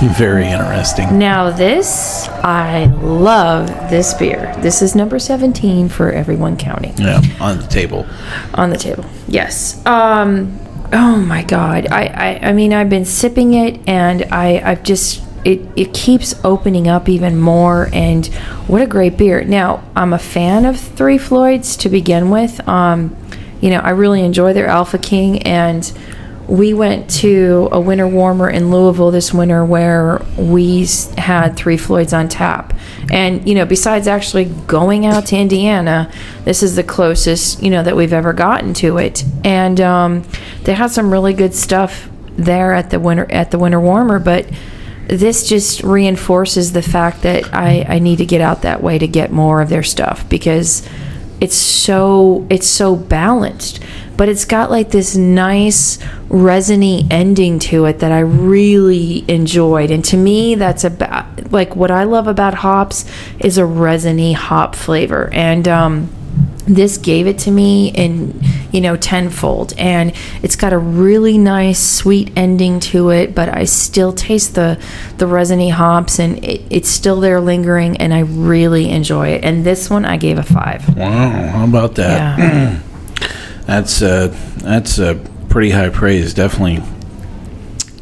Very 0.18 0.48
interesting. 0.48 1.18
Now, 1.20 1.52
this, 1.52 2.28
I 2.30 2.86
love 3.02 3.68
this 3.90 4.14
beer. 4.14 4.54
This 4.60 4.82
is 4.82 4.96
number 4.96 5.20
17 5.20 5.90
for 5.90 6.12
everyone 6.12 6.56
counting 6.58 6.94
Yeah, 6.98 7.22
on 7.42 7.58
the 7.60 7.68
table. 7.68 8.06
on 8.54 8.70
the 8.70 8.78
table. 8.78 9.06
Yes. 9.28 9.86
Um, 9.86 10.58
oh 10.94 11.18
my 11.18 11.44
God. 11.44 11.88
I, 11.92 12.06
I, 12.06 12.50
I 12.50 12.54
mean, 12.54 12.74
I've 12.74 12.90
been 12.90 13.06
sipping 13.06 13.54
it 13.56 13.80
and 13.88 14.24
I, 14.32 14.62
I've 14.64 14.84
just, 14.84 15.22
it, 15.44 15.62
it 15.76 15.94
keeps 15.94 16.34
opening 16.46 16.88
up 16.88 17.10
even 17.10 17.38
more. 17.38 17.90
And 17.92 18.26
what 18.68 18.82
a 18.82 18.88
great 18.88 19.18
beer. 19.18 19.44
Now, 19.44 19.84
I'm 19.98 20.14
a 20.14 20.20
fan 20.20 20.64
of 20.66 20.80
Three 20.80 21.18
Floyds 21.18 21.76
to 21.78 21.90
begin 21.90 22.30
with. 22.30 22.66
Um, 22.68 23.16
you 23.60 23.70
know, 23.70 23.80
I 23.80 23.90
really 23.90 24.24
enjoy 24.24 24.54
their 24.54 24.68
Alpha 24.68 24.98
King 24.98 25.42
and 25.44 25.92
we 26.50 26.74
went 26.74 27.08
to 27.10 27.70
a 27.72 27.80
winter 27.80 28.08
warmer 28.08 28.50
in 28.50 28.72
Louisville 28.72 29.12
this 29.12 29.32
winter 29.32 29.64
where 29.64 30.20
we 30.36 30.88
had 31.16 31.56
Three 31.56 31.78
Floyds 31.78 32.12
on 32.12 32.28
tap. 32.28 32.74
And, 33.12 33.48
you 33.48 33.54
know, 33.54 33.66
besides 33.66 34.08
actually 34.08 34.46
going 34.46 35.06
out 35.06 35.28
to 35.28 35.38
Indiana, 35.38 36.12
this 36.46 36.64
is 36.64 36.76
the 36.76 36.84
closest, 36.84 37.62
you 37.62 37.70
know, 37.70 37.84
that 37.84 37.96
we've 37.96 38.14
ever 38.14 38.34
gotten 38.34 38.74
to 38.76 38.98
it. 38.98 39.24
And 39.44 39.80
um, 39.80 40.24
they 40.64 40.74
had 40.74 40.90
some 40.90 41.12
really 41.12 41.34
good 41.34 41.54
stuff 41.54 42.10
there 42.36 42.74
at 42.74 42.90
the 42.90 43.00
winter 43.00 43.32
at 43.32 43.52
the 43.52 43.60
winter 43.60 43.80
warmer, 43.80 44.18
but 44.18 44.50
this 45.08 45.48
just 45.48 45.84
reinforces 45.84 46.74
the 46.74 46.82
fact 46.82 47.24
that 47.24 47.54
I, 47.54 47.86
I 47.88 48.00
need 48.00 48.18
to 48.18 48.26
get 48.26 48.42
out 48.42 48.64
that 48.64 48.82
way 48.82 48.98
to 48.98 49.08
get 49.08 49.32
more 49.32 49.62
of 49.62 49.70
their 49.70 49.84
stuff 49.84 50.28
because 50.30 50.88
it's 51.42 51.56
so 51.56 52.46
it's 52.50 52.68
so 52.68 52.96
balanced 52.96 53.80
but 54.20 54.28
it's 54.28 54.44
got 54.44 54.70
like 54.70 54.90
this 54.90 55.16
nice 55.16 55.98
resiny 56.28 57.08
ending 57.10 57.58
to 57.58 57.86
it 57.86 58.00
that 58.00 58.12
I 58.12 58.20
really 58.20 59.24
enjoyed. 59.30 59.92
And 59.92 60.04
to 60.04 60.18
me 60.18 60.56
that's 60.56 60.84
about 60.84 61.54
like 61.54 61.74
what 61.78 61.90
I 61.90 62.04
love 62.04 62.28
about 62.28 62.56
hops 62.56 63.10
is 63.40 63.58
a 63.58 63.66
resiny 63.66 64.34
hop 64.34 64.76
flavor. 64.76 65.30
And 65.32 65.70
um 65.70 66.10
this 66.68 66.98
gave 66.98 67.28
it 67.28 67.40
to 67.40 67.52
me 67.52 67.92
in 67.92 68.38
you 68.72 68.82
know 68.82 68.96
tenfold 68.96 69.74
and 69.78 70.14
it's 70.44 70.56
got 70.56 70.74
a 70.74 70.78
really 70.78 71.38
nice 71.38 71.80
sweet 71.80 72.32
ending 72.36 72.80
to 72.80 73.10
it 73.10 73.34
but 73.34 73.50
i 73.50 73.64
still 73.64 74.14
taste 74.14 74.56
the 74.56 74.80
the 75.18 75.28
resiny 75.28 75.70
hops 75.70 76.20
and 76.20 76.44
it, 76.44 76.62
it's 76.70 76.90
still 76.90 77.20
there 77.20 77.40
lingering 77.42 77.98
and 77.98 78.14
i 78.14 78.20
really 78.20 78.90
enjoy 78.90 79.30
it 79.30 79.44
and 79.44 79.66
this 79.66 79.90
one 79.90 80.06
i 80.06 80.18
gave 80.18 80.38
a 80.38 80.44
five 80.44 80.98
Wow, 80.98 81.48
how 81.50 81.64
about 81.66 81.96
that? 81.96 82.40
yeah 82.40 82.80
That's 83.66 84.02
uh, 84.02 84.36
that's 84.64 84.98
uh, 84.98 85.24
pretty 85.50 85.70
high 85.70 85.90
praise, 85.90 86.34
definitely. 86.34 86.78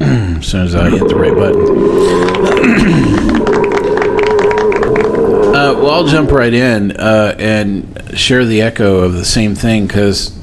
as 0.00 0.46
soon 0.46 0.62
as 0.62 0.74
I 0.74 0.88
hit 0.88 1.06
the 1.06 1.14
right 1.14 1.34
button. 1.34 1.60
uh, 5.54 5.74
well, 5.74 5.90
I'll 5.90 6.06
jump 6.06 6.30
right 6.30 6.54
in 6.54 6.92
uh, 6.92 7.34
and 7.38 8.18
share 8.18 8.46
the 8.46 8.62
echo 8.62 9.00
of 9.00 9.12
the 9.12 9.26
same 9.26 9.54
thing 9.54 9.86
because 9.86 10.37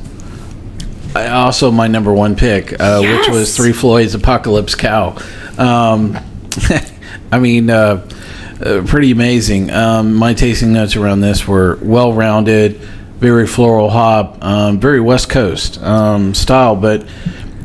I 1.16 1.30
also 1.30 1.72
my 1.72 1.88
number 1.88 2.14
one 2.14 2.36
pick, 2.36 2.78
uh, 2.78 3.00
which 3.00 3.30
was 3.30 3.56
Three 3.56 3.72
Floyd's 3.72 4.16
Apocalypse 4.16 4.76
Cow. 4.76 5.18
Um, 5.58 6.18
I 7.32 7.40
mean, 7.40 7.70
uh, 7.70 8.06
uh, 8.60 8.84
pretty 8.86 9.12
amazing. 9.12 9.72
Um, 9.72 10.14
my 10.14 10.34
tasting 10.34 10.74
notes 10.74 10.98
around 10.98 11.22
this 11.22 11.48
were 11.48 11.80
well 11.82 12.12
rounded, 12.12 12.76
very 13.18 13.48
floral 13.48 13.90
hop, 13.90 14.44
um, 14.44 14.80
very 14.82 15.00
West 15.00 15.30
Coast 15.30 15.82
um, 15.82 16.34
style, 16.34 16.76
but 16.76 17.08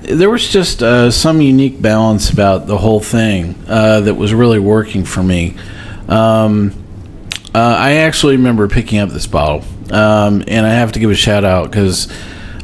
there 0.03 0.31
was 0.31 0.49
just 0.49 0.81
uh, 0.81 1.11
some 1.11 1.41
unique 1.41 1.83
balance 1.83 2.31
about 2.31 2.69
the 2.69 2.79
whole 2.79 3.01
thing 3.01 3.57
uh, 3.67 4.01
that 4.01 4.15
was 4.15 4.33
really 4.33 4.61
working 4.61 5.05
for 5.05 5.25
me. 5.25 5.57
Um, 6.09 6.73
uh, 7.53 7.59
I 7.79 7.95
actually 7.95 8.37
remember 8.37 8.69
picking 8.69 9.01
up 9.01 9.09
this 9.09 9.27
bottle, 9.27 9.65
um, 9.93 10.45
and 10.47 10.65
I 10.65 10.71
have 10.71 10.93
to 10.93 11.01
give 11.01 11.11
a 11.11 11.17
shout 11.17 11.45
out 11.45 11.69
because 11.69 12.07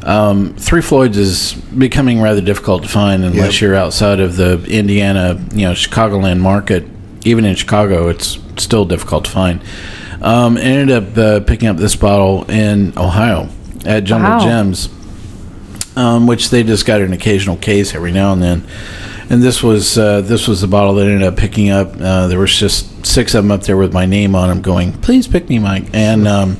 um, 0.07 0.53
Three 0.55 0.81
Floyds 0.81 1.17
is 1.17 1.53
becoming 1.53 2.21
rather 2.21 2.41
difficult 2.41 2.83
to 2.83 2.89
find 2.89 3.23
unless 3.23 3.53
Yep. 3.55 3.61
you're 3.61 3.75
outside 3.75 4.19
of 4.19 4.37
the 4.37 4.63
Indiana, 4.67 5.39
you 5.53 5.63
know, 5.67 5.73
Chicagoland 5.73 6.39
market. 6.39 6.85
Even 7.25 7.43
in 7.45 7.55
Chicago, 7.55 8.07
it's 8.07 8.39
still 8.55 8.85
difficult 8.85 9.25
to 9.25 9.31
find. 9.31 9.59
Um, 10.21 10.55
ended 10.57 10.91
up 10.91 11.17
uh, 11.17 11.39
picking 11.41 11.67
up 11.67 11.77
this 11.77 11.95
bottle 11.95 12.49
in 12.49 12.97
Ohio 12.97 13.49
at 13.85 14.05
Jungle 14.05 14.31
Wow. 14.31 14.39
Jim's, 14.39 14.89
um, 15.97 16.25
which 16.25 16.49
they 16.51 16.63
just 16.63 16.85
got 16.85 17.01
an 17.01 17.11
occasional 17.13 17.57
case 17.57 17.93
every 17.93 18.11
now 18.11 18.31
and 18.33 18.41
then. 18.41 18.65
And 19.29 19.43
this 19.43 19.61
was 19.61 19.97
uh, 19.97 20.21
this 20.21 20.47
was 20.47 20.61
the 20.61 20.67
bottle 20.67 20.93
that 20.95 21.05
I 21.07 21.11
ended 21.11 21.27
up 21.27 21.35
picking 21.35 21.69
up. 21.69 21.99
Uh, 21.99 22.27
there 22.27 22.39
was 22.39 22.55
just 22.57 23.05
six 23.05 23.35
of 23.35 23.43
them 23.43 23.51
up 23.51 23.63
there 23.63 23.75
with 23.75 23.93
my 23.93 24.05
name 24.05 24.35
on 24.35 24.47
them, 24.47 24.61
going, 24.61 24.93
"Please 24.93 25.27
pick 25.27 25.49
me, 25.49 25.59
Mike." 25.59 25.89
And 25.93 26.25
um, 26.29 26.57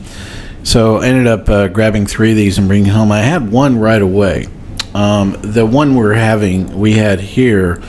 so 0.68 0.98
I 0.98 1.08
ended 1.08 1.28
up 1.28 1.48
uh, 1.48 1.70
grabbing 1.70 2.08
three 2.08 2.32
of 2.32 2.36
these 2.36 2.58
and 2.58 2.68
bringing 2.68 2.92
home. 2.92 3.10
I 3.10 3.22
had 3.22 3.50
one 3.50 3.80
right 3.80 4.02
away. 4.02 4.48
Um, 4.94 5.38
the 5.42 5.66
one 5.66 5.96
we're 5.96 6.14
having, 6.14 6.78
we 6.78 6.92
had 6.92 7.22
here, 7.22 7.82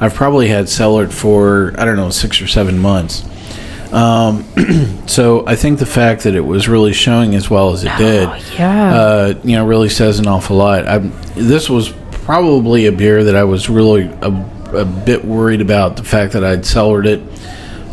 I've 0.00 0.12
probably 0.12 0.48
had 0.48 0.68
cellared 0.68 1.14
for 1.14 1.72
I 1.78 1.86
don't 1.86 1.96
know 1.96 2.10
six 2.10 2.42
or 2.42 2.46
seven 2.46 2.78
months. 2.78 3.24
Um, 3.90 4.44
so 5.06 5.46
I 5.46 5.56
think 5.56 5.78
the 5.78 5.86
fact 5.86 6.24
that 6.24 6.34
it 6.34 6.42
was 6.42 6.68
really 6.68 6.92
showing 6.92 7.34
as 7.34 7.48
well 7.48 7.72
as 7.72 7.84
it 7.84 7.96
did, 7.96 8.28
yeah. 8.58 8.94
uh, 8.94 9.40
you 9.42 9.56
know, 9.56 9.66
really 9.66 9.88
says 9.88 10.18
an 10.18 10.26
awful 10.26 10.58
lot. 10.58 10.86
i 10.86 10.98
this 10.98 11.70
was 11.70 11.94
probably 12.10 12.84
a 12.84 12.92
beer 12.92 13.24
that 13.24 13.34
I 13.34 13.44
was 13.44 13.70
really 13.70 14.10
a, 14.20 14.50
a 14.74 14.84
bit 14.84 15.24
worried 15.24 15.62
about 15.62 15.96
the 15.96 16.04
fact 16.04 16.34
that 16.34 16.44
I'd 16.44 16.66
cellared 16.66 17.06
it 17.06 17.22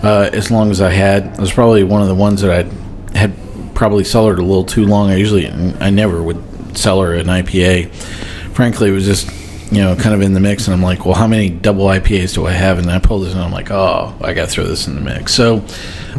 uh, 0.04 0.30
as 0.34 0.52
long 0.52 0.70
as 0.70 0.82
I 0.82 0.90
had. 0.90 1.28
It 1.28 1.40
was 1.40 1.54
probably 1.54 1.86
one 1.86 2.02
of 2.02 2.10
the 2.10 2.16
ones 2.16 2.42
that 2.42 2.52
I 2.52 3.18
had 3.18 3.32
probably 3.74 4.04
cellared 4.04 4.40
a 4.40 4.44
little 4.44 4.66
too 4.66 4.86
long. 4.86 5.10
I 5.10 5.16
usually, 5.16 5.48
I 5.48 5.90
never 5.90 6.22
would 6.22 6.78
cellar 6.78 7.14
an 7.14 7.28
IPA. 7.28 7.92
Frankly, 8.54 8.90
it 8.90 8.94
was 8.94 9.06
just 9.06 9.30
you 9.72 9.82
know 9.82 9.96
kind 9.96 10.14
of 10.14 10.22
in 10.22 10.34
the 10.34 10.40
mix, 10.40 10.68
and 10.68 10.74
I'm 10.74 10.84
like, 10.84 11.06
well, 11.06 11.16
how 11.16 11.28
many 11.28 11.50
double 11.50 11.86
IPAs 11.86 12.36
do 12.36 12.46
I 12.46 12.52
have? 12.52 12.78
And 12.78 12.90
I 12.90 13.00
pulled 13.00 13.26
this, 13.26 13.34
and 13.34 13.42
I'm 13.42 13.52
like, 13.52 13.72
oh, 13.72 14.16
I 14.22 14.34
got 14.34 14.46
to 14.46 14.52
throw 14.52 14.66
this 14.66 14.88
in 14.88 14.96
the 14.96 15.02
mix. 15.02 15.34
So 15.34 15.66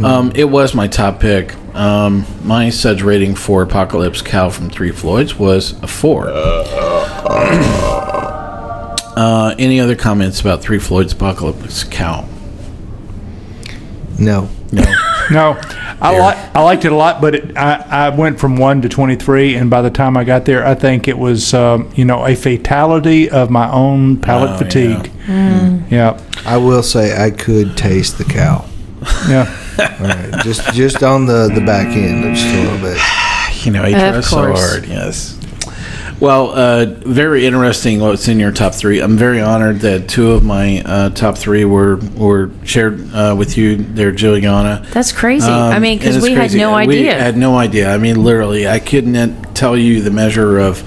um, 0.03 0.33
it 0.35 0.45
was 0.45 0.75
my 0.75 0.89
top 0.89 1.21
pick. 1.21 1.55
Um, 1.75 2.25
my 2.45 2.71
suds 2.71 3.03
rating 3.03 3.35
for 3.35 3.63
Apocalypse 3.63 4.23
Cow 4.23 4.49
from 4.51 4.71
Three 4.71 4.93
Floyds 4.93 5.37
was 5.39 5.73
a 5.83 5.87
four. 5.87 6.31
Uh, 9.17 9.55
any 9.61 9.79
other 9.79 9.95
comments 9.95 10.41
about 10.41 10.61
Three 10.61 10.81
Floyds 10.81 11.13
Apocalypse 11.13 11.85
Cow? 11.85 12.27
No. 14.19 14.49
No. 14.73 14.83
No, 15.31 15.53
I 16.05 16.19
like 16.19 16.37
I 16.57 16.63
liked 16.63 16.85
it 16.85 16.93
a 16.93 16.95
lot, 16.97 17.21
but 17.21 17.35
it, 17.35 17.57
I 17.57 18.07
I 18.07 18.09
went 18.11 18.39
from 18.39 18.57
one 18.57 18.83
to 18.83 18.89
twenty 18.89 19.17
three, 19.17 19.55
and 19.57 19.71
by 19.71 19.83
the 19.83 19.91
time 19.91 20.17
I 20.17 20.25
got 20.25 20.45
there, 20.45 20.67
I 20.67 20.75
think 20.75 21.09
it 21.09 21.19
was 21.19 21.55
um, 21.55 21.91
you 21.95 22.05
know 22.05 22.27
a 22.27 22.35
fatality 22.37 23.31
of 23.31 23.51
my 23.51 23.71
own 23.71 24.19
palate 24.19 24.51
Oh, 24.51 24.59
fatigue. 24.59 25.11
Yeah, 25.29 26.21
I 26.45 26.57
will 26.59 26.83
say 26.83 27.17
I 27.21 27.31
could 27.31 27.77
taste 27.77 28.19
the 28.19 28.25
cow. 28.25 28.65
yeah. 29.29 29.61
All 29.79 30.07
right, 30.07 30.45
just 30.45 30.73
just 30.75 31.03
on 31.03 31.27
the 31.27 31.49
the 31.53 31.61
back 31.61 31.89
end, 31.97 32.37
just 32.37 32.47
a 32.55 32.63
little 32.63 32.79
bit. 32.79 32.99
you 33.65 33.73
know, 33.73 33.85
he 33.85 33.95
Of 33.95 34.01
tries 34.01 34.29
so 34.29 34.37
course. 34.47 34.61
hard. 34.73 34.87
Yes. 34.87 35.34
Well, 36.21 36.51
uh, 36.51 36.87
very 36.87 37.45
interesting. 37.45 38.01
What's 38.01 38.29
in 38.29 38.39
your 38.39 38.53
top 38.53 38.73
three? 38.73 39.01
I'm 39.01 39.17
very 39.17 39.41
honored 39.41 39.81
that 39.81 40.09
two 40.09 40.31
of 40.31 40.43
my 40.45 40.81
uh, 40.85 41.11
top 41.11 41.37
three 41.37 41.65
were 41.65 41.97
were 42.17 42.51
shared 42.65 43.13
uh, 43.13 43.35
with 43.37 43.59
you. 43.59 43.77
There, 43.77 44.13
Juliana. 44.13 44.87
That's 44.93 45.13
crazy. 45.13 45.47
I 45.51 45.77
Um, 45.77 45.83
mean, 45.83 45.99
because 45.99 46.17
it's 46.17 46.23
we 46.25 46.31
had 46.33 46.39
crazy. 46.51 46.59
no 46.59 46.71
We 46.77 46.77
idea. 46.77 47.15
had 47.19 47.37
no 47.37 47.57
idea. 47.59 47.93
I 47.93 47.99
mean, 47.99 48.23
literally, 48.23 48.67
I 48.69 48.79
couldn't 48.79 49.55
tell 49.55 49.77
you 49.77 50.03
the 50.03 50.11
measure 50.13 50.59
of 50.61 50.83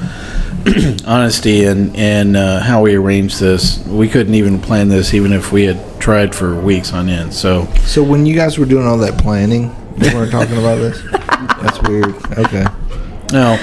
honesty 1.05 1.65
and 1.65 1.95
and 1.95 2.35
uh, 2.37 2.61
how 2.61 2.81
we 2.81 2.95
arranged 2.95 3.39
this. 3.39 3.85
We 3.85 4.07
couldn't 4.07 4.33
even 4.35 4.59
plan 4.59 4.87
this, 4.87 5.13
even 5.13 5.33
if 5.33 5.51
we 5.51 5.65
had 5.65 5.99
tried 5.99 6.33
for 6.33 6.55
weeks 6.55 6.93
on 6.93 7.09
end. 7.09 7.33
So, 7.33 7.65
So 7.83 8.01
when 8.01 8.25
you 8.25 8.33
guys 8.35 8.57
were 8.57 8.65
doing 8.65 8.87
all 8.87 8.97
that 8.99 9.17
planning, 9.19 9.75
you 9.97 10.13
weren't 10.15 10.31
talking 10.31 10.57
about 10.57 10.75
this. 10.77 11.01
That's 11.61 11.81
weird. 11.83 12.15
Okay. 12.37 12.65
No. 13.31 13.57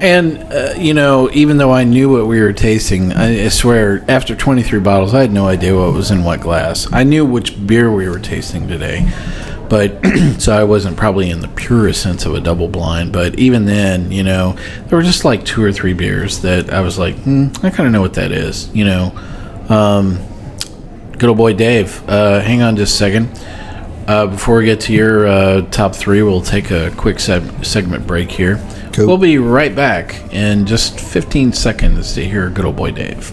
And 0.00 0.38
uh, 0.52 0.74
you 0.78 0.94
know, 0.94 1.28
even 1.32 1.56
though 1.56 1.72
I 1.72 1.84
knew 1.84 2.08
what 2.08 2.26
we 2.26 2.40
were 2.40 2.52
tasting, 2.52 3.12
I, 3.12 3.46
I 3.46 3.48
swear, 3.48 4.04
after 4.08 4.36
23 4.36 4.78
bottles, 4.80 5.12
I 5.12 5.22
had 5.22 5.32
no 5.32 5.48
idea 5.48 5.76
what 5.76 5.92
was 5.92 6.10
in 6.10 6.22
what 6.22 6.40
glass. 6.40 6.90
I 6.92 7.02
knew 7.02 7.24
which 7.24 7.66
beer 7.66 7.92
we 7.92 8.08
were 8.08 8.20
tasting 8.20 8.68
today, 8.68 9.10
but 9.68 10.00
so 10.38 10.56
I 10.56 10.62
wasn't 10.62 10.96
probably 10.96 11.30
in 11.30 11.40
the 11.40 11.48
purest 11.48 12.00
sense 12.00 12.26
of 12.26 12.34
a 12.34 12.40
double 12.40 12.68
blind. 12.68 13.12
But 13.12 13.38
even 13.38 13.64
then, 13.64 14.12
you 14.12 14.22
know, 14.22 14.52
there 14.86 14.96
were 14.96 15.04
just 15.04 15.24
like 15.24 15.44
two 15.44 15.64
or 15.64 15.72
three 15.72 15.94
beers 15.94 16.40
that 16.42 16.72
I 16.72 16.80
was 16.80 16.96
like, 16.96 17.16
hmm, 17.16 17.48
I 17.62 17.70
kind 17.70 17.86
of 17.88 17.92
know 17.92 18.00
what 18.00 18.14
that 18.14 18.30
is. 18.30 18.72
You 18.72 18.84
know, 18.84 19.66
um, 19.68 20.20
good 21.18 21.28
old 21.28 21.38
boy 21.38 21.54
Dave. 21.54 22.08
Uh, 22.08 22.40
hang 22.40 22.62
on 22.62 22.76
just 22.76 22.94
a 22.94 22.96
second. 22.96 23.28
Uh, 24.08 24.26
before 24.26 24.56
we 24.56 24.64
get 24.64 24.80
to 24.80 24.94
your 24.94 25.26
uh, 25.26 25.60
top 25.70 25.94
three, 25.94 26.22
we'll 26.22 26.40
take 26.40 26.70
a 26.70 26.90
quick 26.96 27.18
seg- 27.18 27.62
segment 27.62 28.06
break 28.06 28.30
here. 28.30 28.56
Cool. 28.94 29.06
We'll 29.06 29.18
be 29.18 29.36
right 29.36 29.76
back 29.76 30.32
in 30.32 30.64
just 30.64 30.98
15 30.98 31.52
seconds 31.52 32.14
to 32.14 32.24
hear 32.24 32.48
good 32.48 32.64
old 32.64 32.76
boy 32.76 32.90
Dave. 32.90 33.30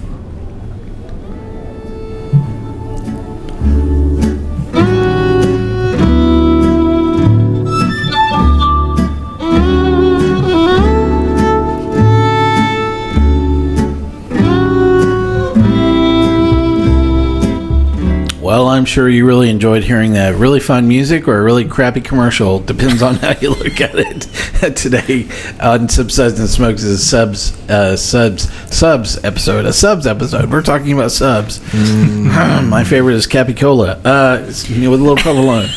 Well, 18.55 18.69
I'm 18.69 18.85
sure 18.85 19.09
you 19.09 19.27
really 19.27 19.49
enjoyed 19.49 19.83
hearing 19.83 20.13
that 20.13 20.35
really 20.35 20.61
fun 20.61 20.87
music 20.87 21.27
or 21.27 21.37
a 21.37 21.43
really 21.43 21.65
crappy 21.65 21.99
commercial. 21.99 22.59
Depends 22.59 23.01
on 23.01 23.15
how 23.15 23.33
you 23.41 23.49
look 23.49 23.81
at 23.81 23.95
it. 23.95 24.21
Today 24.77 25.27
on 25.59 25.89
Sip 25.89 26.09
Suds 26.09 26.39
and 26.39 26.47
Smokes 26.47 26.81
is 26.81 27.01
a 27.01 27.05
subs, 27.05 27.69
uh, 27.69 27.97
subs, 27.97 28.49
subs 28.73 29.21
episode. 29.25 29.65
A 29.65 29.73
subs 29.73 30.07
episode. 30.07 30.49
We're 30.49 30.61
talking 30.61 30.93
about 30.93 31.11
subs. 31.11 31.59
My 31.73 32.85
favorite 32.85 33.15
is 33.15 33.27
Capicola. 33.27 33.99
Uh, 34.05 34.49
you 34.73 34.83
know, 34.83 34.91
with 34.91 35.01
a 35.01 35.03
little 35.03 35.17
provolone. 35.17 35.67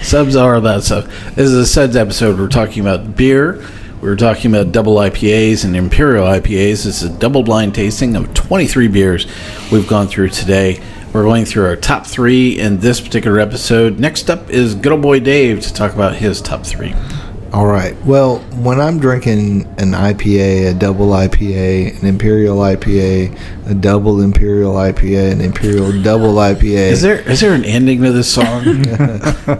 Subs 0.00 0.34
are 0.34 0.54
about 0.54 0.82
stuff. 0.82 1.04
This 1.34 1.50
is 1.50 1.52
a 1.52 1.66
suds 1.66 1.94
episode. 1.94 2.38
We're 2.40 2.48
talking 2.48 2.80
about 2.80 3.18
beer. 3.18 3.62
We 4.00 4.08
were 4.08 4.16
talking 4.16 4.50
about 4.50 4.72
double 4.72 4.94
IPAs 4.94 5.66
and 5.66 5.76
imperial 5.76 6.24
IPAs. 6.24 6.84
This 6.84 7.02
is 7.02 7.02
a 7.02 7.18
double 7.18 7.42
blind 7.42 7.74
tasting 7.74 8.16
of 8.16 8.32
23 8.32 8.88
beers 8.88 9.26
we've 9.70 9.86
gone 9.86 10.06
through 10.06 10.30
today. 10.30 10.82
We're 11.16 11.22
going 11.22 11.46
through 11.46 11.64
our 11.64 11.76
top 11.76 12.06
three 12.06 12.58
in 12.58 12.78
this 12.78 13.00
particular 13.00 13.40
episode. 13.40 13.98
Next 13.98 14.28
up 14.28 14.50
is 14.50 14.74
good 14.74 14.92
old 14.92 15.00
boy 15.00 15.18
Dave 15.18 15.62
to 15.62 15.72
talk 15.72 15.94
about 15.94 16.14
his 16.14 16.42
top 16.42 16.66
three. 16.66 16.94
All 17.54 17.66
right. 17.66 17.96
Well, 18.04 18.40
when 18.60 18.82
I'm 18.82 18.98
drinking 18.98 19.62
an 19.78 19.92
IPA, 19.92 20.72
a 20.72 20.74
double 20.74 21.06
IPA, 21.06 22.02
an 22.02 22.06
imperial 22.06 22.58
IPA, 22.58 23.34
a 23.64 23.72
double 23.72 24.20
imperial 24.20 24.74
IPA, 24.74 25.32
an 25.32 25.40
imperial 25.40 25.90
double 26.02 26.34
IPA. 26.34 26.90
Is 26.90 27.00
there 27.00 27.26
is 27.26 27.40
there 27.40 27.54
an 27.54 27.64
ending 27.64 28.02
to 28.02 28.12
this 28.12 28.30
song? 28.30 28.84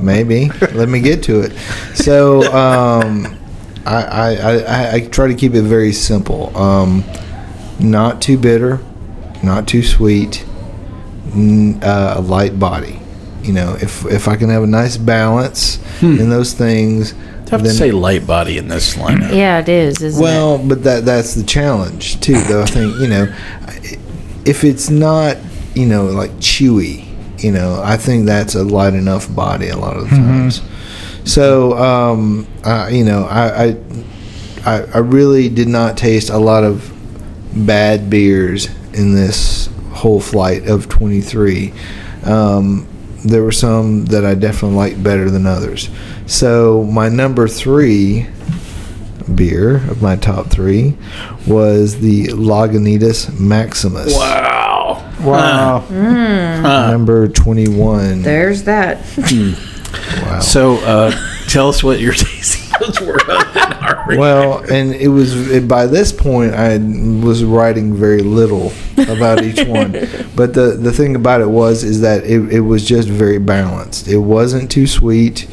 Maybe. 0.04 0.50
Let 0.74 0.90
me 0.90 1.00
get 1.00 1.22
to 1.22 1.40
it. 1.40 1.52
So, 1.94 2.42
um, 2.52 3.34
I, 3.86 4.02
I, 4.02 4.34
I, 4.34 4.92
I 4.96 5.00
try 5.06 5.28
to 5.28 5.34
keep 5.34 5.54
it 5.54 5.62
very 5.62 5.94
simple. 5.94 6.54
Um, 6.54 7.02
not 7.80 8.20
too 8.20 8.36
bitter, 8.36 8.78
not 9.42 9.66
too 9.66 9.82
sweet, 9.82 10.44
uh, 11.82 12.14
a 12.16 12.20
light 12.20 12.58
body. 12.58 12.98
You 13.42 13.52
know, 13.52 13.76
if 13.80 14.04
if 14.06 14.28
I 14.28 14.36
can 14.36 14.48
have 14.48 14.62
a 14.62 14.66
nice 14.66 14.96
balance 14.96 15.78
in 16.02 16.30
those 16.30 16.52
things, 16.52 17.14
Tough 17.46 17.62
to 17.62 17.70
say 17.70 17.92
light 17.92 18.26
body 18.26 18.58
in 18.58 18.66
this 18.66 18.96
lineup. 18.96 19.32
Yeah, 19.32 19.60
it 19.60 19.68
is, 19.68 20.02
isn't 20.02 20.20
well, 20.20 20.58
but 20.58 20.82
that 20.82 21.04
that's 21.04 21.34
the 21.34 21.44
challenge 21.44 22.20
too. 22.20 22.40
Though 22.40 22.62
I 22.62 22.66
think 22.66 22.96
you 22.98 23.06
know, 23.06 23.32
if 24.44 24.64
it's 24.64 24.90
not 24.90 25.36
you 25.74 25.86
know 25.86 26.06
like 26.06 26.32
chewy, 26.32 27.06
you 27.42 27.52
know, 27.52 27.80
I 27.84 27.96
think 27.96 28.26
that's 28.26 28.56
a 28.56 28.64
light 28.64 28.94
enough 28.94 29.32
body 29.32 29.68
a 29.68 29.76
lot 29.76 29.96
of 29.96 30.10
the 30.10 30.16
times. 30.16 30.62
So 31.24 31.76
um, 31.78 32.48
I, 32.64 32.88
you 32.88 33.04
know, 33.04 33.24
I, 33.24 33.64
I 33.64 33.76
I 34.64 34.82
I 34.94 34.98
really 34.98 35.48
did 35.48 35.68
not 35.68 35.96
taste 35.96 36.30
a 36.30 36.38
lot 36.38 36.64
of 36.64 36.92
bad 37.54 38.10
beers 38.10 38.68
in 38.92 39.14
this 39.14 39.65
whole 40.06 40.20
flight 40.20 40.68
of 40.68 40.88
23. 40.88 41.72
Um, 42.22 42.86
there 43.24 43.42
were 43.42 43.50
some 43.50 44.04
that 44.06 44.24
I 44.24 44.36
definitely 44.36 44.76
liked 44.76 45.02
better 45.02 45.28
than 45.28 45.46
others. 45.46 45.90
So 46.26 46.84
my 46.84 47.08
number 47.08 47.48
three 47.48 48.28
beer 49.34 49.78
of 49.90 50.00
my 50.02 50.14
top 50.14 50.46
three 50.46 50.96
was 51.44 51.98
the 51.98 52.28
Lagunitas 52.28 53.36
Maximus. 53.40 54.14
Wow. 54.14 55.12
Wow. 55.20 55.84
Number 55.90 57.26
21. 57.26 58.22
There's 58.22 58.62
that. 58.62 58.98
Wow. 60.22 60.38
So 60.38 60.76
uh, 60.84 61.10
tell 61.48 61.68
us 61.68 61.82
what 61.82 61.98
your 61.98 62.12
tasting 62.14 62.55
notes 62.80 63.00
were 63.00 63.14
on 63.30 63.54
that 63.54 63.82
already. 63.82 64.18
Well, 64.18 64.58
and 64.70 64.94
it 64.94 65.08
was 65.08 65.50
it, 65.50 65.68
by 65.68 65.86
this 65.86 66.12
point 66.12 66.54
I 66.54 66.78
was 66.78 67.44
writing 67.44 67.94
very 67.94 68.22
little 68.22 68.72
about 68.96 69.42
each 69.42 69.66
one, 69.66 69.92
but 70.36 70.54
the 70.54 70.78
the 70.80 70.92
thing 70.92 71.16
about 71.16 71.40
it 71.40 71.48
was 71.48 71.82
is 71.84 72.00
that 72.02 72.24
it, 72.24 72.52
it 72.52 72.60
was 72.60 72.86
just 72.86 73.08
very 73.08 73.38
balanced. 73.38 74.08
It 74.08 74.18
wasn't 74.18 74.70
too 74.70 74.86
sweet. 74.86 75.48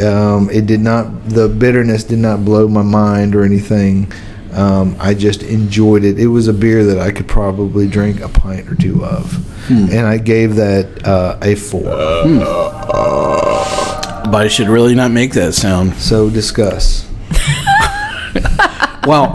Um, 0.00 0.48
it 0.50 0.66
did 0.66 0.80
not 0.80 1.28
the 1.28 1.48
bitterness 1.48 2.04
did 2.04 2.20
not 2.20 2.44
blow 2.44 2.68
my 2.68 2.82
mind 2.82 3.34
or 3.34 3.42
anything. 3.44 4.12
Um, 4.52 4.96
I 4.98 5.14
just 5.14 5.42
enjoyed 5.42 6.04
it. 6.04 6.18
It 6.18 6.28
was 6.28 6.48
a 6.48 6.52
beer 6.54 6.82
that 6.84 6.98
I 6.98 7.10
could 7.12 7.28
probably 7.28 7.86
drink 7.86 8.20
a 8.20 8.28
pint 8.28 8.68
or 8.68 8.74
two 8.74 9.04
of, 9.04 9.70
and 9.70 10.06
I 10.06 10.18
gave 10.18 10.56
that 10.56 11.06
uh, 11.06 11.38
a 11.42 11.54
four. 11.54 11.82
But 11.84 13.97
I 14.34 14.48
should 14.48 14.68
really 14.68 14.94
not 14.94 15.10
make 15.10 15.32
that 15.32 15.54
sound. 15.54 15.94
So 15.94 16.30
discuss. 16.30 17.06
Well, 19.08 19.34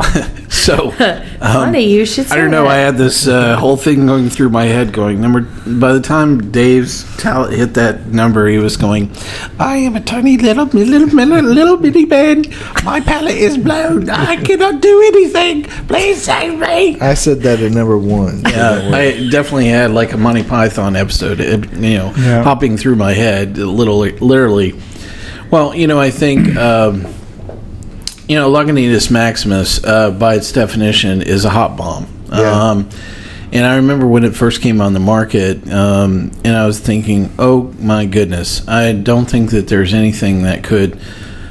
so 0.66 0.91
Funny, 1.39 1.82
you 1.93 2.05
should 2.05 2.28
say 2.28 2.36
I 2.36 2.38
don't 2.39 2.51
know. 2.51 2.64
that. 2.64 2.72
I 2.72 2.78
had 2.78 2.97
this 2.97 3.28
uh, 3.28 3.57
whole 3.57 3.76
thing 3.76 4.05
going 4.05 4.30
through 4.30 4.49
my 4.49 4.64
head, 4.66 4.93
going 4.93 5.20
number. 5.20 5.41
By 5.70 5.91
the 5.93 5.99
time 6.01 6.51
Dave's 6.51 7.03
talent 7.18 7.53
hit 7.53 7.74
that 7.74 8.07
number, 8.07 8.47
he 8.47 8.57
was 8.59 8.78
going, 8.78 9.11
"I 9.59 9.78
am 9.78 9.95
a 9.95 10.01
tiny 10.01 10.38
little 10.38 10.66
little 10.68 11.07
little, 11.07 11.41
little 11.43 11.78
bitty 11.78 12.05
man. 12.05 12.45
My 12.84 13.01
palate 13.01 13.36
is 13.36 13.57
blown. 13.57 14.09
I 14.09 14.38
cannot 14.38 14.82
do 14.82 15.01
anything. 15.14 15.64
Please 15.88 16.24
save 16.24 16.57
me." 16.59 16.99
I 17.01 17.14
said 17.14 17.41
that 17.41 17.59
at 17.59 17.72
number 17.74 17.97
one. 17.97 18.41
Yeah, 18.47 18.89
I 18.93 19.28
definitely 19.30 19.68
had 19.68 19.91
like 19.91 20.14
a 20.14 20.18
Monty 20.18 20.43
Python 20.43 20.95
episode, 20.95 21.39
it, 21.41 21.72
you 21.74 21.97
know, 21.97 22.14
Yeah. 22.16 22.41
hopping 22.43 22.78
through 22.78 22.95
my 22.95 23.14
head, 23.14 23.57
literally. 23.57 24.18
literally. 24.20 24.76
Well, 25.51 25.76
you 25.76 25.88
know, 25.88 25.99
I 25.99 26.09
think, 26.09 26.55
um, 26.55 27.05
you 28.28 28.36
know, 28.36 28.51
Lagunitas 28.51 29.11
Maximus, 29.11 29.84
uh, 29.84 30.11
by 30.11 30.36
its 30.36 30.51
definition, 30.51 31.21
is 31.21 31.45
a 31.45 31.49
hop 31.49 31.78
bomb. 31.78 32.07
Yeah. 32.30 32.69
Um, 32.69 32.89
and 33.51 33.65
I 33.65 33.76
remember 33.76 34.07
when 34.07 34.24
it 34.24 34.36
first 34.36 34.61
came 34.61 34.82
on 34.82 34.93
the 34.93 34.99
market, 34.99 35.69
um, 35.71 36.32
and 36.43 36.55
I 36.55 36.65
was 36.65 36.80
thinking, 36.80 37.32
oh 37.38 37.74
my 37.80 38.05
goodness, 38.05 38.67
I 38.67 38.93
don't 38.93 39.30
think 39.30 39.51
that 39.51 39.67
there's 39.67 39.93
anything 39.93 40.43
that 40.43 40.63
could 40.63 40.99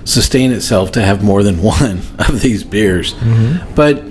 sustain 0.04 0.50
itself 0.50 0.92
to 0.92 1.02
have 1.02 1.22
more 1.22 1.44
than 1.44 1.62
one 1.62 2.00
of 2.18 2.40
these 2.40 2.64
beers. 2.64 3.14
But 3.76 4.02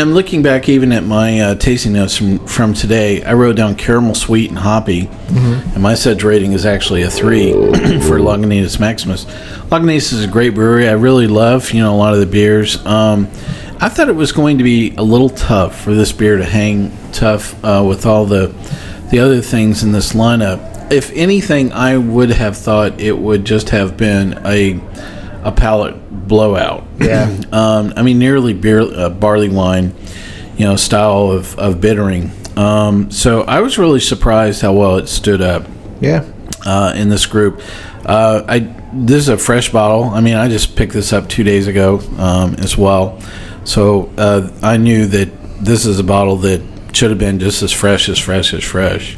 I'm 0.00 0.12
looking 0.12 0.42
back 0.42 0.68
even 0.68 0.92
at 0.92 1.04
my 1.04 1.40
uh, 1.40 1.54
tasting 1.54 1.92
notes 1.92 2.16
from, 2.16 2.44
from 2.46 2.74
today. 2.74 3.22
I 3.22 3.34
wrote 3.34 3.56
down 3.56 3.74
caramel 3.74 4.14
sweet 4.14 4.50
and 4.50 4.58
hoppy, 4.58 5.08
and 5.28 5.82
my 5.82 5.94
suds 5.94 6.24
rating 6.24 6.52
is 6.52 6.66
actually 6.66 7.02
a 7.02 7.10
three 7.10 7.52
for 7.52 8.18
Lagunitas 8.18 8.80
Maximus. 8.80 9.24
Lagunitas 9.70 10.12
is 10.12 10.24
a 10.24 10.28
great 10.28 10.54
brewery. 10.54 10.88
I 10.88 10.92
really 10.92 11.26
love 11.26 11.70
you 11.72 11.80
know 11.80 11.94
a 11.94 11.96
lot 11.96 12.14
of 12.14 12.20
the 12.20 12.26
beers. 12.26 12.84
Um, 12.86 13.26
I 13.80 13.88
thought 13.88 14.08
it 14.08 14.16
was 14.16 14.32
going 14.32 14.58
to 14.58 14.64
be 14.64 14.94
a 14.96 15.02
little 15.02 15.30
tough 15.30 15.80
for 15.80 15.94
this 15.94 16.12
beer 16.12 16.36
to 16.38 16.44
hang 16.44 16.96
tough 17.12 17.62
uh, 17.64 17.84
with 17.86 18.06
all 18.06 18.24
the 18.24 18.54
the 19.10 19.20
other 19.20 19.40
things 19.40 19.82
in 19.82 19.92
this 19.92 20.12
lineup. 20.12 20.90
If 20.90 21.12
anything, 21.12 21.72
I 21.72 21.98
would 21.98 22.30
have 22.30 22.56
thought 22.56 23.00
it 23.00 23.16
would 23.16 23.44
just 23.44 23.70
have 23.70 23.96
been 23.96 24.40
a 24.44 24.80
a 25.44 25.52
palate 25.52 25.96
blowout. 26.28 26.84
Yeah. 26.98 27.24
um, 27.52 27.92
I 27.96 28.02
mean, 28.02 28.18
nearly 28.18 28.54
beer, 28.54 28.80
uh, 28.80 29.10
barley 29.10 29.48
wine, 29.48 29.94
you 30.56 30.64
know, 30.64 30.76
style 30.76 31.30
of, 31.30 31.58
of 31.58 31.80
bittering. 31.80 32.30
Um, 32.56 33.10
so 33.10 33.42
I 33.42 33.60
was 33.60 33.78
really 33.78 34.00
surprised 34.00 34.62
how 34.62 34.72
well 34.72 34.96
it 34.96 35.08
stood 35.08 35.42
up 35.42 35.66
Yeah. 36.00 36.24
uh, 36.64 36.92
in 36.96 37.08
this 37.08 37.26
group. 37.26 37.60
Uh, 38.04 38.42
I 38.48 38.58
this 38.92 39.22
is 39.22 39.28
a 39.28 39.38
fresh 39.38 39.72
bottle. 39.72 40.04
I 40.04 40.20
mean, 40.20 40.36
I 40.36 40.48
just 40.48 40.76
picked 40.76 40.92
this 40.92 41.12
up 41.12 41.28
two 41.28 41.42
days 41.42 41.66
ago 41.66 41.98
um, 42.18 42.54
as 42.54 42.78
well, 42.78 43.18
so 43.64 44.12
uh, 44.16 44.52
I 44.62 44.76
knew 44.76 45.06
that 45.06 45.30
this 45.64 45.84
is 45.84 45.98
a 45.98 46.04
bottle 46.04 46.36
that 46.36 46.62
should 46.92 47.10
have 47.10 47.18
been 47.18 47.40
just 47.40 47.62
as 47.62 47.72
fresh 47.72 48.08
as 48.08 48.18
fresh 48.20 48.54
as 48.54 48.62
fresh. 48.62 49.16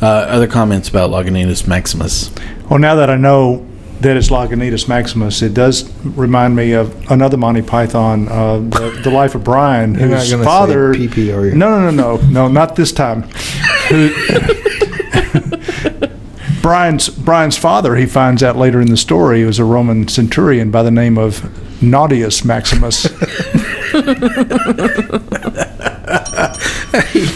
Uh, 0.00 0.06
other 0.06 0.46
comments 0.46 0.88
about 0.88 1.10
Lagunitas 1.10 1.66
Maximus? 1.66 2.30
Well, 2.70 2.78
now 2.78 2.94
that 2.94 3.10
I 3.10 3.16
know 3.16 3.65
that 4.00 4.16
it's 4.16 4.28
Lagunitas 4.28 4.88
Maximus, 4.88 5.42
it 5.42 5.54
does 5.54 5.90
remind 6.04 6.54
me 6.56 6.72
of 6.72 7.10
another 7.10 7.36
Monty 7.36 7.62
Python, 7.62 8.28
uh, 8.28 8.58
the, 8.58 9.00
the 9.04 9.10
Life 9.10 9.34
of 9.34 9.44
Brian, 9.44 9.94
You're 9.94 10.08
not 10.08 10.20
whose 10.20 10.30
gonna 10.30 10.42
say 10.44 10.48
father. 10.48 10.94
PP, 10.94 11.36
are 11.36 11.46
you? 11.46 11.54
No, 11.54 11.80
no, 11.80 11.90
no, 11.90 12.16
no, 12.16 12.26
no, 12.28 12.48
not 12.48 12.76
this 12.76 12.92
time. 12.92 13.22
Who, 13.88 14.10
Brian's 16.62 17.08
Brian's 17.08 17.56
father, 17.56 17.94
he 17.96 18.06
finds 18.06 18.42
out 18.42 18.56
later 18.56 18.80
in 18.80 18.90
the 18.90 18.96
story, 18.96 19.44
was 19.44 19.58
a 19.60 19.64
Roman 19.64 20.08
centurion 20.08 20.70
by 20.72 20.82
the 20.82 20.90
name 20.90 21.16
of 21.16 21.40
Naughtius 21.80 22.44
Maximus. 22.44 23.04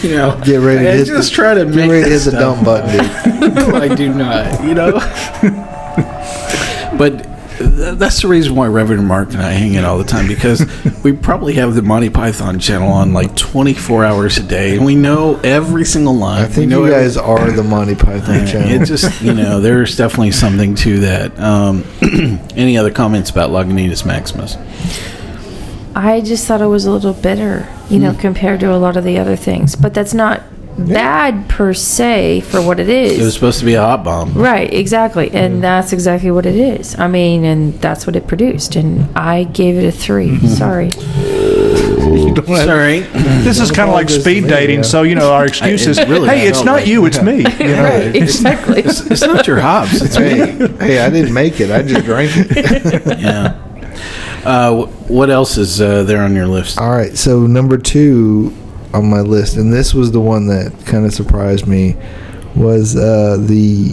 you 0.03 0.15
know, 0.15 0.39
Get 0.43 0.57
ready 0.57 0.83
to 0.83 0.91
I 0.91 0.95
hit 0.97 1.07
just 1.07 1.29
the, 1.29 1.35
try 1.35 1.53
to 1.53 1.63
get 1.65 1.75
make 1.75 1.89
ready 1.91 2.03
to 2.03 2.09
hit 2.09 2.09
this 2.09 2.25
the 2.25 2.31
stuff. 2.31 2.65
button, 2.65 2.89
dude. 2.91 3.75
I 3.75 3.95
do 3.95 4.13
not. 4.13 4.63
You 4.63 4.73
know, 4.73 4.91
but 7.01 7.23
th- 7.57 7.97
that's 7.97 8.21
the 8.21 8.27
reason 8.27 8.53
why 8.53 8.67
Reverend 8.67 9.07
Mark 9.07 9.33
and 9.33 9.41
I 9.41 9.53
hang 9.53 9.73
in 9.73 9.83
all 9.83 9.97
the 9.97 10.03
time 10.03 10.27
because 10.27 10.63
we 11.03 11.13
probably 11.13 11.55
have 11.55 11.73
the 11.73 11.81
Monty 11.81 12.11
Python 12.11 12.59
channel 12.59 12.91
on 12.91 13.11
like 13.11 13.35
24 13.35 14.05
hours 14.05 14.37
a 14.37 14.43
day, 14.43 14.75
and 14.75 14.85
we 14.85 14.93
know 14.93 15.39
every 15.43 15.83
single 15.83 16.13
line. 16.13 16.43
I 16.43 16.45
think 16.45 16.57
we 16.57 16.65
know 16.67 16.85
you 16.85 16.93
every- 16.93 17.03
guys 17.07 17.17
are 17.17 17.49
the 17.49 17.63
Monty 17.63 17.95
Python 17.95 18.45
channel. 18.45 18.69
It 18.69 18.85
just, 18.85 19.19
you 19.19 19.33
know, 19.33 19.59
there's 19.67 19.97
definitely 19.97 20.29
something 20.29 20.75
to 20.75 20.99
that. 20.99 21.39
Um, 21.39 21.83
any 22.55 22.77
other 22.77 22.91
comments 22.91 23.31
about 23.31 23.49
Lagunitas 23.49 24.05
Maximus? 24.05 24.55
I 25.95 26.21
just 26.21 26.45
thought 26.45 26.61
it 26.61 26.67
was 26.67 26.85
a 26.85 26.91
little 26.91 27.13
bitter, 27.13 27.67
you 27.89 27.97
know, 27.97 28.13
compared 28.13 28.59
to 28.59 28.71
a 28.71 28.77
lot 28.77 28.95
of 28.95 29.03
the 29.03 29.17
other 29.17 29.35
things. 29.35 29.75
But 29.75 29.95
that's 29.95 30.13
not 30.13 30.43
bad 30.77 31.47
per 31.49 31.73
se 31.73 32.41
for 32.41 32.61
what 32.61 32.79
it 32.79 32.89
is. 32.89 33.19
It 33.19 33.23
was 33.23 33.33
supposed 33.33 33.59
to 33.59 33.65
be 33.65 33.75
a 33.75 33.81
hop 33.81 34.03
bomb. 34.03 34.33
Right, 34.33 34.71
exactly. 34.73 35.31
And 35.31 35.63
that's 35.63 35.93
exactly 35.93 36.31
what 36.31 36.45
it 36.45 36.55
is. 36.55 36.97
I 36.99 37.07
mean, 37.07 37.43
and 37.45 37.73
that's 37.81 38.05
what 38.07 38.15
it 38.15 38.27
produced. 38.27 38.75
And 38.75 39.15
I 39.17 39.43
gave 39.43 39.77
it 39.77 39.85
a 39.85 39.91
3 39.91 40.39
Sorry. 40.47 40.91
Sorry. 40.91 42.99
This 43.43 43.59
is 43.59 43.71
kind 43.71 43.89
of 43.89 43.93
like 43.93 44.05
apologize 44.05 44.15
to 44.15 44.21
speed 44.21 44.43
me, 44.43 44.49
dating. 44.49 44.75
yeah. 44.77 44.81
So 44.83 45.03
you 45.03 45.15
know, 45.15 45.31
our 45.33 45.45
excuse 45.45 45.87
is, 45.87 45.97
really 46.07 46.27
"Hey, 46.29 46.47
it's 46.47 46.57
felt 46.57 46.65
not 46.65 46.73
like- 46.79 46.87
you, 46.87 47.05
it's 47.05 47.21
me." 47.21 47.37
You 47.37 47.43
know? 47.67 47.83
Right, 47.83 48.15
exactly. 48.15 48.81
It's 48.83 49.21
not 49.21 49.47
your 49.47 49.59
hops. 49.59 50.01
It's 50.01 50.15
hey, 50.15 50.51
hey, 50.77 50.99
I 50.99 51.09
didn't 51.09 51.33
make 51.33 51.59
it. 51.61 51.71
I 51.71 51.83
just 51.83 52.05
drank 52.05 52.31
it. 52.35 53.05
yeah. 53.19 53.57
Uh, 54.43 54.85
wh- 54.85 55.11
what 55.11 55.29
else 55.29 55.57
is 55.57 55.79
uh, 55.79 56.03
there 56.03 56.21
on 56.21 56.35
your 56.35 56.47
list? 56.47 56.79
All 56.79 56.89
right, 56.89 57.15
so 57.17 57.45
number 57.47 57.77
two 57.77 58.49
on 58.93 59.09
my 59.09 59.21
list, 59.21 59.57
and 59.57 59.71
this 59.73 59.93
was 59.93 60.11
the 60.11 60.19
one 60.19 60.47
that 60.47 60.73
kind 60.85 61.05
of 61.05 61.13
surprised 61.13 61.67
me, 61.67 61.95
was 62.55 62.95
uh, 62.95 63.37
the 63.39 63.91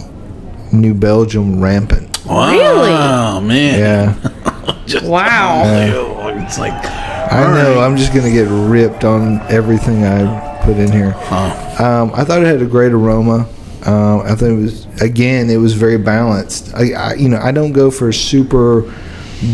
New 0.73 0.93
Belgium 0.93 1.61
Rampant. 1.61 2.17
Really? 2.25 2.91
Oh 2.91 3.39
man. 3.41 3.79
Yeah, 3.79 4.83
Just- 4.85 5.05
Wow. 5.05 5.63
Ew, 5.85 6.41
It's 6.43 6.59
like 6.59 6.73
I 6.73 7.43
know. 7.53 7.79
I'm 7.79 7.95
just 7.97 8.13
gonna 8.13 8.31
get 8.31 8.47
ripped 8.49 9.03
on 9.03 9.39
everything 9.51 10.03
I 10.03 10.59
put 10.63 10.77
in 10.77 10.91
here. 10.91 11.13
oh, 11.15 11.75
Um, 11.79 12.11
I 12.13 12.23
thought 12.23 12.41
it 12.41 12.45
had 12.47 12.61
a 12.61 12.65
great 12.65 12.91
aroma. 12.91 13.47
Um, 13.85 14.21
I 14.25 14.35
thought 14.35 14.49
it 14.49 14.57
was 14.61 14.85
again, 15.01 15.49
it 15.49 15.57
was 15.57 15.73
very 15.73 15.97
balanced. 15.97 16.73
I, 16.75 16.91
I, 16.93 17.13
you 17.13 17.29
know, 17.29 17.39
I 17.41 17.51
don't 17.51 17.71
go 17.71 17.89
for 17.89 18.11
super 18.11 18.93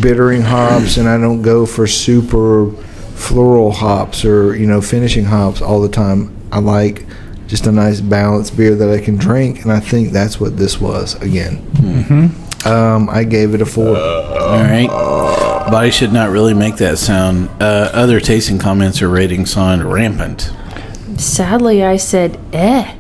bittering 0.02 0.42
hops, 0.42 0.98
and 0.98 1.08
I 1.08 1.18
don't 1.20 1.42
go 1.44 1.66
for 1.68 1.86
super 1.86 2.72
floral 3.16 3.72
hops 3.72 4.24
or 4.26 4.56
you 4.56 4.68
know 4.68 4.82
finishing 4.82 5.26
hops 5.26 5.62
all 5.62 5.82
the 5.82 5.90
time. 5.90 6.36
I 6.52 6.60
like 6.60 7.06
just 7.48 7.66
a 7.68 7.72
nice 7.72 8.02
balanced 8.02 8.56
beer 8.58 8.76
that 8.76 8.90
I 8.90 9.00
can 9.00 9.16
drink, 9.18 9.64
and 9.64 9.72
I 9.72 9.80
think 9.80 10.12
that's 10.12 10.40
what 10.40 10.58
this 10.58 10.80
was 10.80 11.16
again. 11.22 11.62
Um, 12.66 13.10
I 13.10 13.24
gave 13.24 13.54
it 13.54 13.62
a 13.62 13.66
four. 13.66 13.96
all 13.98 14.60
right. 14.62 14.88
Body 15.70 15.92
should 15.92 16.14
not 16.14 16.30
really 16.30 16.54
make 16.54 16.78
that 16.78 16.98
sound. 16.98 17.50
Uh, 17.62 17.90
other 17.94 18.20
tasting 18.20 18.58
comments 18.60 19.02
or 19.02 19.10
ratings 19.10 19.56
on 19.58 19.86
rampant. 19.88 20.52
Sadly, 21.18 21.84
I 21.84 21.98
said, 21.98 22.40
eh. 22.54 22.96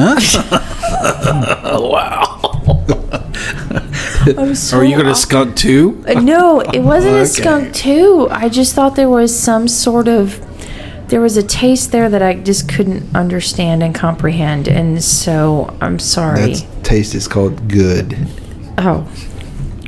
Oh 0.00 1.88
wow. 1.92 2.34
I'm 4.26 4.54
so 4.54 4.78
Are 4.78 4.84
you 4.84 4.96
gonna 4.96 5.10
off- 5.10 5.16
skunk 5.18 5.56
too? 5.56 6.02
Uh, 6.08 6.20
No, 6.20 6.60
it 6.60 6.80
wasn't 6.80 7.14
Okay. 7.14 7.22
a 7.22 7.26
skunk 7.26 7.72
too. 7.72 8.28
I 8.30 8.48
just 8.48 8.74
thought 8.74 8.96
there 8.96 9.08
was 9.08 9.38
some 9.38 9.68
sort 9.68 10.08
of 10.08 10.40
there 11.08 11.20
was 11.22 11.36
a 11.38 11.42
taste 11.42 11.90
there 11.92 12.10
that 12.10 12.20
I 12.22 12.34
just 12.34 12.68
couldn't 12.68 13.02
understand 13.14 13.82
and 13.82 13.94
comprehend, 13.94 14.68
and 14.68 15.02
so 15.02 15.74
I'm 15.80 15.98
sorry. 15.98 16.48
That's 16.54 16.66
taste 16.82 17.14
is 17.14 17.26
called 17.26 17.68
good. 17.68 18.16
oh, 18.76 19.06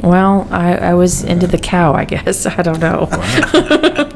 well, 0.03 0.49
I, 0.51 0.77
I 0.77 0.95
was 0.95 1.23
into 1.23 1.47
the 1.47 1.59
cow, 1.59 1.93
I 1.93 2.07
guess. 2.07 2.47
I 2.59 2.63
don't 2.63 2.81
know. 2.81 3.05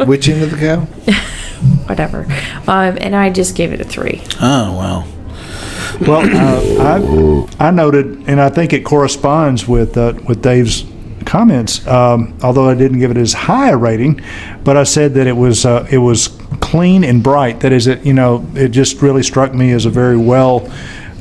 Which 0.06 0.28
end 0.30 0.42
of 0.44 0.50
the 0.52 0.56
cow? 0.58 0.80
Whatever. 1.88 2.26
Um, 2.66 2.96
and 3.00 3.14
I 3.14 3.28
just 3.30 3.54
gave 3.54 3.72
it 3.72 3.80
a 3.80 3.84
three. 3.84 4.22
Oh 4.40 4.76
well. 4.78 5.06
Well, 6.00 6.22
uh, 6.22 7.46
I, 7.58 7.68
I 7.68 7.70
noted, 7.70 8.28
and 8.28 8.40
I 8.40 8.48
think 8.48 8.72
it 8.72 8.84
corresponds 8.84 9.68
with 9.68 9.96
uh, 9.96 10.14
with 10.26 10.42
Dave's 10.42 10.84
comments. 11.24 11.86
Um, 11.86 12.36
although 12.42 12.68
I 12.68 12.74
didn't 12.74 12.98
give 12.98 13.10
it 13.10 13.16
as 13.16 13.32
high 13.32 13.70
a 13.70 13.76
rating, 13.76 14.20
but 14.64 14.76
I 14.76 14.84
said 14.84 15.14
that 15.14 15.26
it 15.26 15.36
was 15.36 15.64
uh, 15.64 15.86
it 15.90 15.98
was 15.98 16.28
clean 16.60 17.04
and 17.04 17.22
bright. 17.22 17.60
That 17.60 17.72
is, 17.72 17.86
it 17.86 18.04
you 18.04 18.12
know, 18.12 18.46
it 18.54 18.68
just 18.68 19.02
really 19.02 19.22
struck 19.22 19.54
me 19.54 19.72
as 19.72 19.86
a 19.86 19.90
very 19.90 20.16
well 20.16 20.60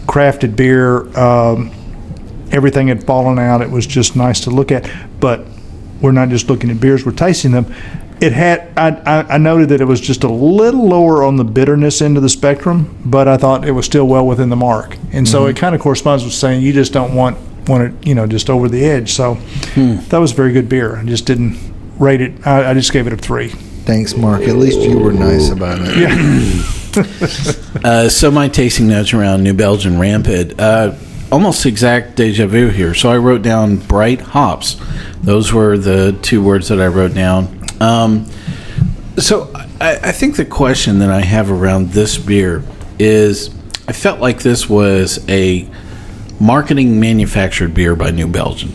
crafted 0.07 0.55
beer. 0.55 1.07
Um, 1.17 1.71
everything 2.51 2.87
had 2.87 3.05
fallen 3.05 3.39
out. 3.39 3.61
It 3.61 3.69
was 3.69 3.85
just 3.85 4.15
nice 4.15 4.41
to 4.41 4.49
look 4.49 4.71
at. 4.71 4.89
But 5.19 5.45
we're 6.01 6.11
not 6.11 6.29
just 6.29 6.49
looking 6.49 6.69
at 6.71 6.79
beers; 6.79 7.05
we're 7.05 7.11
tasting 7.13 7.51
them. 7.51 7.73
It 8.23 8.31
had. 8.31 8.71
I, 8.77 8.89
I, 9.05 9.33
I 9.33 9.37
noted 9.37 9.67
that 9.69 9.81
it 9.81 9.85
was 9.85 9.99
just 9.99 10.23
a 10.23 10.31
little 10.31 10.87
lower 10.87 11.23
on 11.23 11.35
the 11.35 11.43
bitterness 11.43 12.01
end 12.01 12.15
of 12.15 12.23
the 12.23 12.29
spectrum, 12.29 12.97
but 13.03 13.27
I 13.27 13.35
thought 13.35 13.67
it 13.67 13.71
was 13.71 13.85
still 13.85 14.07
well 14.07 14.25
within 14.25 14.49
the 14.49 14.55
mark. 14.55 14.97
And 15.11 15.27
so 15.27 15.45
it 15.45 15.57
kind 15.57 15.75
of 15.75 15.81
corresponds 15.81 16.23
with 16.23 16.33
saying 16.33 16.63
you 16.63 16.71
just 16.71 16.93
don't 16.93 17.13
want 17.15 17.37
want 17.67 17.83
it, 17.83 18.07
you 18.07 18.15
know, 18.15 18.25
just 18.25 18.49
over 18.49 18.69
the 18.69 18.85
edge. 18.85 19.11
So 19.11 19.35
that 19.75 20.19
was 20.19 20.31
very 20.31 20.53
good 20.53 20.69
beer. 20.69 20.95
I 20.95 21.03
just 21.03 21.25
didn't 21.25 21.57
rate 21.99 22.21
it. 22.21 22.47
I, 22.47 22.71
I 22.71 22.73
just 22.73 22.93
gave 22.93 23.07
it 23.07 23.13
a 23.13 23.17
three. 23.17 23.49
Thanks, 23.49 24.15
Mark. 24.15 24.43
At 24.43 24.55
least 24.55 24.79
you 24.79 24.97
were 24.99 25.11
nice 25.11 25.49
about 25.49 25.79
it. 25.81 26.79
Uh, 27.83 28.07
so 28.07 28.29
my 28.29 28.47
tasting 28.47 28.87
notes 28.87 29.13
around 29.13 29.43
New 29.43 29.53
Belgium 29.53 29.99
Rampant, 29.99 30.59
uh, 30.59 30.93
almost 31.31 31.65
exact 31.65 32.15
deja 32.15 32.45
vu 32.45 32.69
here. 32.69 32.93
So 32.93 33.11
I 33.11 33.17
wrote 33.17 33.41
down 33.41 33.77
bright 33.77 34.21
hops. 34.21 34.79
Those 35.23 35.51
were 35.51 35.75
the 35.75 36.17
two 36.21 36.43
words 36.43 36.67
that 36.67 36.79
I 36.79 36.85
wrote 36.85 37.15
down. 37.15 37.62
Um, 37.83 38.25
so 39.17 39.51
I, 39.79 39.99
I 40.01 40.11
think 40.11 40.37
the 40.37 40.45
question 40.45 40.99
that 40.99 41.09
I 41.11 41.21
have 41.21 41.51
around 41.51 41.89
this 41.89 42.17
beer 42.17 42.63
is, 42.97 43.49
I 43.87 43.91
felt 43.91 44.19
like 44.19 44.39
this 44.39 44.69
was 44.69 45.23
a 45.29 45.67
marketing 46.39 46.99
manufactured 46.99 47.73
beer 47.73 47.95
by 47.95 48.11
New 48.11 48.27
Belgium. 48.27 48.73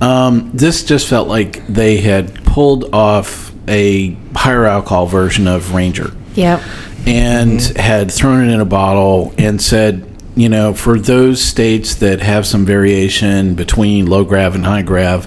Um, 0.00 0.50
this 0.52 0.84
just 0.84 1.08
felt 1.08 1.26
like 1.28 1.66
they 1.66 1.98
had 1.98 2.44
pulled 2.44 2.94
off 2.94 3.52
a 3.68 4.12
higher 4.34 4.66
alcohol 4.66 5.06
version 5.06 5.48
of 5.48 5.74
Ranger 5.74 6.12
Yep. 6.34 6.60
and 7.06 7.60
had 7.76 8.12
thrown 8.12 8.48
it 8.48 8.52
in 8.52 8.60
a 8.60 8.66
bottle 8.66 9.34
and 9.38 9.60
said, 9.60 10.06
you 10.36 10.50
know, 10.50 10.74
for 10.74 10.98
those 10.98 11.42
states 11.42 11.94
that 11.96 12.20
have 12.20 12.46
some 12.46 12.66
variation 12.66 13.54
between 13.54 14.06
low 14.06 14.22
grav 14.24 14.54
and 14.54 14.66
high 14.66 14.82
grav, 14.82 15.26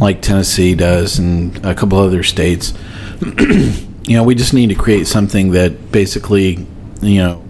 like 0.00 0.22
Tennessee 0.22 0.74
does 0.74 1.18
and 1.18 1.64
a 1.64 1.74
couple 1.74 1.98
other 1.98 2.22
states, 2.22 2.72
you 3.20 4.16
know, 4.16 4.22
we 4.22 4.34
just 4.34 4.54
need 4.54 4.68
to 4.68 4.74
create 4.74 5.06
something 5.06 5.52
that 5.52 5.92
basically, 5.92 6.66
you 7.02 7.18
know. 7.18 7.44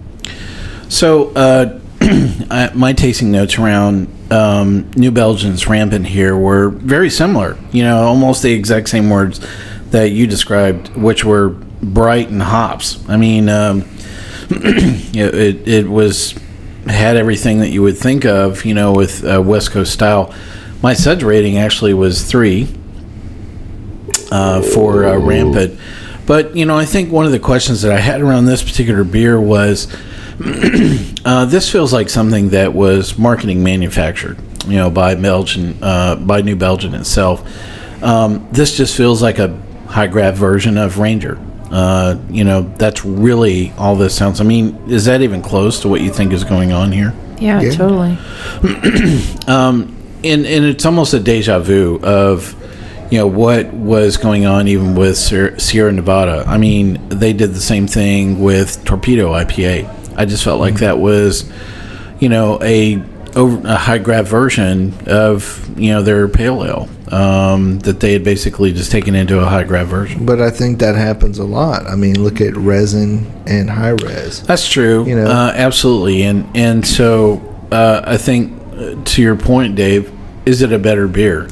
So, 0.89 1.31
uh, 1.33 1.79
my 2.73 2.93
tasting 2.93 3.31
notes 3.31 3.57
around 3.57 4.07
um, 4.31 4.89
New 4.95 5.11
Belgium's 5.11 5.67
rampant 5.67 6.07
here 6.07 6.35
were 6.35 6.69
very 6.69 7.09
similar. 7.09 7.57
You 7.71 7.83
know, 7.83 8.03
almost 8.03 8.43
the 8.43 8.53
exact 8.53 8.89
same 8.89 9.09
words 9.09 9.45
that 9.91 10.11
you 10.11 10.27
described, 10.27 10.89
which 10.95 11.23
were 11.25 11.49
bright 11.49 12.29
and 12.29 12.41
hops. 12.41 13.07
I 13.09 13.17
mean, 13.17 13.49
um, 13.49 13.81
it, 14.49 15.35
it, 15.35 15.67
it 15.67 15.87
was 15.89 16.35
had 16.87 17.17
everything 17.17 17.59
that 17.59 17.69
you 17.69 17.81
would 17.81 17.97
think 17.97 18.25
of, 18.25 18.65
you 18.65 18.73
know, 18.73 18.93
with 18.93 19.23
uh, 19.23 19.41
West 19.41 19.71
Coast 19.71 19.93
style. 19.93 20.33
My 20.81 20.93
suds 20.93 21.23
rating 21.23 21.57
actually 21.57 21.93
was 21.93 22.23
three 22.23 22.67
uh, 24.31 24.61
for 24.61 25.05
uh, 25.05 25.17
rampant. 25.17 25.79
But 26.25 26.55
you 26.55 26.65
know, 26.65 26.77
I 26.77 26.85
think 26.85 27.11
one 27.11 27.25
of 27.25 27.31
the 27.31 27.39
questions 27.39 27.81
that 27.81 27.91
I 27.91 27.99
had 27.99 28.21
around 28.21 28.45
this 28.45 28.61
particular 28.63 29.03
beer 29.03 29.39
was, 29.41 29.87
uh, 31.25 31.45
this 31.45 31.71
feels 31.71 31.91
like 31.91 32.09
something 32.09 32.49
that 32.49 32.73
was 32.73 33.17
marketing 33.17 33.63
manufactured, 33.63 34.37
you 34.67 34.77
know, 34.77 34.89
by 34.89 35.15
Belgian, 35.15 35.77
uh, 35.81 36.15
by 36.15 36.41
New 36.41 36.55
Belgium 36.55 36.93
itself. 36.93 37.43
Um, 38.03 38.47
this 38.51 38.77
just 38.77 38.95
feels 38.95 39.21
like 39.21 39.39
a 39.39 39.59
high 39.87 40.07
grav 40.07 40.35
version 40.37 40.77
of 40.77 40.99
Ranger. 40.99 41.37
Uh, 41.71 42.17
you 42.29 42.43
know, 42.43 42.61
that's 42.77 43.03
really 43.03 43.73
all 43.77 43.95
this 43.95 44.15
sounds. 44.15 44.39
I 44.39 44.43
mean, 44.43 44.75
is 44.89 45.05
that 45.05 45.21
even 45.21 45.41
close 45.41 45.81
to 45.81 45.87
what 45.89 46.01
you 46.01 46.11
think 46.11 46.31
is 46.31 46.43
going 46.43 46.71
on 46.71 46.91
here? 46.91 47.13
Yeah, 47.39 47.61
Yeah. 47.61 47.71
totally. 47.71 48.17
and 50.23 50.45
and 50.45 50.65
it's 50.65 50.85
almost 50.85 51.13
a 51.13 51.19
deja 51.19 51.59
vu 51.59 51.99
of 52.03 52.55
you 53.11 53.17
know 53.17 53.27
what 53.27 53.73
was 53.73 54.17
going 54.17 54.45
on 54.45 54.67
even 54.67 54.95
with 54.95 55.17
Sierra 55.17 55.91
Nevada. 55.91 56.43
I 56.47 56.57
mean, 56.57 57.09
they 57.09 57.33
did 57.33 57.53
the 57.53 57.61
same 57.61 57.87
thing 57.87 58.41
with 58.41 58.83
Torpedo 58.85 59.31
IPA. 59.31 60.15
I 60.15 60.25
just 60.25 60.43
felt 60.43 60.59
like 60.59 60.75
that 60.75 60.99
was 60.99 61.49
you 62.19 62.29
know 62.29 62.59
a 62.61 63.01
over 63.35 63.67
a 63.67 63.75
high 63.75 63.97
grav 63.97 64.27
version 64.27 64.93
of 65.07 65.79
you 65.79 65.91
know 65.91 66.01
their 66.01 66.27
pale 66.27 66.63
ale 66.63 66.89
um, 67.11 67.79
that 67.79 67.99
they 67.99 68.13
had 68.13 68.23
basically 68.23 68.71
just 68.71 68.91
taken 68.91 69.15
into 69.15 69.39
a 69.39 69.45
high 69.45 69.63
grav 69.63 69.87
version. 69.87 70.25
But 70.25 70.41
I 70.41 70.49
think 70.49 70.79
that 70.79 70.95
happens 70.95 71.39
a 71.39 71.43
lot. 71.43 71.85
I 71.87 71.95
mean, 71.95 72.21
look 72.21 72.41
at 72.41 72.55
resin 72.55 73.25
and 73.47 73.69
Hi-Res. 73.69 74.43
That's 74.43 74.67
true. 74.69 75.05
You 75.05 75.15
know? 75.15 75.25
uh, 75.25 75.51
absolutely, 75.55 76.23
and 76.23 76.47
and 76.55 76.85
so 76.85 77.41
uh, 77.71 78.01
I 78.05 78.17
think 78.17 78.58
to 78.79 79.21
your 79.21 79.35
point, 79.35 79.75
Dave, 79.75 80.11
is 80.45 80.61
it 80.61 80.71
a 80.71 80.79
better 80.79 81.07
beer, 81.07 81.47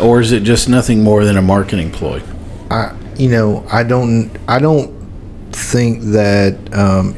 or 0.00 0.20
is 0.20 0.32
it 0.32 0.42
just 0.42 0.68
nothing 0.68 1.02
more 1.02 1.24
than 1.24 1.36
a 1.36 1.42
marketing 1.42 1.90
ploy? 1.90 2.22
I, 2.70 2.96
you 3.16 3.28
know, 3.28 3.66
I 3.70 3.82
don't, 3.82 4.30
I 4.48 4.58
don't 4.58 4.92
think 5.52 6.02
that 6.02 6.56
um, 6.74 7.14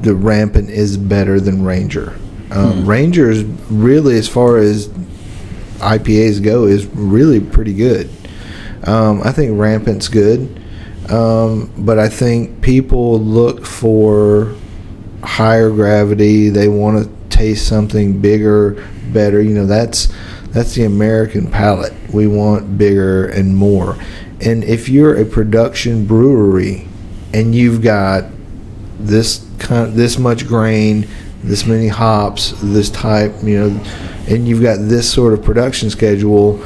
the 0.00 0.14
Rampant 0.14 0.70
is 0.70 0.96
better 0.96 1.40
than 1.40 1.64
Ranger. 1.64 2.18
Um, 2.50 2.84
Ranger 2.84 3.30
is 3.30 3.44
really, 3.44 4.16
as 4.16 4.28
far 4.28 4.56
as 4.56 4.88
IPAs 5.78 6.42
go, 6.42 6.64
is 6.64 6.86
really 6.86 7.40
pretty 7.40 7.74
good. 7.74 8.10
Um, 8.84 9.22
I 9.22 9.30
think 9.30 9.58
Rampant's 9.58 10.08
good, 10.08 10.60
um, 11.10 11.70
but 11.76 11.98
I 11.98 12.08
think 12.08 12.62
people 12.62 13.20
look 13.20 13.66
for 13.66 14.54
higher 15.22 15.70
gravity. 15.70 16.48
They 16.48 16.66
want 16.66 17.04
to 17.04 17.19
taste 17.40 17.66
something 17.66 18.20
bigger, 18.20 18.86
better. 19.14 19.40
You 19.40 19.54
know, 19.54 19.66
that's 19.66 20.12
that's 20.48 20.74
the 20.74 20.84
American 20.84 21.50
palate. 21.50 21.94
We 22.12 22.26
want 22.26 22.76
bigger 22.76 23.28
and 23.28 23.56
more. 23.56 23.96
And 24.42 24.62
if 24.62 24.88
you're 24.90 25.16
a 25.16 25.24
production 25.24 26.06
brewery 26.06 26.86
and 27.32 27.54
you've 27.54 27.82
got 27.82 28.24
this 28.98 29.46
kind, 29.58 29.94
this 29.94 30.18
much 30.18 30.46
grain, 30.46 31.08
this 31.42 31.64
many 31.64 31.88
hops, 31.88 32.52
this 32.60 32.90
type, 32.90 33.32
you 33.42 33.58
know, 33.58 33.84
and 34.28 34.46
you've 34.46 34.62
got 34.62 34.76
this 34.80 35.10
sort 35.10 35.32
of 35.32 35.42
production 35.42 35.88
schedule, 35.88 36.60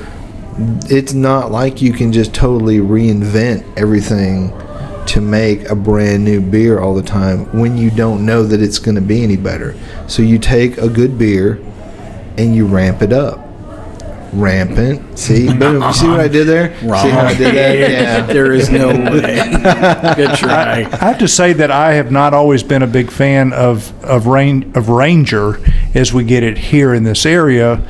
it's 0.91 1.13
not 1.13 1.53
like 1.53 1.81
you 1.83 1.93
can 1.93 2.13
just 2.13 2.35
totally 2.35 2.79
reinvent 2.79 3.65
everything 3.77 4.51
to 5.07 5.21
make 5.21 5.69
a 5.69 5.75
brand 5.75 6.25
new 6.25 6.41
beer 6.41 6.81
all 6.81 6.95
the 6.95 7.03
time 7.03 7.45
when 7.59 7.77
you 7.77 7.91
don't 7.91 8.25
know 8.25 8.43
that 8.43 8.61
it's 8.61 8.79
going 8.79 8.95
to 8.95 9.01
be 9.01 9.23
any 9.23 9.37
better. 9.37 9.75
So 10.09 10.23
you 10.23 10.39
take 10.39 10.79
a 10.79 10.89
good 10.89 11.19
beer 11.19 11.63
and 12.37 12.55
you 12.55 12.67
ramp 12.67 13.03
it 13.03 13.13
up. 13.13 13.41
Rampant. 14.33 15.17
See, 15.17 15.47
boom. 15.59 15.83
You 15.83 15.93
see 15.93 16.09
what 16.09 16.21
I 16.21 16.29
did 16.29 16.47
there? 16.49 16.77
See 16.81 16.87
how 16.87 17.27
I 17.27 17.35
did 17.35 17.55
that? 17.55 17.79
Yeah. 17.79 18.21
there 18.33 18.53
is 18.53 18.69
no 18.69 18.89
way. 18.89 19.37
Good 20.17 20.37
try. 20.37 20.81
I 20.81 20.97
have 20.97 21.19
to 21.19 21.29
say 21.29 21.53
that 21.53 21.71
I 21.71 21.93
have 21.95 22.11
not 22.11 22.35
always 22.35 22.65
been 22.65 22.83
a 22.83 22.87
big 22.89 23.13
fan 23.13 23.53
of 23.53 23.93
of 24.05 24.27
rain 24.27 24.73
of 24.75 24.89
Ranger 24.89 25.61
as 25.95 26.13
we 26.13 26.25
get 26.25 26.43
it 26.43 26.59
here 26.59 26.93
in 26.93 27.05
this 27.05 27.25
area. 27.25 27.81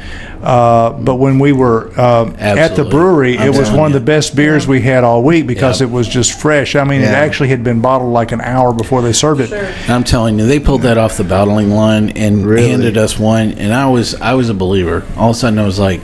Uh, 0.42 0.90
but 0.92 1.14
when 1.14 1.38
we 1.38 1.52
were 1.52 1.90
uh, 1.98 2.26
at 2.26 2.36
the 2.36 2.60
Absolutely. 2.60 2.90
brewery, 2.90 3.38
I'm 3.38 3.46
it 3.46 3.48
was 3.50 3.58
telling 3.60 3.76
one 3.80 3.86
of 3.86 3.92
you. 3.94 3.98
the 4.00 4.04
best 4.04 4.36
beers 4.36 4.66
we 4.66 4.82
had 4.82 5.02
all 5.04 5.22
week 5.22 5.46
because 5.46 5.80
Yep. 5.80 5.88
it 5.88 5.92
was 5.92 6.06
just 6.06 6.38
fresh. 6.38 6.76
I 6.76 6.84
mean, 6.84 7.00
it 7.00 7.04
Yeah. 7.04 7.12
actually 7.12 7.48
had 7.48 7.64
been 7.64 7.80
bottled 7.80 8.12
like 8.12 8.30
an 8.32 8.42
hour 8.42 8.74
before 8.74 9.00
they 9.00 9.12
served 9.14 9.40
it. 9.40 9.52
I'm 9.88 10.04
telling 10.04 10.38
you, 10.38 10.46
they 10.46 10.60
pulled 10.60 10.82
that 10.82 10.98
off 10.98 11.16
the 11.16 11.24
bottling 11.24 11.70
line 11.70 12.10
and 12.10 12.44
Really? 12.46 12.68
handed 12.68 12.98
us 12.98 13.18
one, 13.18 13.52
and 13.52 13.72
I 13.72 13.88
was 13.88 14.14
I 14.20 14.34
was 14.34 14.50
a 14.50 14.54
believer. 14.54 15.02
All 15.16 15.30
of 15.30 15.36
a 15.36 15.38
sudden, 15.38 15.58
I 15.58 15.64
was 15.64 15.78
like, 15.78 16.02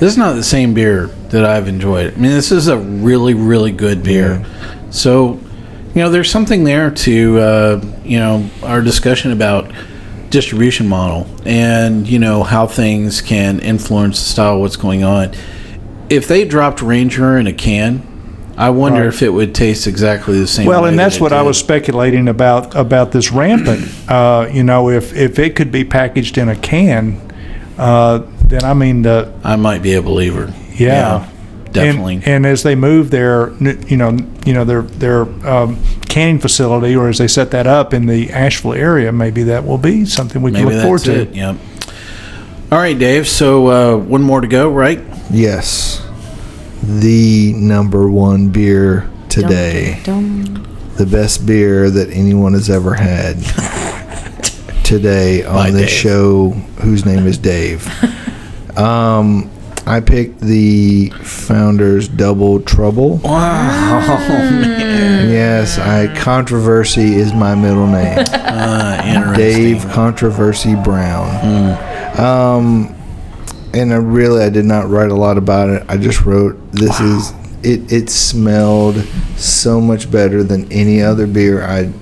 "This 0.00 0.12
is 0.12 0.16
not 0.16 0.34
the 0.36 0.42
same 0.42 0.72
beer 0.72 1.10
that 1.28 1.44
I've 1.44 1.68
enjoyed." 1.68 2.14
I 2.16 2.18
mean, 2.18 2.30
this 2.32 2.50
is 2.52 2.68
a 2.68 2.78
really 2.78 3.34
really 3.34 3.70
good 3.72 4.02
beer. 4.02 4.42
So, 4.88 5.38
you 5.94 6.00
know, 6.02 6.08
there's 6.08 6.30
something 6.30 6.64
there 6.64 6.90
to 6.90 7.38
uh, 7.38 7.84
you 8.02 8.18
know 8.18 8.44
our 8.62 8.80
discussion 8.80 9.30
about 9.30 9.66
distribution 10.34 10.88
model 10.88 11.26
and 11.46 12.08
you 12.08 12.18
know 12.18 12.42
how 12.42 12.66
things 12.66 13.22
can 13.22 13.60
influence 13.60 14.18
the 14.18 14.28
style 14.28 14.54
of 14.56 14.60
what's 14.60 14.74
going 14.76 15.04
on. 15.04 15.32
If 16.10 16.26
they 16.26 16.44
dropped 16.44 16.82
Ranger 16.82 17.38
in 17.38 17.46
a 17.46 17.52
can, 17.52 18.02
I 18.56 18.70
wonder 18.70 19.02
Right. 19.02 19.08
if 19.14 19.22
it 19.22 19.30
would 19.30 19.54
taste 19.54 19.86
exactly 19.86 20.38
the 20.38 20.48
same. 20.48 20.66
Well, 20.66 20.86
and 20.86 20.98
that's 20.98 21.16
it 21.16 21.22
what 21.22 21.32
I 21.32 21.42
was 21.42 21.56
speculating 21.56 22.26
about 22.28 22.74
about 22.74 23.12
this 23.12 23.30
rampant. 23.30 23.88
Uh, 24.08 24.48
you 24.52 24.64
know, 24.64 24.90
if 24.90 25.16
if 25.16 25.38
it 25.38 25.54
could 25.54 25.70
be 25.70 25.84
packaged 25.84 26.36
in 26.36 26.48
a 26.48 26.56
can, 26.56 27.20
uh, 27.78 28.22
then 28.48 28.64
I 28.64 28.74
mean 28.74 29.02
the 29.02 29.32
I 29.44 29.54
might 29.54 29.82
be 29.82 29.94
a 29.94 30.02
believer. 30.02 30.52
Yeah. 30.76 31.28
Definitely. 31.74 32.14
And, 32.16 32.26
and 32.28 32.46
as 32.46 32.62
they 32.62 32.74
move 32.74 33.10
their, 33.10 33.50
you 33.60 33.96
know, 33.96 34.16
you 34.46 34.54
know 34.54 34.64
their 34.64 34.82
their 34.82 35.22
um, 35.46 35.78
canning 36.08 36.38
facility, 36.38 36.96
or 36.96 37.08
as 37.08 37.18
they 37.18 37.28
set 37.28 37.50
that 37.50 37.66
up 37.66 37.92
in 37.92 38.06
the 38.06 38.30
Asheville 38.30 38.72
area, 38.74 39.12
maybe 39.12 39.42
that 39.44 39.64
will 39.64 39.78
be 39.78 40.04
something 40.06 40.40
we 40.42 40.52
can 40.52 40.64
Maybe 40.64 40.74
look 40.76 40.82
forward 40.84 41.00
that's 41.02 41.30
to. 41.30 41.30
it. 41.30 41.34
Yep. 41.34 41.56
All 42.72 42.78
right, 42.78 42.98
Dave. 42.98 43.28
So 43.28 43.68
uh, 43.68 43.96
one 43.98 44.22
more 44.22 44.40
to 44.40 44.48
go, 44.48 44.70
right? 44.72 45.00
Yes. 45.30 46.00
The 46.82 47.52
number 47.54 48.08
one 48.10 48.48
beer 48.50 49.08
today. 49.28 50.00
Dum, 50.04 50.44
the 50.96 51.06
best 51.06 51.46
beer 51.46 51.90
that 51.90 52.10
anyone 52.10 52.52
has 52.52 52.68
ever 52.70 52.94
had 52.94 53.36
today 54.84 55.42
By 55.42 55.68
on 55.68 55.72
this 55.72 55.90
Dave. 55.90 55.98
show 55.98 56.50
whose 56.80 57.04
name 57.04 57.26
is 57.26 57.38
Dave. 57.38 57.86
Um, 58.76 59.52
I 59.86 60.00
picked 60.00 60.40
the 60.40 61.10
Founders 61.10 62.08
Double 62.08 62.60
Trouble. 62.60 63.18
Wow. 63.18 64.00
man. 64.28 65.28
Yes, 65.30 65.78
I 65.78 66.14
controversy 66.18 67.14
is 67.14 67.34
my 67.34 67.54
middle 67.54 67.86
name. 67.86 68.18
Uh, 68.18 69.02
interesting. 69.04 69.34
Dave 69.34 69.92
Controversy 69.92 70.74
Brown. 70.74 72.18
Um, 72.18 72.94
and 73.74 73.92
I 73.92 73.96
really 73.96 74.42
I 74.42 74.48
did 74.50 74.64
not 74.64 74.88
write 74.88 75.10
a 75.10 75.14
lot 75.14 75.36
about 75.36 75.68
it. 75.68 75.84
I 75.88 75.98
just 75.98 76.24
wrote 76.24 76.56
this 76.72 76.98
is 77.00 77.32
it. 77.62 77.92
It 77.92 78.08
smelled 78.08 78.96
so 79.36 79.80
much 79.80 80.10
better 80.10 80.42
than 80.42 80.70
any 80.72 81.02
other 81.02 81.26
beer 81.26 81.62
I'd 81.62 81.92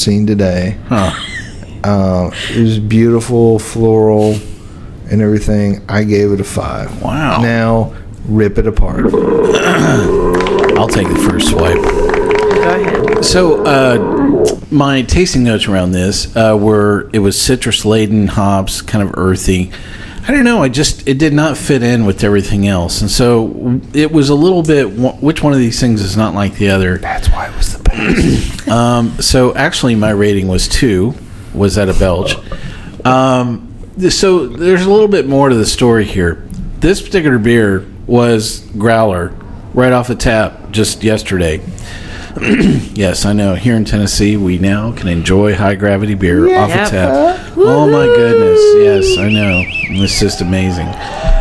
seen 0.00 0.26
today. 0.26 0.78
Huh. 0.86 1.10
Uh, 1.84 2.30
it 2.50 2.60
was 2.60 2.78
beautiful, 2.78 3.58
floral, 3.58 4.34
and 5.10 5.20
everything. 5.22 5.82
I 5.88 6.04
gave 6.04 6.32
it 6.32 6.40
a 6.40 6.44
five. 6.44 7.02
Wow. 7.02 7.40
Now 7.42 7.94
rip 8.26 8.58
it 8.58 8.66
apart. 8.66 9.06
I'll 10.76 10.88
take 10.88 11.08
the 11.08 11.28
first 11.28 11.48
swipe. 11.48 11.76
Go 11.76 12.70
ahead. 12.70 13.24
So 13.24 13.64
uh, 13.64 14.58
my 14.70 15.02
tasting 15.02 15.44
notes 15.44 15.66
around 15.66 15.92
this 15.92 16.34
uh, 16.36 16.56
were 16.60 17.10
it 17.12 17.18
was 17.18 17.40
citrus 17.40 17.84
laden, 17.84 18.28
hops, 18.28 18.82
kind 18.82 19.06
of 19.06 19.14
earthy. 19.16 19.72
I 20.26 20.30
don't 20.32 20.44
know. 20.44 20.62
I 20.62 20.68
just 20.68 21.08
it 21.08 21.18
did 21.18 21.32
not 21.32 21.56
fit 21.56 21.82
in 21.82 22.04
with 22.04 22.22
everything 22.22 22.68
else, 22.68 23.00
and 23.00 23.10
so 23.10 23.80
it 23.94 24.12
was 24.12 24.28
a 24.28 24.34
little 24.34 24.62
bit. 24.62 24.84
Which 25.22 25.42
one 25.42 25.54
of 25.54 25.58
these 25.58 25.80
things 25.80 26.02
is 26.02 26.18
not 26.18 26.34
like 26.34 26.56
the 26.56 26.68
other? 26.68 26.98
That's 26.98 27.28
why 27.30 27.48
it 27.48 27.56
was 27.56 27.76
the 27.76 27.82
best. 27.82 28.54
Um, 28.68 29.22
so 29.22 29.54
actually, 29.54 29.94
my 29.94 30.10
rating 30.10 30.46
was 30.46 30.68
two. 30.68 31.14
Was 31.54 31.76
that 31.76 31.88
a 31.88 31.94
belch? 31.94 32.34
Um, 33.06 33.66
th- 33.66 33.67
so 34.10 34.46
there's 34.46 34.84
a 34.84 34.90
little 34.90 35.08
bit 35.08 35.26
more 35.26 35.48
to 35.48 35.54
the 35.54 35.66
story 35.66 36.04
here. 36.04 36.44
This 36.78 37.02
particular 37.02 37.38
beer 37.38 37.84
was 38.06 38.60
growler 38.78 39.34
right 39.74 39.92
off 39.92 40.08
the 40.08 40.14
tap 40.14 40.70
just 40.70 41.02
yesterday. 41.02 41.60
yes, 42.94 43.24
I 43.24 43.32
know. 43.32 43.54
Here 43.56 43.74
in 43.74 43.84
Tennessee, 43.84 44.36
we 44.36 44.58
now 44.58 44.92
can 44.92 45.08
enjoy 45.08 45.54
high 45.54 45.74
gravity 45.74 46.14
beer 46.14 46.56
off 46.56 46.68
the 46.70 46.76
tap. 46.76 47.52
Oh 47.56 47.90
my 47.90 48.06
goodness! 48.06 48.60
Yes, 49.08 49.18
I 49.18 49.28
know. 49.28 49.62
It's 50.04 50.20
just 50.20 50.40
amazing. 50.40 50.86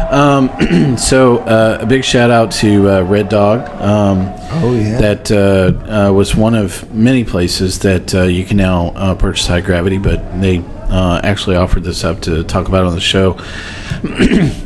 Um, 0.09 0.97
so 0.97 1.39
uh, 1.39 1.79
a 1.81 1.85
big 1.85 2.03
shout 2.03 2.31
out 2.31 2.51
to 2.53 2.89
uh, 2.89 3.01
Red 3.03 3.29
Dog. 3.29 3.69
Um, 3.81 4.33
Oh 4.49 4.73
yeah. 4.73 4.99
that 5.01 5.29
uh, 5.29 6.07
uh, 6.09 6.13
was 6.13 6.33
one 6.35 6.55
of 6.55 6.91
many 6.93 7.23
places 7.23 7.79
that 7.79 8.15
uh, 8.15 8.23
you 8.23 8.45
can 8.45 8.57
now 8.57 8.87
uh, 8.95 9.13
purchase 9.13 9.45
high 9.45 9.61
gravity, 9.61 9.97
but 9.97 10.41
they 10.41 10.63
uh, 10.89 11.21
actually 11.23 11.55
offered 11.55 11.83
this 11.83 12.03
up 12.03 12.21
to 12.21 12.43
talk 12.43 12.67
about 12.67 12.85
on 12.85 12.93
the 12.93 13.01
show. 13.01 13.33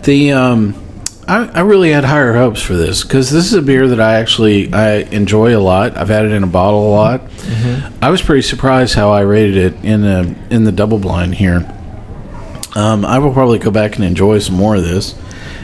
the 0.04 0.32
um, 0.34 0.76
I, 1.28 1.46
I 1.48 1.60
really 1.62 1.92
had 1.92 2.04
higher 2.04 2.34
hopes 2.34 2.62
for 2.62 2.76
this 2.76 3.04
because 3.04 3.32
this 3.32 3.46
is 3.46 3.54
a 3.54 3.62
beer 3.62 3.88
that 3.88 4.00
I 4.00 4.16
actually 4.16 4.74
I 4.74 4.98
enjoy 4.98 5.56
a 5.56 5.60
lot. 5.60 5.98
I've 5.98 6.10
had 6.10 6.26
it 6.26 6.32
in 6.32 6.44
a 6.44 6.48
bottle 6.48 6.90
a 6.90 6.92
lot. 6.92 7.22
I 8.02 8.10
was 8.10 8.22
pretty 8.22 8.42
surprised 8.42 8.96
how 8.96 9.12
I 9.12 9.22
rated 9.22 9.58
it 9.58 9.86
in 9.86 10.02
the 10.02 10.36
in 10.50 10.64
the 10.64 10.72
double 10.72 11.00
blind 11.00 11.36
here. 11.36 11.66
Um, 12.76 13.06
I 13.06 13.20
will 13.20 13.34
probably 13.34 13.60
go 13.60 13.72
back 13.72 13.96
and 13.96 14.06
enjoy 14.06 14.40
some 14.40 14.56
more 14.56 14.76
of 14.76 14.84
this, 14.84 15.14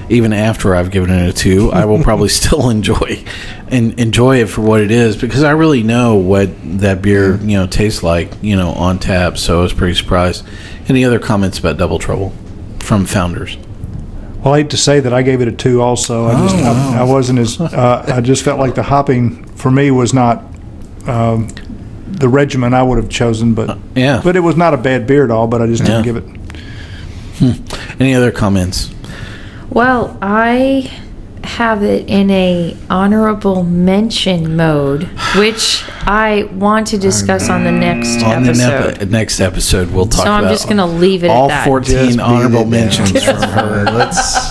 even 0.10 0.32
after 0.34 0.74
I've 0.76 0.92
given 0.92 1.10
it 1.10 1.30
a 1.30 1.34
two. 1.34 1.72
I 1.72 1.86
will 1.86 2.02
probably 2.02 2.30
still 2.42 2.70
enjoy 2.70 3.24
and 3.70 4.00
enjoy 4.00 4.42
it 4.42 4.48
for 4.48 4.62
what 4.62 4.82
it 4.82 4.92
is 4.92 5.16
because 5.18 5.44
I 5.44 5.52
really 5.52 5.84
know 5.84 6.16
what 6.16 6.50
that 6.80 7.02
beer 7.02 7.36
you 7.38 7.58
know 7.58 7.68
tastes 7.68 8.04
like 8.04 8.32
you 8.42 8.56
know 8.56 8.70
on 8.72 9.00
tap. 9.00 9.38
So 9.38 9.60
I 9.60 9.62
was 9.62 9.74
pretty 9.74 9.96
surprised. 9.96 10.46
Any 10.88 11.04
other 11.04 11.20
comments 11.20 11.60
about 11.60 11.78
Double 11.78 12.00
Trouble 12.00 12.34
from 12.80 13.06
Founders? 13.06 13.58
Well, 14.44 14.54
I 14.54 14.60
hate 14.60 14.70
to 14.70 14.78
say 14.78 15.00
that 15.02 15.12
I 15.14 15.24
gave 15.24 15.42
it 15.42 15.48
a 15.48 15.52
two. 15.52 15.82
Also, 15.82 16.28
I 16.28 16.34
just 16.48 16.56
I, 16.56 17.00
I 17.00 17.04
wasn't 17.04 17.40
as 17.40 17.60
uh, 17.60 18.06
I 18.08 18.22
just 18.22 18.44
felt 18.44 18.60
like 18.60 18.76
the 18.76 18.84
hopping 18.84 19.44
for 19.56 19.70
me 19.72 19.92
was 19.92 20.14
not 20.14 20.44
um, 21.08 21.50
the 22.08 22.30
regimen 22.30 22.74
I 22.74 22.84
would 22.84 22.98
have 22.98 23.10
chosen, 23.10 23.54
but 23.54 23.78
Yeah. 23.96 24.22
but 24.24 24.36
it 24.38 24.40
was 24.40 24.56
not 24.56 24.74
a 24.74 24.78
bad 24.78 25.06
beer 25.08 25.26
at 25.26 25.32
all. 25.32 25.48
But 25.48 25.62
I 25.62 25.68
just 25.68 25.84
didn't 25.84 26.04
give 26.04 26.16
it. 26.16 26.24
Any 28.00 28.14
other 28.16 28.32
comments? 28.32 28.92
Well, 29.78 30.18
I 30.24 30.92
have 31.44 31.84
it 31.84 32.10
in 32.10 32.32
a 32.32 32.76
honorable 32.90 33.62
mention 33.62 34.56
mode, 34.56 35.04
which 35.36 35.84
I 36.02 36.50
want 36.52 36.88
to 36.88 36.98
discuss 36.98 37.48
on 37.48 37.64
the 37.64 37.72
next 37.72 38.24
episode. 38.24 38.26
On 38.26 38.42
the 38.42 38.50
episode. 38.50 39.00
nep- 39.02 39.10
next 39.10 39.40
episode, 39.40 39.92
we'll 39.92 40.08
talk 40.08 40.26
So 40.26 40.32
I'm 40.32 40.46
about 40.46 40.52
just 40.52 40.68
gonna 40.68 40.88
leave 40.88 41.24
it 41.24 41.28
at 41.28 41.36
all 41.36 41.50
that. 41.50 41.68
14 41.68 41.96
Just 41.96 42.18
beat 42.18 42.24
honorable 42.24 42.62
it 42.62 42.64
down 42.64 42.70
mentions 42.72 43.24
from 43.24 43.38
from 43.38 43.50
her. 43.50 43.84
Let's, 43.92 44.48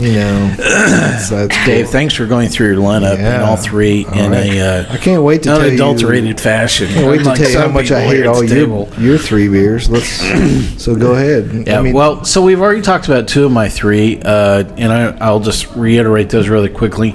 you 0.00 0.12
know, 0.14 0.54
that's, 0.56 1.28
that's 1.30 1.56
cool. 1.56 1.66
Dave, 1.66 1.88
thanks 1.90 2.14
for 2.14 2.26
going 2.26 2.48
through 2.48 2.68
your 2.74 2.76
lineup 2.82 3.14
in 3.18 3.20
Yeah. 3.24 3.44
all 3.44 3.56
three 3.56 4.04
All 4.06 4.14
in 4.18 4.30
right. 4.30 4.46
a 4.52 4.60
uh, 4.88 4.92
I 4.92 4.96
can't 4.96 5.22
wait 5.22 5.42
to 5.42 5.48
tell 5.50 5.60
you- 5.60 5.68
unadulterated 5.68 6.40
fashion. 6.40 6.88
I 6.88 6.94
can't 6.94 7.06
wait 7.10 7.18
to 7.18 7.34
tell 7.34 7.50
you 7.50 7.58
how 7.58 7.68
much 7.68 7.90
I 7.90 8.00
hate 8.02 8.26
all 8.26 8.42
your 8.44 8.88
your 8.98 9.18
three 9.18 9.48
beers. 9.48 9.90
Let's 9.90 10.08
so 10.82 10.96
go 10.96 11.12
ahead. 11.14 11.66
Yeah, 11.66 11.78
I 11.78 11.82
mean, 11.82 11.92
well, 11.94 12.24
so 12.24 12.42
we've 12.42 12.60
already 12.60 12.82
talked 12.82 13.06
about 13.08 13.28
two 13.28 13.44
of 13.44 13.52
my 13.52 13.68
three, 13.68 14.20
uh, 14.24 14.64
and 14.76 14.92
I, 14.92 15.16
I'll 15.18 15.40
just 15.40 15.74
reiterate 15.76 16.30
those 16.30 16.48
really 16.48 16.70
quickly. 16.70 17.14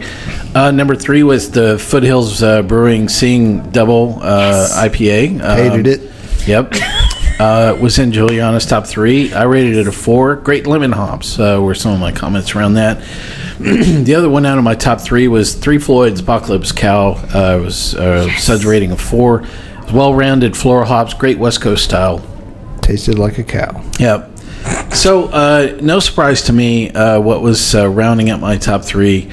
Uh, 0.53 0.71
number 0.71 0.95
three 0.95 1.23
was 1.23 1.51
the 1.51 1.77
Foothills 1.77 2.41
uh, 2.41 2.61
Brewing 2.61 3.09
Seeing 3.09 3.69
Double 3.71 4.19
uh, 4.21 4.67
IPA. 4.87 5.41
Um, 5.43 5.57
hated 5.57 5.87
it. 5.87 6.11
Yep. 6.47 6.73
Uh, 7.39 7.77
was 7.81 7.99
in 7.99 8.13
Juliana's 8.13 8.65
top 8.65 8.87
three. 8.87 9.33
I 9.33 9.43
rated 9.43 9.75
it 9.75 9.87
a 9.87 9.91
four. 9.91 10.37
Great 10.37 10.67
lemon 10.67 10.93
hops 10.93 11.37
uh, 11.37 11.59
were 11.61 11.75
some 11.75 11.93
of 11.93 11.99
my 11.99 12.11
comments 12.13 12.55
around 12.55 12.75
that. 12.75 12.99
the 13.59 14.15
other 14.15 14.29
one 14.29 14.45
out 14.45 14.57
of 14.57 14.63
my 14.63 14.75
top 14.75 15.01
three 15.01 15.27
was 15.27 15.53
Three 15.53 15.77
Floyd's 15.77 16.21
Apocalypse 16.21 16.71
Cow. 16.71 17.13
Uh, 17.33 17.57
it 17.59 17.63
was 17.63 17.93
uh, 17.95 18.29
Suds 18.37 18.65
rating 18.65 18.91
of 18.91 19.01
four. 19.01 19.45
Well 19.93 20.13
rounded 20.13 20.55
floral 20.55 20.85
hops, 20.85 21.13
great 21.13 21.37
West 21.37 21.61
Coast 21.61 21.83
style. 21.83 22.25
Tasted 22.81 23.19
like 23.19 23.37
a 23.37 23.43
cow. 23.43 23.83
Yep. 23.99 24.31
So, 24.93 25.25
uh, 25.25 25.77
no 25.81 25.99
surprise 25.99 26.43
to 26.43 26.53
me, 26.53 26.89
uh, 26.91 27.19
what 27.19 27.41
was 27.41 27.75
uh, 27.75 27.87
rounding 27.89 28.29
up 28.29 28.39
my 28.39 28.57
top 28.57 28.83
three 28.83 29.29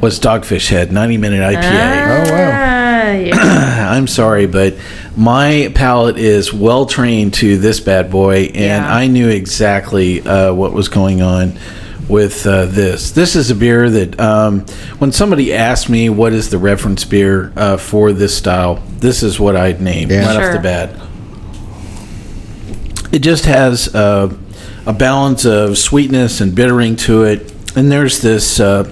was 0.00 0.20
Dogfish 0.20 0.68
Head 0.68 0.92
90 0.92 1.16
minute 1.16 1.40
IPA. 1.40 2.28
Oh 2.28 2.32
wow. 2.32 2.50
Ah, 2.52 3.12
yeah. 3.12 3.90
I'm 3.96 4.06
sorry, 4.06 4.46
but 4.46 4.74
my 5.16 5.72
palate 5.74 6.18
is 6.18 6.52
well 6.52 6.84
trained 6.86 7.34
to 7.34 7.56
this 7.56 7.80
bad 7.80 8.10
boy, 8.10 8.44
and 8.54 8.84
Yeah. 8.84 8.94
I 8.94 9.06
knew 9.06 9.28
exactly 9.28 10.20
uh, 10.26 10.52
what 10.52 10.72
was 10.72 10.88
going 10.88 11.22
on 11.22 11.54
with 12.08 12.46
uh, 12.46 12.66
this. 12.66 13.10
This 13.12 13.34
is 13.34 13.50
a 13.50 13.54
beer 13.54 13.88
that, 13.90 14.20
um, 14.20 14.60
when 14.98 15.10
somebody 15.12 15.52
asked 15.54 15.88
me 15.88 16.08
what 16.08 16.32
is 16.32 16.50
the 16.50 16.58
reference 16.58 17.04
beer 17.04 17.52
uh, 17.56 17.76
for 17.78 18.12
this 18.12 18.36
style, 18.36 18.80
this 19.00 19.22
is 19.22 19.40
what 19.40 19.56
I'd 19.56 19.80
name 19.80 20.10
Yeah. 20.10 20.26
right 20.26 20.36
off 20.48 20.52
the 20.52 20.60
bat. 20.62 20.90
It 23.12 23.20
just 23.20 23.46
has 23.46 23.92
uh, 23.94 24.32
a 24.84 24.92
balance 24.92 25.44
of 25.46 25.78
sweetness 25.78 26.40
and 26.40 26.54
bittering 26.54 26.94
to 26.96 27.22
it, 27.24 27.52
and 27.74 27.90
there's 27.90 28.20
this 28.20 28.60
uh, 28.60 28.88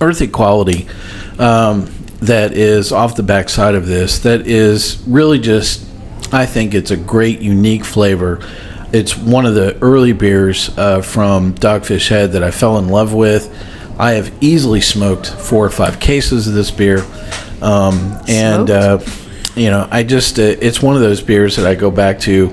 earthy 0.00 0.28
quality 0.28 0.86
um, 1.38 1.86
that 2.20 2.52
is 2.52 2.92
off 2.92 3.16
the 3.16 3.22
backside 3.22 3.74
of 3.74 3.86
this 3.86 4.20
that 4.20 4.46
is 4.46 5.02
really 5.06 5.38
just 5.38 5.86
i 6.32 6.46
think 6.46 6.74
it's 6.74 6.90
a 6.90 6.96
great 6.96 7.40
unique 7.40 7.84
flavor. 7.84 8.40
It's 8.92 9.16
one 9.16 9.46
of 9.46 9.54
the 9.54 9.76
early 9.82 10.12
beers 10.12 10.70
uh, 10.78 11.02
from 11.02 11.54
dogfish 11.54 12.08
head 12.08 12.32
that 12.32 12.42
i 12.42 12.50
fell 12.50 12.78
in 12.78 12.88
love 12.88 13.12
with. 13.12 13.52
I 13.98 14.12
have 14.12 14.32
easily 14.40 14.80
smoked 14.80 15.26
four 15.26 15.64
or 15.64 15.70
five 15.70 15.98
cases 16.00 16.46
of 16.46 16.54
this 16.54 16.70
beer. 16.70 17.04
Um, 17.62 18.18
and 18.28 18.70
uh, 18.70 18.98
you 19.56 19.70
know 19.70 19.88
i 19.90 20.02
just 20.02 20.38
uh, 20.38 20.42
it's 20.42 20.82
one 20.82 20.94
of 20.94 21.02
those 21.02 21.22
beers 21.22 21.56
that 21.56 21.66
i 21.66 21.74
go 21.74 21.90
back 21.90 22.18
to 22.18 22.48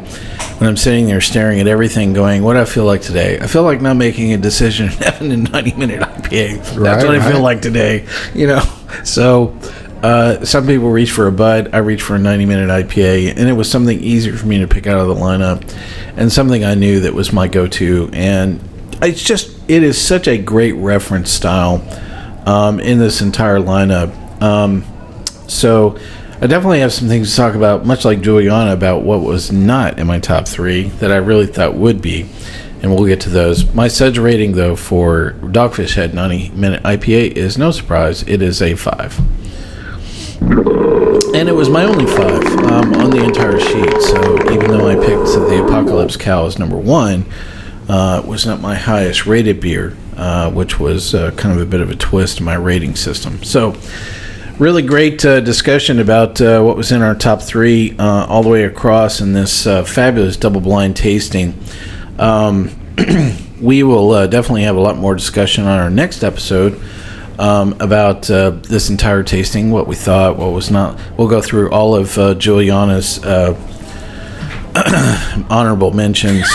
when 0.58 0.70
i'm 0.70 0.78
sitting 0.78 1.06
there 1.06 1.22
staring 1.22 1.60
at 1.60 1.68
everything 1.68 2.14
going 2.14 2.44
what 2.44 2.54
do 2.54 2.60
i 2.60 2.66
feel 2.66 2.86
like 2.86 3.02
today? 3.02 3.38
I 3.40 3.48
feel 3.48 3.64
like 3.64 3.82
not 3.82 3.98
making 3.98 4.34
a 4.34 4.38
decision 4.38 4.88
and 4.88 4.96
having 5.04 5.32
a 5.32 5.38
90 5.38 5.74
minute 5.76 6.02
ipa 6.02 6.58
that's 6.58 6.78
Right, 6.78 7.06
what 7.06 7.16
i 7.16 7.32
feel 7.32 7.42
like 7.42 7.62
today 7.62 8.08
you 8.34 8.48
know? 8.48 8.62
So 9.04 9.58
uh, 10.04 10.44
some 10.44 10.68
people 10.68 10.90
reach 10.90 11.12
for 11.12 11.28
a 11.28 11.32
bud 11.32 11.70
i 11.74 11.78
reach 11.80 12.02
for 12.02 12.16
a 12.16 12.20
90 12.20 12.46
minute 12.46 12.70
ipa 12.70 13.30
and 13.30 13.50
it 13.50 13.54
was 13.54 13.70
something 13.70 14.00
easier 14.00 14.36
for 14.36 14.48
me 14.48 14.60
to 14.60 14.68
pick 14.68 14.88
out 14.88 15.00
of 15.00 15.08
the 15.08 15.16
lineup 15.16 15.62
and 16.18 16.32
something 16.32 16.64
i 16.64 16.74
knew 16.74 17.02
that 17.02 17.14
was 17.14 17.34
my 17.34 17.48
go-to. 17.48 18.10
And 18.14 18.62
it's 19.02 19.24
just 19.24 19.52
it 19.68 19.84
is 19.84 20.00
such 20.00 20.28
a 20.28 20.38
great 20.38 20.74
reference 20.74 21.30
style 21.30 21.84
um, 22.46 22.80
in 22.80 23.00
this 23.00 23.22
entire 23.22 23.58
lineup. 23.58 24.42
Um, 24.42 24.84
so 25.48 25.98
I 26.44 26.48
definitely 26.48 26.82
have 26.82 26.92
some 26.92 27.08
things 27.08 27.32
to 27.32 27.38
talk 27.38 27.56
about, 27.56 27.86
much 27.86 28.04
like 28.04 28.20
Juliana, 28.20 28.74
about 28.74 29.04
what 29.04 29.22
was 29.22 29.50
not 29.50 29.98
in 29.98 30.08
my 30.08 30.20
top 30.20 30.46
three 30.46 30.90
that 31.00 31.10
I 31.10 31.16
really 31.16 31.46
thought 31.46 31.76
would 31.76 32.02
be, 32.02 32.30
and 32.82 32.94
we'll 32.94 33.06
get 33.06 33.22
to 33.22 33.30
those. 33.30 33.74
My 33.74 33.88
Suds 33.88 34.20
rating, 34.20 34.52
though, 34.52 34.76
for 34.76 35.38
Dogfish 35.40 35.96
Head 35.96 36.14
90 36.14 36.50
Minute 36.50 36.84
IPA 36.84 37.32
is 37.38 37.58
no 37.58 37.72
surprise. 37.72 38.24
It 38.24 38.42
is 38.42 38.62
a 38.62 38.76
five. 38.76 39.18
And 41.34 41.48
it 41.48 41.56
was 41.56 41.70
my 41.70 41.86
only 41.86 42.08
five 42.08 42.46
um, 42.66 42.94
on 42.96 43.10
the 43.10 43.24
entire 43.24 43.62
sheet. 43.62 44.02
So 44.02 44.52
even 44.52 44.70
though 44.70 44.90
I 44.90 44.96
picked 44.96 45.28
the 45.48 45.64
Apocalypse 45.66 46.18
Cow 46.18 46.46
as 46.46 46.60
number 46.60 46.76
one, 46.76 47.26
uh, 47.88 48.20
it 48.22 48.28
was 48.28 48.46
not 48.46 48.60
my 48.60 48.76
highest 48.76 49.26
rated 49.26 49.62
beer, 49.62 49.96
uh, 50.18 50.52
which 50.52 50.78
was 50.78 51.16
uh, 51.16 51.32
kind 51.38 51.58
of 51.58 51.66
a 51.66 51.70
bit 51.70 51.80
of 51.80 51.90
a 51.90 51.96
twist 51.96 52.40
in 52.40 52.46
my 52.46 52.56
rating 52.56 52.98
system. 52.98 53.42
So 53.46 53.78
really 54.60 54.82
great 54.82 55.24
uh, 55.26 55.40
discussion 55.42 56.00
about 56.00 56.40
uh, 56.42 56.62
what 56.62 56.78
was 56.78 56.92
in 56.92 57.02
our 57.02 57.16
top 57.16 57.42
three 57.42 57.96
uh, 57.98 58.26
all 58.28 58.44
the 58.44 58.50
way 58.50 58.64
across 58.64 59.22
in 59.22 59.34
this 59.34 59.66
uh, 59.68 59.84
fabulous 59.84 60.38
double 60.38 60.62
blind 60.62 60.96
tasting. 60.96 61.58
Um, 62.20 62.70
we 63.62 63.84
will 63.84 64.12
uh, 64.12 64.28
definitely 64.28 64.64
have 64.64 64.76
a 64.76 64.80
lot 64.82 64.98
more 64.98 65.16
discussion 65.16 65.66
on 65.66 65.80
our 65.80 65.90
next 65.90 66.24
episode 66.24 66.80
um, 67.40 67.76
about 67.80 68.30
uh, 68.30 68.52
this 68.52 68.90
entire 68.90 69.24
tasting, 69.24 69.72
what 69.72 69.88
we 69.88 69.96
thought, 69.96 70.38
what 70.38 70.52
was 70.52 70.70
not. 70.70 71.00
We'll 71.18 71.28
go 71.28 71.42
through 71.42 71.72
all 71.72 71.96
of 71.96 72.18
uh, 72.18 72.36
Juliana's 72.36 73.24
uh, 73.24 73.56
honorable 75.50 75.92
mentions. 75.92 76.46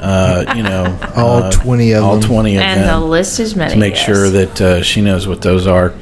Uh, 0.00 0.52
you 0.56 0.62
know, 0.62 0.98
All 1.16 1.42
uh, 1.44 1.50
20 1.50 1.92
of 1.92 2.04
all 2.04 2.16
them. 2.18 2.28
twenty 2.28 2.56
of 2.56 2.62
and 2.62 2.80
them 2.82 3.00
the 3.00 3.06
list 3.06 3.40
is 3.40 3.56
many. 3.56 3.72
to 3.72 3.78
make 3.80 3.94
yes. 3.94 4.04
sure 4.04 4.28
that 4.28 4.60
uh, 4.60 4.82
she 4.82 5.00
knows 5.00 5.26
what 5.26 5.40
those 5.40 5.66
are. 5.66 5.94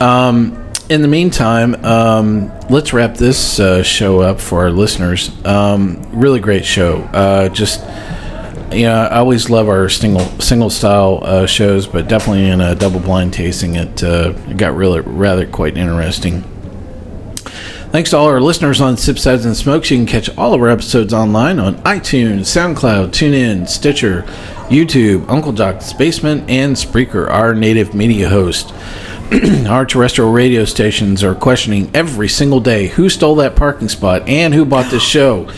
Um, 0.00 0.67
in 0.88 1.02
the 1.02 1.08
meantime, 1.08 1.74
um, 1.84 2.50
let's 2.68 2.92
wrap 2.92 3.14
this 3.14 3.60
uh, 3.60 3.82
show 3.82 4.20
up 4.20 4.40
for 4.40 4.60
our 4.62 4.70
listeners. 4.70 5.30
Um, 5.44 6.02
really 6.12 6.40
great 6.40 6.64
show. 6.64 7.02
Uh, 7.12 7.48
just 7.48 7.80
you 8.72 8.82
know, 8.82 8.94
I 8.94 9.18
always 9.18 9.48
love 9.48 9.68
our 9.68 9.88
single 9.88 10.26
single 10.40 10.70
style 10.70 11.20
uh, 11.22 11.46
shows, 11.46 11.86
but 11.86 12.08
definitely 12.08 12.48
in 12.48 12.60
a 12.60 12.74
double 12.74 13.00
blind 13.00 13.32
tasting, 13.32 13.76
it, 13.76 14.02
uh, 14.02 14.34
it 14.48 14.56
got 14.56 14.74
really 14.74 15.00
rather 15.00 15.46
quite 15.46 15.76
interesting. 15.76 16.44
Thanks 17.90 18.10
to 18.10 18.18
all 18.18 18.26
our 18.26 18.40
listeners 18.40 18.82
on 18.82 18.98
Sip 18.98 19.18
Suds 19.18 19.46
and 19.46 19.56
Smokes. 19.56 19.90
You 19.90 19.96
can 19.96 20.04
catch 20.04 20.28
all 20.36 20.52
of 20.52 20.60
our 20.60 20.68
episodes 20.68 21.14
online 21.14 21.58
on 21.58 21.76
iTunes, 21.84 22.40
SoundCloud, 22.40 23.08
TuneIn, 23.08 23.66
Stitcher, 23.66 24.24
YouTube, 24.68 25.26
Uncle 25.30 25.54
Jock's 25.54 25.94
Basement, 25.94 26.50
and 26.50 26.76
Spreaker, 26.76 27.30
our 27.30 27.54
native 27.54 27.94
media 27.94 28.28
host. 28.28 28.74
our 29.66 29.86
terrestrial 29.86 30.30
radio 30.30 30.66
stations 30.66 31.24
are 31.24 31.34
questioning 31.34 31.90
every 31.94 32.28
single 32.28 32.60
day 32.60 32.88
who 32.88 33.08
stole 33.08 33.36
that 33.36 33.56
parking 33.56 33.88
spot 33.88 34.28
and 34.28 34.52
who 34.52 34.66
bought 34.66 34.90
this 34.90 35.02
show. 35.02 35.50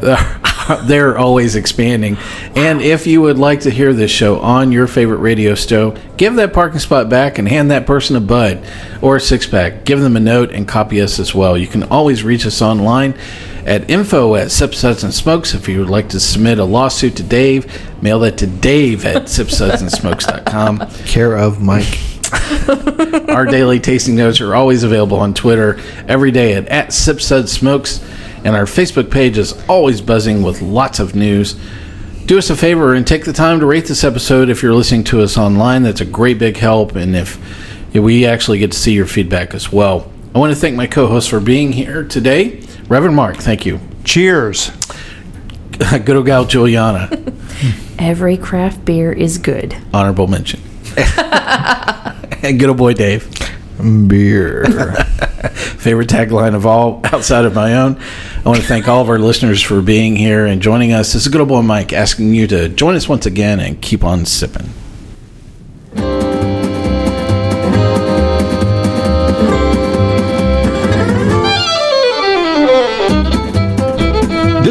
They're 0.82 1.18
always 1.18 1.56
expanding. 1.56 2.16
And 2.54 2.80
if 2.80 3.06
you 3.06 3.22
would 3.22 3.38
like 3.38 3.60
to 3.60 3.70
hear 3.70 3.92
this 3.92 4.10
show 4.10 4.38
on 4.40 4.72
your 4.72 4.86
favorite 4.86 5.18
radio 5.18 5.54
show, 5.54 5.96
give 6.16 6.34
that 6.36 6.52
parking 6.52 6.80
spot 6.80 7.08
back 7.08 7.38
and 7.38 7.48
hand 7.48 7.70
that 7.70 7.86
person 7.86 8.16
a 8.16 8.20
bud 8.20 8.66
or 9.02 9.16
a 9.16 9.20
six 9.20 9.46
pack. 9.46 9.84
Give 9.84 10.00
them 10.00 10.16
a 10.16 10.20
note 10.20 10.50
and 10.52 10.66
copy 10.66 11.00
us 11.00 11.18
as 11.18 11.34
well. 11.34 11.56
You 11.56 11.66
can 11.66 11.84
always 11.84 12.24
reach 12.24 12.46
us 12.46 12.60
online 12.62 13.14
at 13.64 13.90
info 13.90 14.36
at 14.36 14.48
Sipsuds 14.48 15.02
and 15.02 15.12
Smokes. 15.12 15.54
If 15.54 15.68
you 15.68 15.80
would 15.80 15.90
like 15.90 16.08
to 16.10 16.20
submit 16.20 16.58
a 16.58 16.64
lawsuit 16.64 17.16
to 17.16 17.22
Dave, 17.22 17.66
mail 18.02 18.20
that 18.20 18.38
to 18.38 18.46
Dave 18.46 19.04
at 19.04 19.22
sipsudsandsmokes.com. 19.24 20.88
Care 21.06 21.36
of 21.36 21.60
Mike. 21.60 21.98
Our 23.28 23.44
daily 23.46 23.78
tasting 23.78 24.16
notes 24.16 24.40
are 24.40 24.54
always 24.54 24.82
available 24.82 25.18
on 25.18 25.34
Twitter 25.34 25.78
every 26.08 26.30
day 26.30 26.54
at, 26.54 26.66
at 26.68 26.88
SipSudSmokes, 26.88 28.02
and 28.46 28.54
our 28.54 28.64
Facebook 28.64 29.10
page 29.10 29.36
is 29.38 29.60
always 29.68 30.00
buzzing 30.00 30.40
with 30.40 30.62
lots 30.62 31.00
of 31.00 31.16
news. 31.16 31.56
Do 32.26 32.38
us 32.38 32.48
a 32.48 32.54
favor 32.54 32.94
and 32.94 33.04
take 33.04 33.24
the 33.24 33.32
time 33.32 33.58
to 33.58 33.66
rate 33.66 33.86
this 33.86 34.04
episode 34.04 34.48
if 34.48 34.62
you're 34.62 34.72
listening 34.72 35.02
to 35.04 35.20
us 35.20 35.36
online. 35.36 35.82
That's 35.82 36.00
a 36.00 36.04
great 36.04 36.38
big 36.38 36.56
help, 36.56 36.94
and 36.94 37.16
if 37.16 37.38
if 37.92 38.04
we 38.04 38.24
actually 38.24 38.58
get 38.58 38.70
to 38.70 38.78
see 38.78 38.92
your 38.92 39.06
feedback 39.06 39.52
as 39.52 39.72
well. 39.72 40.12
I 40.32 40.38
want 40.38 40.54
to 40.54 40.58
thank 40.60 40.76
my 40.76 40.86
co-hosts 40.86 41.28
for 41.28 41.40
being 41.40 41.72
here 41.72 42.04
today. 42.04 42.62
Reverend 42.88 43.16
Mark, 43.16 43.36
thank 43.36 43.66
you. 43.66 43.80
Cheers. 44.04 44.70
Good 45.80 46.10
old 46.10 46.26
gal 46.26 46.44
Juliana, 46.44 47.10
Every 47.98 48.36
craft 48.36 48.84
beer 48.84 49.12
is 49.12 49.38
good. 49.38 49.76
honorable 49.92 50.28
mention. 50.28 50.60
and 50.96 52.60
good 52.60 52.68
old 52.68 52.78
boy 52.78 52.94
Dave. 52.94 53.28
Beer. 54.06 54.64
favorite 55.78 56.08
tagline 56.08 56.54
of 56.54 56.66
all 56.66 57.00
outside 57.04 57.44
of 57.44 57.54
my 57.54 57.74
own. 57.74 57.96
I 58.44 58.48
want 58.48 58.60
to 58.60 58.66
thank 58.66 58.88
all 58.88 59.02
of 59.02 59.08
our 59.08 59.18
listeners 59.18 59.62
for 59.62 59.82
being 59.82 60.16
here 60.16 60.46
and 60.46 60.62
joining 60.62 60.92
us. 60.92 61.12
This 61.12 61.22
is 61.22 61.28
Good 61.28 61.40
Old 61.40 61.48
Boy 61.48 61.62
Mike 61.62 61.92
asking 61.92 62.34
you 62.34 62.46
to 62.48 62.68
join 62.68 62.94
us 62.94 63.08
once 63.08 63.26
again 63.26 63.60
and 63.60 63.80
keep 63.80 64.04
on 64.04 64.24
sipping. 64.24 64.70